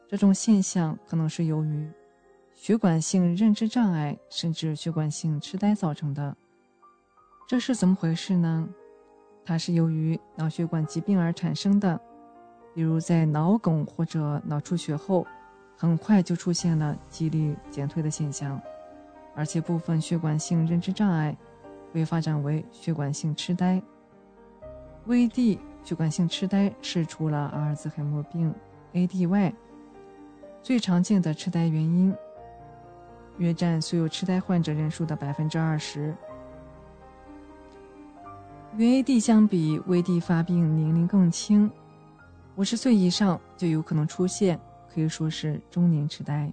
[0.09, 1.87] 这种现象可能是由于
[2.55, 6.35] 血管性认知障碍甚至血管性痴呆造成的。
[7.47, 8.67] 这是怎么回事呢？
[9.45, 12.01] 它是由于脑血管疾病而产生的，
[12.75, 15.27] 比如在脑梗或者脑出血后，
[15.83, 18.61] 很快就出现了记忆力减退的现象，
[19.35, 21.37] 而且部分血管性认知障碍
[21.93, 23.83] 会发展为血管性痴呆。
[25.09, 28.55] VD 血管性痴呆是除了阿尔兹海默病
[28.93, 29.53] （AD） 外
[30.63, 32.15] 最常见的痴呆原因，
[33.39, 36.15] 约占所有痴呆患者人数的百分之二十。
[38.77, 41.69] 与 AD 相比，VD 发病年龄更轻，
[42.55, 44.61] 五十岁以上就有可能出现，
[44.93, 46.53] 可以说是中年痴呆。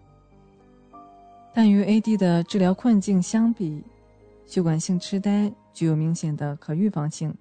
[1.54, 3.84] 但与 AD 的治疗困境相比，
[4.46, 7.36] 血管性痴呆具有明显的可预防性。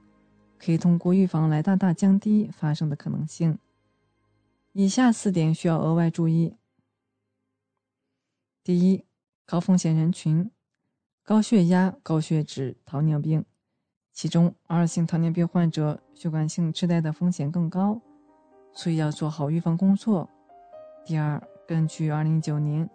[0.61, 3.57] 可以通过预防来大大降低发生的可能性。
[4.73, 6.57] 以下四点需要额外注意：
[8.65, 9.05] 第一，
[9.47, 10.51] 高风险人群，
[11.23, 13.45] 高血压、高血脂、糖尿病，
[14.13, 18.01] 其中二型糖尿病患者血管性痴呆的风险更高，
[18.73, 20.29] 所以要做好预防工作。
[21.09, 22.91] 第二，根据2019年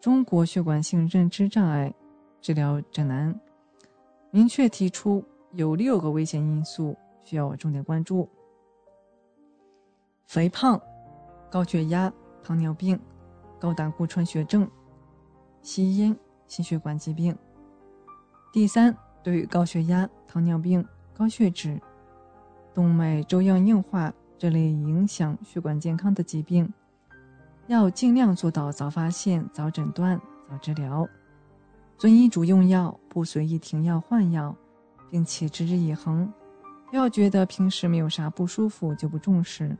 [0.00, 1.92] 中国血管性认知障碍
[2.40, 3.34] 治疗指南，
[4.30, 5.24] 明确提出。
[5.54, 8.28] 有六个危险因素需要重点关注：
[10.26, 10.80] 肥胖、
[11.50, 12.96] 高血压、糖尿病、
[13.58, 14.70] 高胆固醇血症、
[15.60, 16.16] 吸烟、
[16.46, 17.36] 心血管疾病。
[18.52, 21.80] 第三，对于高血压、糖尿病、高血脂、
[22.72, 26.72] 动脉粥样硬化这类影响血管健康的疾病，
[27.70, 31.08] 要尽量做到早发现、早诊断、早治疗，
[31.96, 34.52] 遵医嘱用药，不随意停药换药。
[35.10, 36.32] 并且持之以恒，
[36.88, 39.76] 不要觉得平时没有啥不舒服就不重视，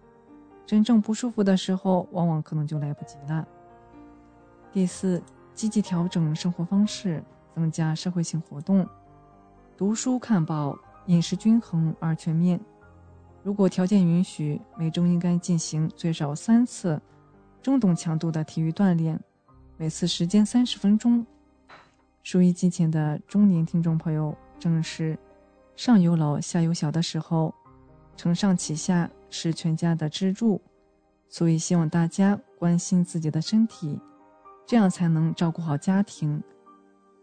[0.67, 3.47] 真正不舒服的时候，往往可能就来不及了。
[4.73, 5.23] 第四，
[5.55, 7.23] 积极调整生活方式，
[7.55, 8.85] 增加社会性活动，
[9.77, 10.77] 读书看报，
[11.07, 12.61] 饮食均衡而全面。
[13.45, 17.01] 如果条件允许，每周应该进行最少三次
[17.62, 19.19] 中等强度的体育锻炼，
[19.77, 21.24] 每次时间三十分钟。
[22.23, 24.37] 收音机前的中年听众朋友。
[24.59, 25.19] 正是
[25.74, 27.55] 上有老下有小的时候，
[28.15, 30.61] 承上启下是全家的支柱，
[31.31, 33.99] 所以希望大家关心自己的身体，
[34.66, 36.43] 这样才能照顾好家庭。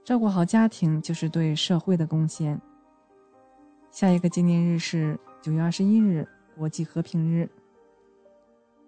[0.04, 2.60] 照顾好家庭就是对社会的贡献。
[3.92, 6.28] 下一个纪念日是九月二十一日，
[6.58, 7.48] 国际和平日。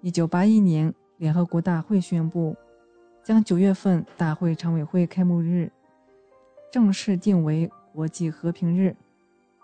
[0.01, 2.57] 一九八一年，联合国大会宣布，
[3.23, 5.71] 将九月份大会常委会开幕日
[6.71, 7.71] 正式定为。
[7.91, 8.95] 国际和平日，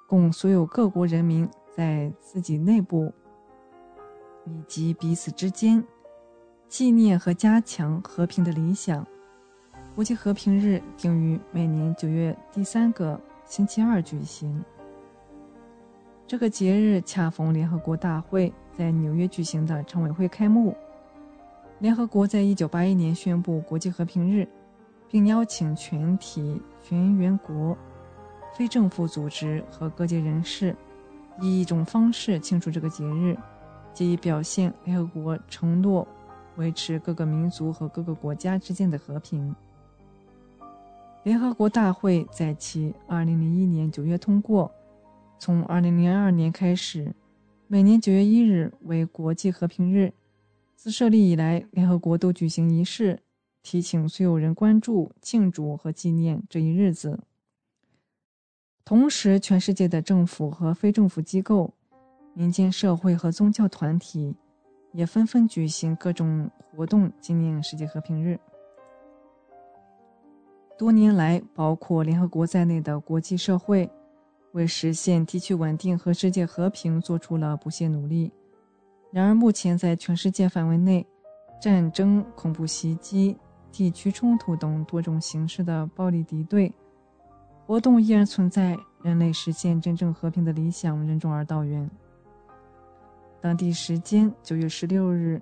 [0.09, 3.13] 供所有各国人民在自己内部
[4.45, 5.81] 以及彼此之间
[6.67, 9.05] 纪念和加强和平的理想。
[9.93, 14.61] 国际和平日定于每年九月第三个星期二举行。
[16.25, 20.75] 这个节日恰逢联合国大会在纽约举行的常委会开幕。
[21.79, 24.47] 联合国在一九八一年宣布国际和平日，
[25.09, 27.77] 并邀请全体全员国。
[28.57, 30.73] 非政府组织和各界人士
[31.41, 33.37] 以一种方式庆祝这个节日，
[33.93, 36.07] 即以表现联合国承诺
[36.55, 39.53] 维持各个民族和各个国家之间的和平。
[41.23, 44.71] 联合国大会在其2001年9月通过，
[45.37, 47.13] 从2002年开始，
[47.67, 50.13] 每年9月1日为国际和平日。
[50.75, 53.19] 自设立以来，联合国都举行仪式，
[53.63, 57.19] 提醒所有人关注、庆祝和纪念这一日子。
[58.83, 61.73] 同时，全世界的政府和非政府机构、
[62.35, 64.35] 民间社会和宗教团体
[64.91, 68.39] 也纷纷举行各种活动纪念世界和平日。
[70.77, 73.89] 多年来，包括联合国在内的国际社会
[74.51, 78.31] 为实现地区稳定和世界和平做出了不懈努力。
[79.15, 81.07] 然而，目前在全世界范围内，
[81.61, 83.33] 战争、恐怖袭击、
[83.71, 86.69] 地区冲突等多种形式的暴力敌对。
[87.65, 91.89] 活动依然存在，人类实现真正和平的理想任重而道远。
[93.39, 95.41] 当地时间九月十六日，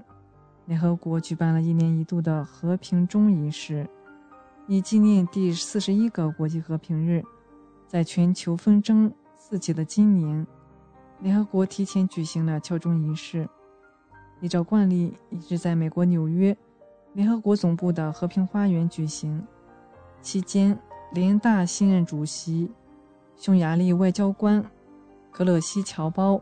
[0.68, 3.90] 联合国举办了一年一度的和平钟仪式，
[4.68, 7.24] 以纪念第四十一个国际和平日。
[7.88, 10.46] 在全球纷争四起的今年，
[11.22, 13.50] 联合国提前举行了敲钟仪式。
[14.44, 16.56] 依照惯例，一直在美国纽约
[17.14, 19.42] 联合国总部的和平花园举行。
[20.22, 20.78] 期间，
[21.14, 22.70] 联大新任主席、
[23.38, 24.62] 匈牙利外交官
[25.32, 26.42] 格勒西乔包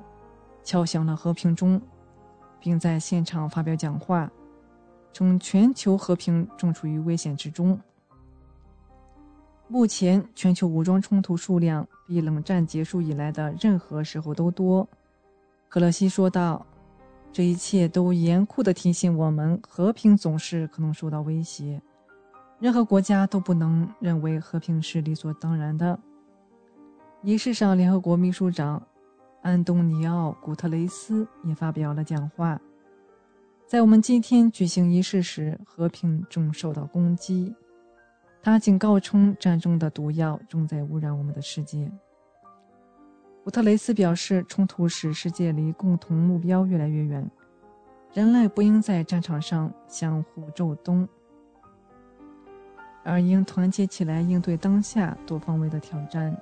[0.64, 1.80] 敲响了和平钟，
[2.60, 4.32] 并在现场发表讲话，
[5.14, 7.80] 称全球和平正处于危险之中。
[9.68, 14.90] 目前，全球武装冲突数量比冷战结束以来的任何时候都多。
[15.70, 16.66] 格勒西说道
[17.34, 21.82] ：“这一切都严酷地提醒我们，和平总是可能受到威胁。
[22.60, 25.98] 任何国家都不能认为和平是理所当然的。”
[27.24, 28.82] 仪式上，联合国秘书长
[29.42, 32.60] 安东尼奥·古特雷斯也发表了讲话。
[33.66, 37.56] 在我们今天举行仪式时，和平正受到攻击。
[38.44, 41.90] 他警告称，战争的毒药正在污染我们的世界。
[43.44, 47.30] 古特雷斯表示，冲突使世界离共同目标越来越远，
[48.14, 51.08] 人类不应在战场上相互咒东，
[53.04, 56.36] 而应团结起来应对当下多方位的挑战，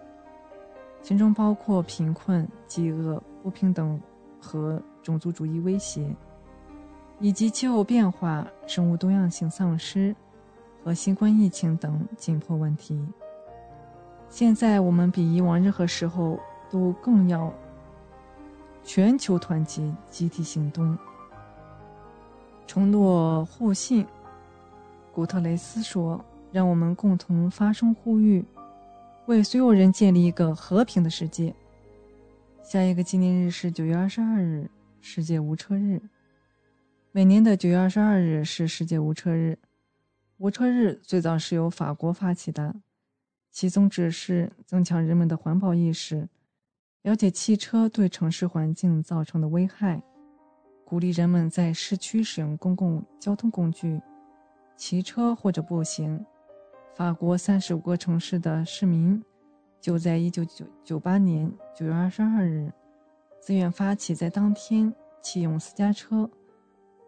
[1.02, 4.00] 其中包括贫困、饥饿、不平等
[4.42, 6.14] 和种族主义威胁，
[7.20, 10.16] 以及气候变化、生物多样性丧失。
[10.82, 13.06] 和新冠疫情等紧迫问题。
[14.30, 16.40] 现在我们比以往任何时候
[16.70, 17.54] 都更要
[18.84, 20.98] 全球团结、集体行动，
[22.68, 24.06] 承诺互信。
[25.14, 28.46] 古特雷斯说：“让我们共同发声呼吁，
[29.26, 31.54] 为所有人建立一个和平的世界。”
[32.64, 34.70] 下一个纪念日是九月二十二日，
[35.02, 36.02] 世界无车日。
[37.12, 39.58] 每年的九月二十二日是世界无车日。
[40.38, 42.76] 无车日最早是由法国发起的，
[43.52, 46.30] 其宗旨是增强人们的环保意识，
[47.04, 50.04] 了解汽车对城市环境造成的危害，
[50.84, 54.02] 鼓励人们在市区使用公共交通工具，
[54.76, 56.26] 骑车或者步行。
[56.94, 59.24] 法国三十五个城市的市民
[59.80, 62.70] 就在一九九九八年九月二十二日
[63.40, 66.30] 自愿发起，在当天启用私家车，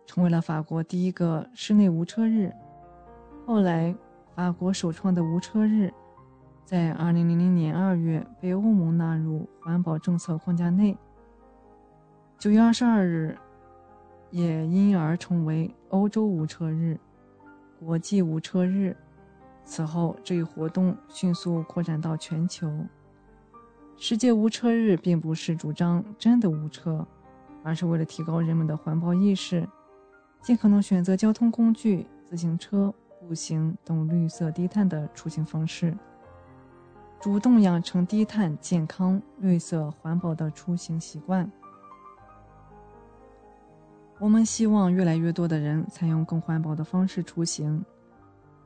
[0.06, 2.50] 成为了法国第一个室内无车日。
[3.46, 3.94] 后来，
[4.34, 5.94] 法国首创的无车日，
[6.66, 10.98] 在2000年2月被欧盟纳入环保政策框架内。
[12.40, 13.38] 9月22日，
[14.30, 16.98] 也因而成为欧洲无车日、
[17.80, 18.96] 国际无车日。
[19.64, 22.72] 此后，这一活动迅速扩展到全球。
[23.98, 27.06] 世界无车日并不是主张真的无车，
[27.64, 29.68] 而是为了提高人们的环保意识，
[30.42, 32.94] 尽可能选择交通工具——自行车。
[33.28, 35.96] 步行等绿色低碳的出行方式，
[37.22, 41.50] 主动养成低碳、健康、绿色环保的出行习惯。
[44.18, 47.86] 我们希望越来越多的人采用更环保的方式出行。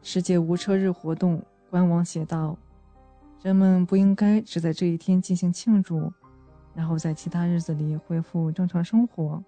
[0.01, 2.57] 世界无车日活动官网写道
[3.43, 6.13] ：“人们不应该只在这一天进行庆祝，
[6.73, 9.43] 然后在其他日子里恢复正常生活。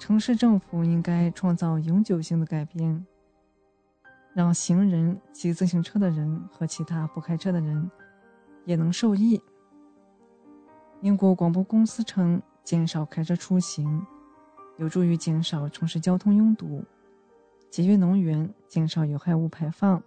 [0.00, 3.06] 城市政府应该创造永久性的改变。”
[4.34, 7.90] 让行人、骑自行车的人和其他不开车的人
[8.68, 9.40] 也能受益。
[11.00, 14.06] 英国广播公司称，减少开车出行
[14.76, 16.84] 有助于减少城市交通拥堵、
[17.70, 20.02] 节约能源、减少有害物排放、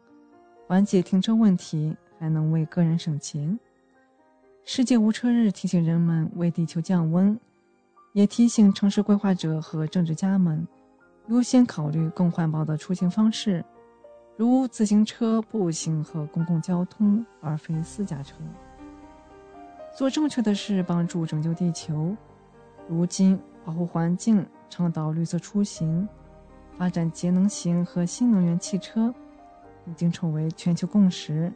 [0.68, 3.60] 缓解停车问题，还能为个人省钱。
[4.64, 7.40] 世界无车日提醒人们为地球降温，
[8.14, 10.68] 也提醒城市规划者和政治家们
[11.30, 13.66] 优先考虑更环保的出行方式。
[14.42, 18.34] 如自行车、步行和公共交通，而非私家车。
[19.96, 22.18] 做正确的事，帮助拯救地球。
[22.90, 26.10] 如今，保护环境、倡导绿色出行、
[26.76, 29.14] 发展节能型和新能源汽车，
[29.86, 31.54] 已经成为全球共识。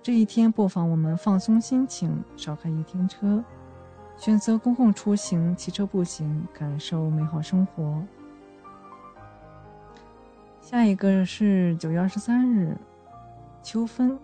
[0.00, 3.42] 这一天，不妨我们放松心情，少开一天车，
[4.16, 8.00] 选择公共出行、骑车、步行，感受美好生活。
[10.62, 12.74] 下一个是九月二十三日，
[13.64, 14.16] 秋分。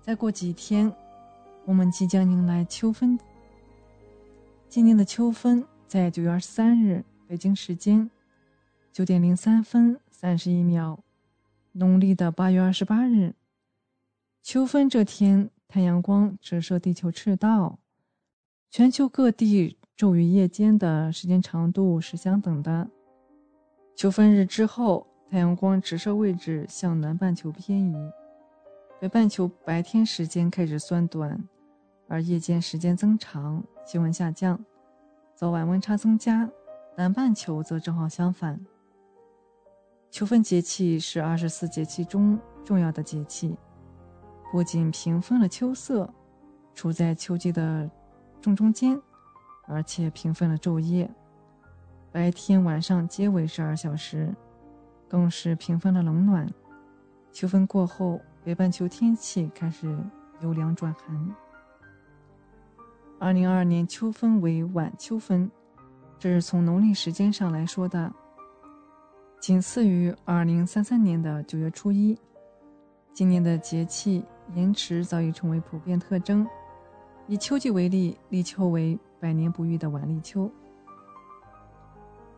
[0.00, 0.90] 再过几天，
[1.64, 3.18] 我们即将迎来秋分。
[4.68, 8.08] 今年的秋分在九月二十三日北京时间
[8.92, 11.00] 九点零三分三十一秒，
[11.72, 13.34] 农历的八月二十八日。
[14.44, 17.80] 秋分这天，太阳光折射地球赤道，
[18.70, 22.88] 全球各地昼与夜间的时间长度是相等的。
[23.96, 27.94] 秋分日之后，太阳光直射位置向南半球偏移，
[29.00, 31.42] 北半球白天时间开始缩短，
[32.08, 34.58] 而夜间时间增长，气温下降，
[35.36, 36.50] 早晚温差增加。
[36.96, 38.60] 南半球则正好相反。
[40.10, 43.56] 秋分节气是二十四节气中重要的节气，
[44.52, 46.12] 不仅平分了秋色，
[46.72, 47.90] 处在秋季的
[48.40, 49.00] 正中间，
[49.66, 51.08] 而且平分了昼夜，
[52.14, 54.32] 白天晚上皆为十二小时，
[55.08, 56.48] 更是平分了冷暖。
[57.32, 59.98] 秋分过后，北半球天气开始
[60.38, 61.34] 由凉转寒。
[63.18, 65.50] 二零二二年秋分为晚秋分，
[66.16, 68.12] 这是从农历时间上来说的。
[69.40, 72.16] 仅次于二零三三年的九月初一，
[73.12, 74.24] 今年的节气
[74.54, 76.46] 延迟早已成为普遍特征。
[77.26, 80.48] 以秋季为例，立秋为百年不遇的晚立秋。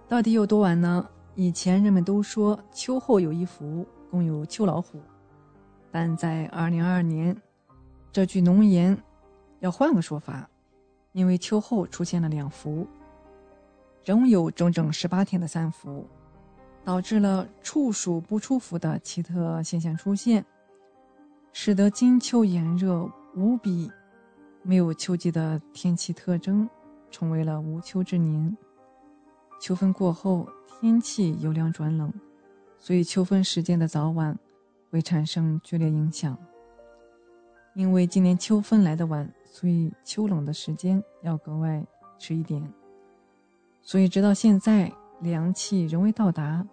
[0.08, 1.08] 到底有多晚呢？
[1.34, 5.00] 以前人们都说秋后有一伏，共有秋老虎，
[5.90, 7.36] 但在二零二二年，
[8.12, 8.96] 这句农言
[9.60, 10.48] 要换个说法，
[11.12, 12.86] 因为秋后出现了两伏，
[14.04, 16.06] 仍有整整十八天的三伏。
[16.84, 20.46] 导致了处暑不出伏的奇特现象出现，
[21.52, 23.90] 使得金秋炎热无比，
[24.62, 26.70] 没有秋季的天气特征，
[27.10, 28.56] 成为了无秋之年。
[29.58, 30.48] 秋分过后，
[30.80, 32.12] 天气由凉转冷，
[32.78, 34.38] 所以秋分时间的早晚
[34.90, 36.36] 会产生剧烈影响。
[37.74, 41.84] 因为今年秋分来的晚，所以秋冷的时间要格外
[42.18, 42.62] 迟一点。
[43.82, 46.66] 所以直到现在，凉气仍未到达。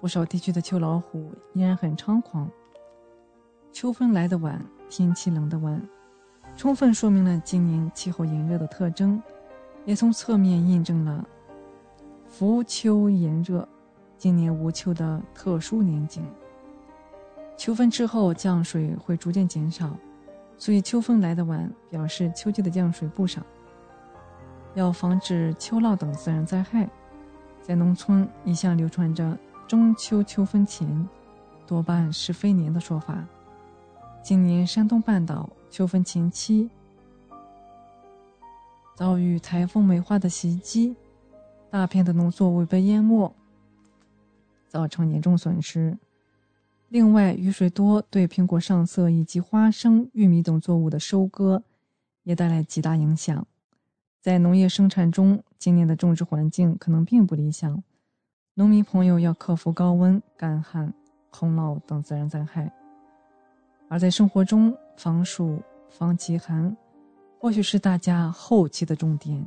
[0.00, 2.50] 不少地区的秋老虎依然很猖狂。
[3.70, 5.80] 秋分来得晚，天气冷得晚，
[6.56, 9.22] 充分说明了今年气候炎热的特征，
[9.84, 11.22] 也从侧面印证了
[12.30, 13.68] 伏秋炎热，
[14.16, 16.24] 今年无秋的特殊年景。
[17.56, 19.90] 秋分之后，降水会逐渐减少，
[20.56, 23.42] 所以秋分来得晚，表示秋季的降水不少。
[24.74, 26.88] 要防止秋涝等自然灾害，
[27.60, 29.36] 在农村一向流传着。
[29.66, 31.08] 中秋秋分前，
[31.66, 33.24] 多半是飞年的说法。
[34.22, 36.68] 今年山东半岛秋分前期
[38.94, 40.96] 遭遇台风梅花的袭击，
[41.70, 43.32] 大片的农作物被淹没，
[44.68, 45.96] 造成严重损失。
[46.88, 51.62] 另外，雨水多对苹果上色以及花生、玉米等作物的收割
[52.24, 53.46] 也带来极大影响。
[54.20, 57.82] 在农业生产中，今年的种植环境可能并不理想。
[58.54, 60.92] 农民朋友要克服高温、干旱、
[61.30, 62.70] 洪涝等自然灾害，
[63.88, 66.76] 而在生活中防暑、防极寒，
[67.38, 69.46] 或许是大家后期的重点。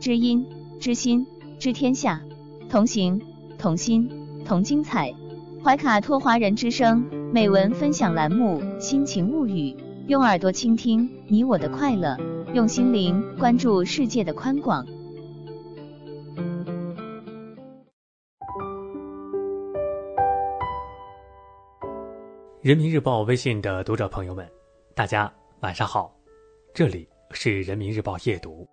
[0.00, 0.46] 知音、
[0.80, 1.26] 知心、
[1.58, 2.20] 知天下，
[2.68, 3.20] 同行、
[3.58, 4.10] 同心、
[4.44, 5.12] 同精彩。
[5.62, 7.00] 怀卡托华人之声
[7.32, 9.72] 美文分享栏目《心情物语》，
[10.08, 12.16] 用耳朵倾听你我的快乐。
[12.52, 14.84] 用心灵关注世界的宽广。
[22.60, 24.46] 人民日报微信的读者朋友们，
[24.94, 26.14] 大家晚上好，
[26.74, 28.68] 这里是人民日报夜读。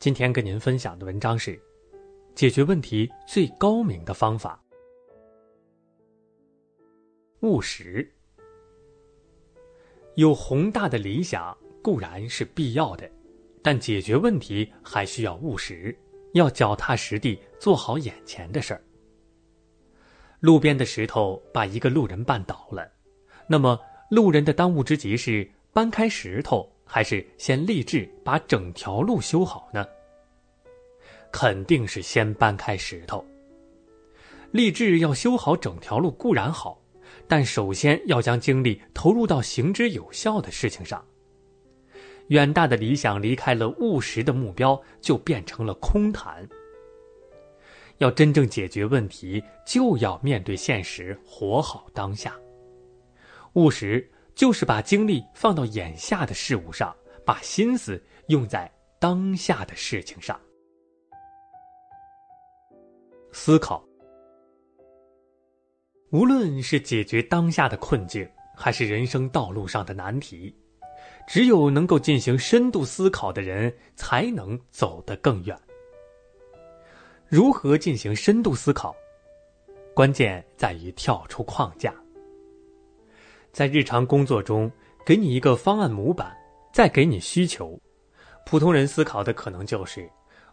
[0.00, 1.60] 今天跟您分享的文章是：
[2.32, 4.62] 解决问题最高明的方法——
[7.42, 8.08] 务实。
[10.14, 11.56] 有宏大的理想。
[11.82, 13.10] 固然是必要的，
[13.62, 15.96] 但解决问题还需要务实，
[16.34, 18.82] 要脚踏实地做好眼前的事儿。
[20.40, 22.86] 路边的石头把一个路人绊倒了，
[23.48, 23.80] 那么
[24.10, 29.86] 路人的当务之急是搬开石头，还是先立志把整条路修好呢？
[31.30, 33.22] 肯定是先搬开石头。
[34.50, 36.80] 立志要修好整条路固然好，
[37.28, 41.04] 但首先要将精力投入到行之有效的事情上。
[42.28, 46.48] 远大的理想离开了务实的目标，就变成了空谈。
[47.98, 52.34] 要真正解决问题，就要面对现实，活好当下。
[53.54, 56.94] 务实就是把精力放到眼下的事物上，
[57.26, 58.70] 把心思用在
[59.00, 60.40] 当下的事情上。
[63.32, 63.84] 思考，
[66.10, 70.54] 无论是解决当下的困境，还是人生道路上的难题，
[71.26, 75.58] 只有能够进行深度思考的人，才能走得更远。
[77.26, 78.94] 如何进行深度思考？
[79.96, 81.92] 关键在于跳出框架。
[83.58, 84.70] 在日常工作中，
[85.04, 86.32] 给你一个方案模板，
[86.72, 87.76] 再给你需求。
[88.46, 90.08] 普通人思考的可能就是：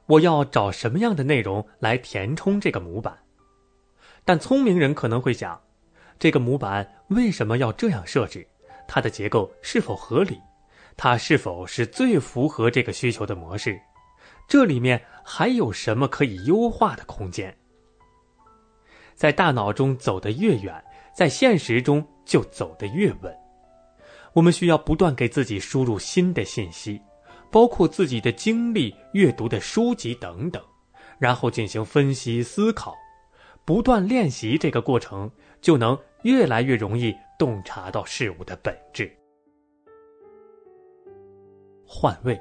[0.08, 3.16] 我要找什么样的内容来填充这个模板？
[4.24, 5.62] 但聪明人可能会想，
[6.18, 8.44] 这个模板为什么要这样设置？
[8.88, 10.42] 它的结构是否合理？
[10.98, 13.80] 它是否是最符合这个需求的模式？
[14.48, 17.56] 这里面还有什么可以优化的空间？
[19.14, 20.84] 在大脑中走得越远，
[21.16, 23.34] 在现实中就走得越稳。
[24.34, 27.02] 我们需要不断给自己输入新的信息，
[27.52, 30.62] 包括自己的经历、阅读的书籍等等，
[31.18, 32.94] 然后进行分析思考。
[33.64, 35.32] 不断练习这个过程，
[35.62, 39.12] 就能越来越容易洞察到事物的本质。
[41.88, 42.40] 换位。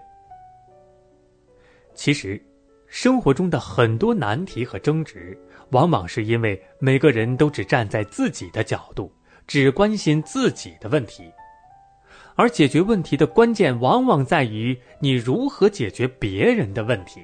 [1.95, 2.45] 其实，
[2.89, 5.39] 生活中的很多难题和争执，
[5.71, 9.11] 往往是因为每个人都只站在自己的角度，
[9.47, 11.31] 只关心自己的问题，
[12.35, 17.21] 而解决问题的关键往往在于你如何解决别人的问题。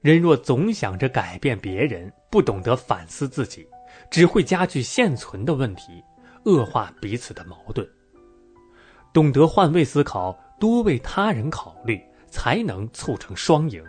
[0.00, 3.66] 人若总想着改变别人，不懂得反思自己，
[4.10, 6.02] 只会加剧现存的问题，
[6.44, 7.88] 恶化彼此的矛盾。
[9.12, 12.00] 懂得换位思考，多为他人考虑。
[12.28, 13.82] 才能促成双赢。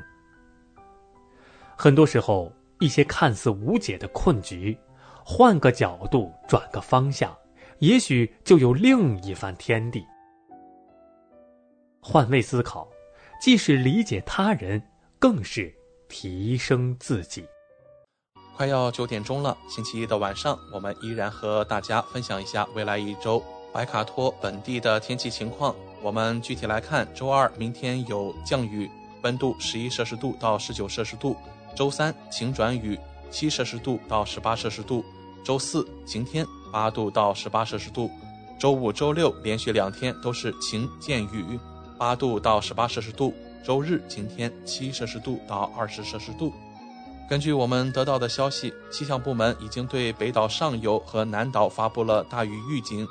[1.76, 4.78] 很多时候，一些看似无解的困局，
[5.30, 7.38] 换个角度，转个方向，
[7.80, 10.02] 也许就有另一番天地。
[12.00, 12.88] 换位思考，
[13.42, 14.82] 既是理解他人，
[15.20, 15.76] 更是
[16.08, 17.46] 提升自己。
[18.56, 23.44] 快要九点钟了，星期一的晚上，我们依然和大家分享一下未来一周
[23.74, 25.76] 怀卡托本地的天气情况。
[26.02, 28.90] 我们具体来看，周二明天有降雨，
[29.24, 31.36] 温度十一摄氏度到十九摄氏度；
[31.76, 32.98] 周三晴转雨，
[33.30, 35.04] 七摄氏度到十八摄氏度；
[35.48, 38.10] 周四晴天，八度到十八摄氏度；
[38.60, 41.58] 周五、周六连续两天都是晴见雨，
[41.98, 43.32] 八度到十八摄氏度；
[43.64, 46.52] 周日晴天，七摄氏度到二十摄氏度。
[47.30, 53.08] 根据我们得到的消息，气象部门已经对北岛上游和南岛发布了大雨预警。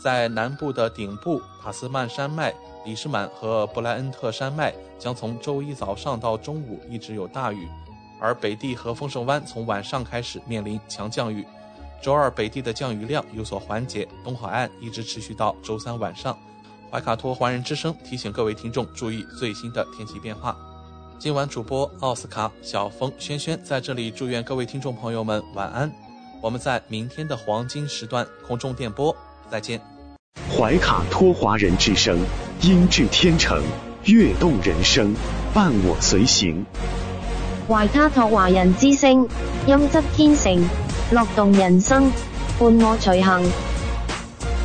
[0.00, 2.54] 在南部的顶部，塔斯曼山脉、
[2.86, 7.68] 里士满和布莱恩特山脉将从周一早上到中午一直有大雨，
[8.20, 11.44] 而北地和丰盛湾从晚上开始面临强降雨。
[12.02, 16.36] 周二北地的降雨量有所缓解，东海岸一直持续到周三晚上。
[16.90, 20.56] 怀卡托华人之声提醒各位听众注意最新的天气变化。
[21.18, 25.92] 今晚主播奥斯卡、小峰、轩轩在这里祝愿各位听众朋友们晚安。
[26.40, 29.14] 我们在明天的黄金时段空中电波。
[29.50, 29.80] 再见。
[30.50, 32.18] 怀卡托华人之声，
[32.62, 33.62] 音质天成，
[34.04, 35.14] 悦动人生，
[35.52, 36.64] 伴我随行。
[37.68, 39.28] 怀卡托华人之声，
[39.66, 40.64] 音质天成，
[41.12, 42.08] 乐动人生，
[42.56, 43.42] 伴我随行。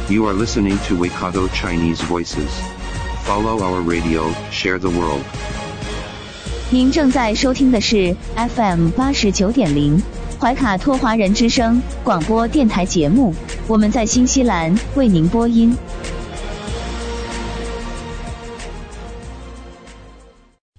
[0.07, 2.51] You are listening to Waikato Chinese Voices.
[3.25, 5.23] Follow our radio, share the world.
[6.69, 9.99] 您正在收听的是 FM 八十九点零。
[10.39, 13.33] 怀卡托华人之声广播电台节目，
[13.67, 15.75] 我们在新西兰为您播音。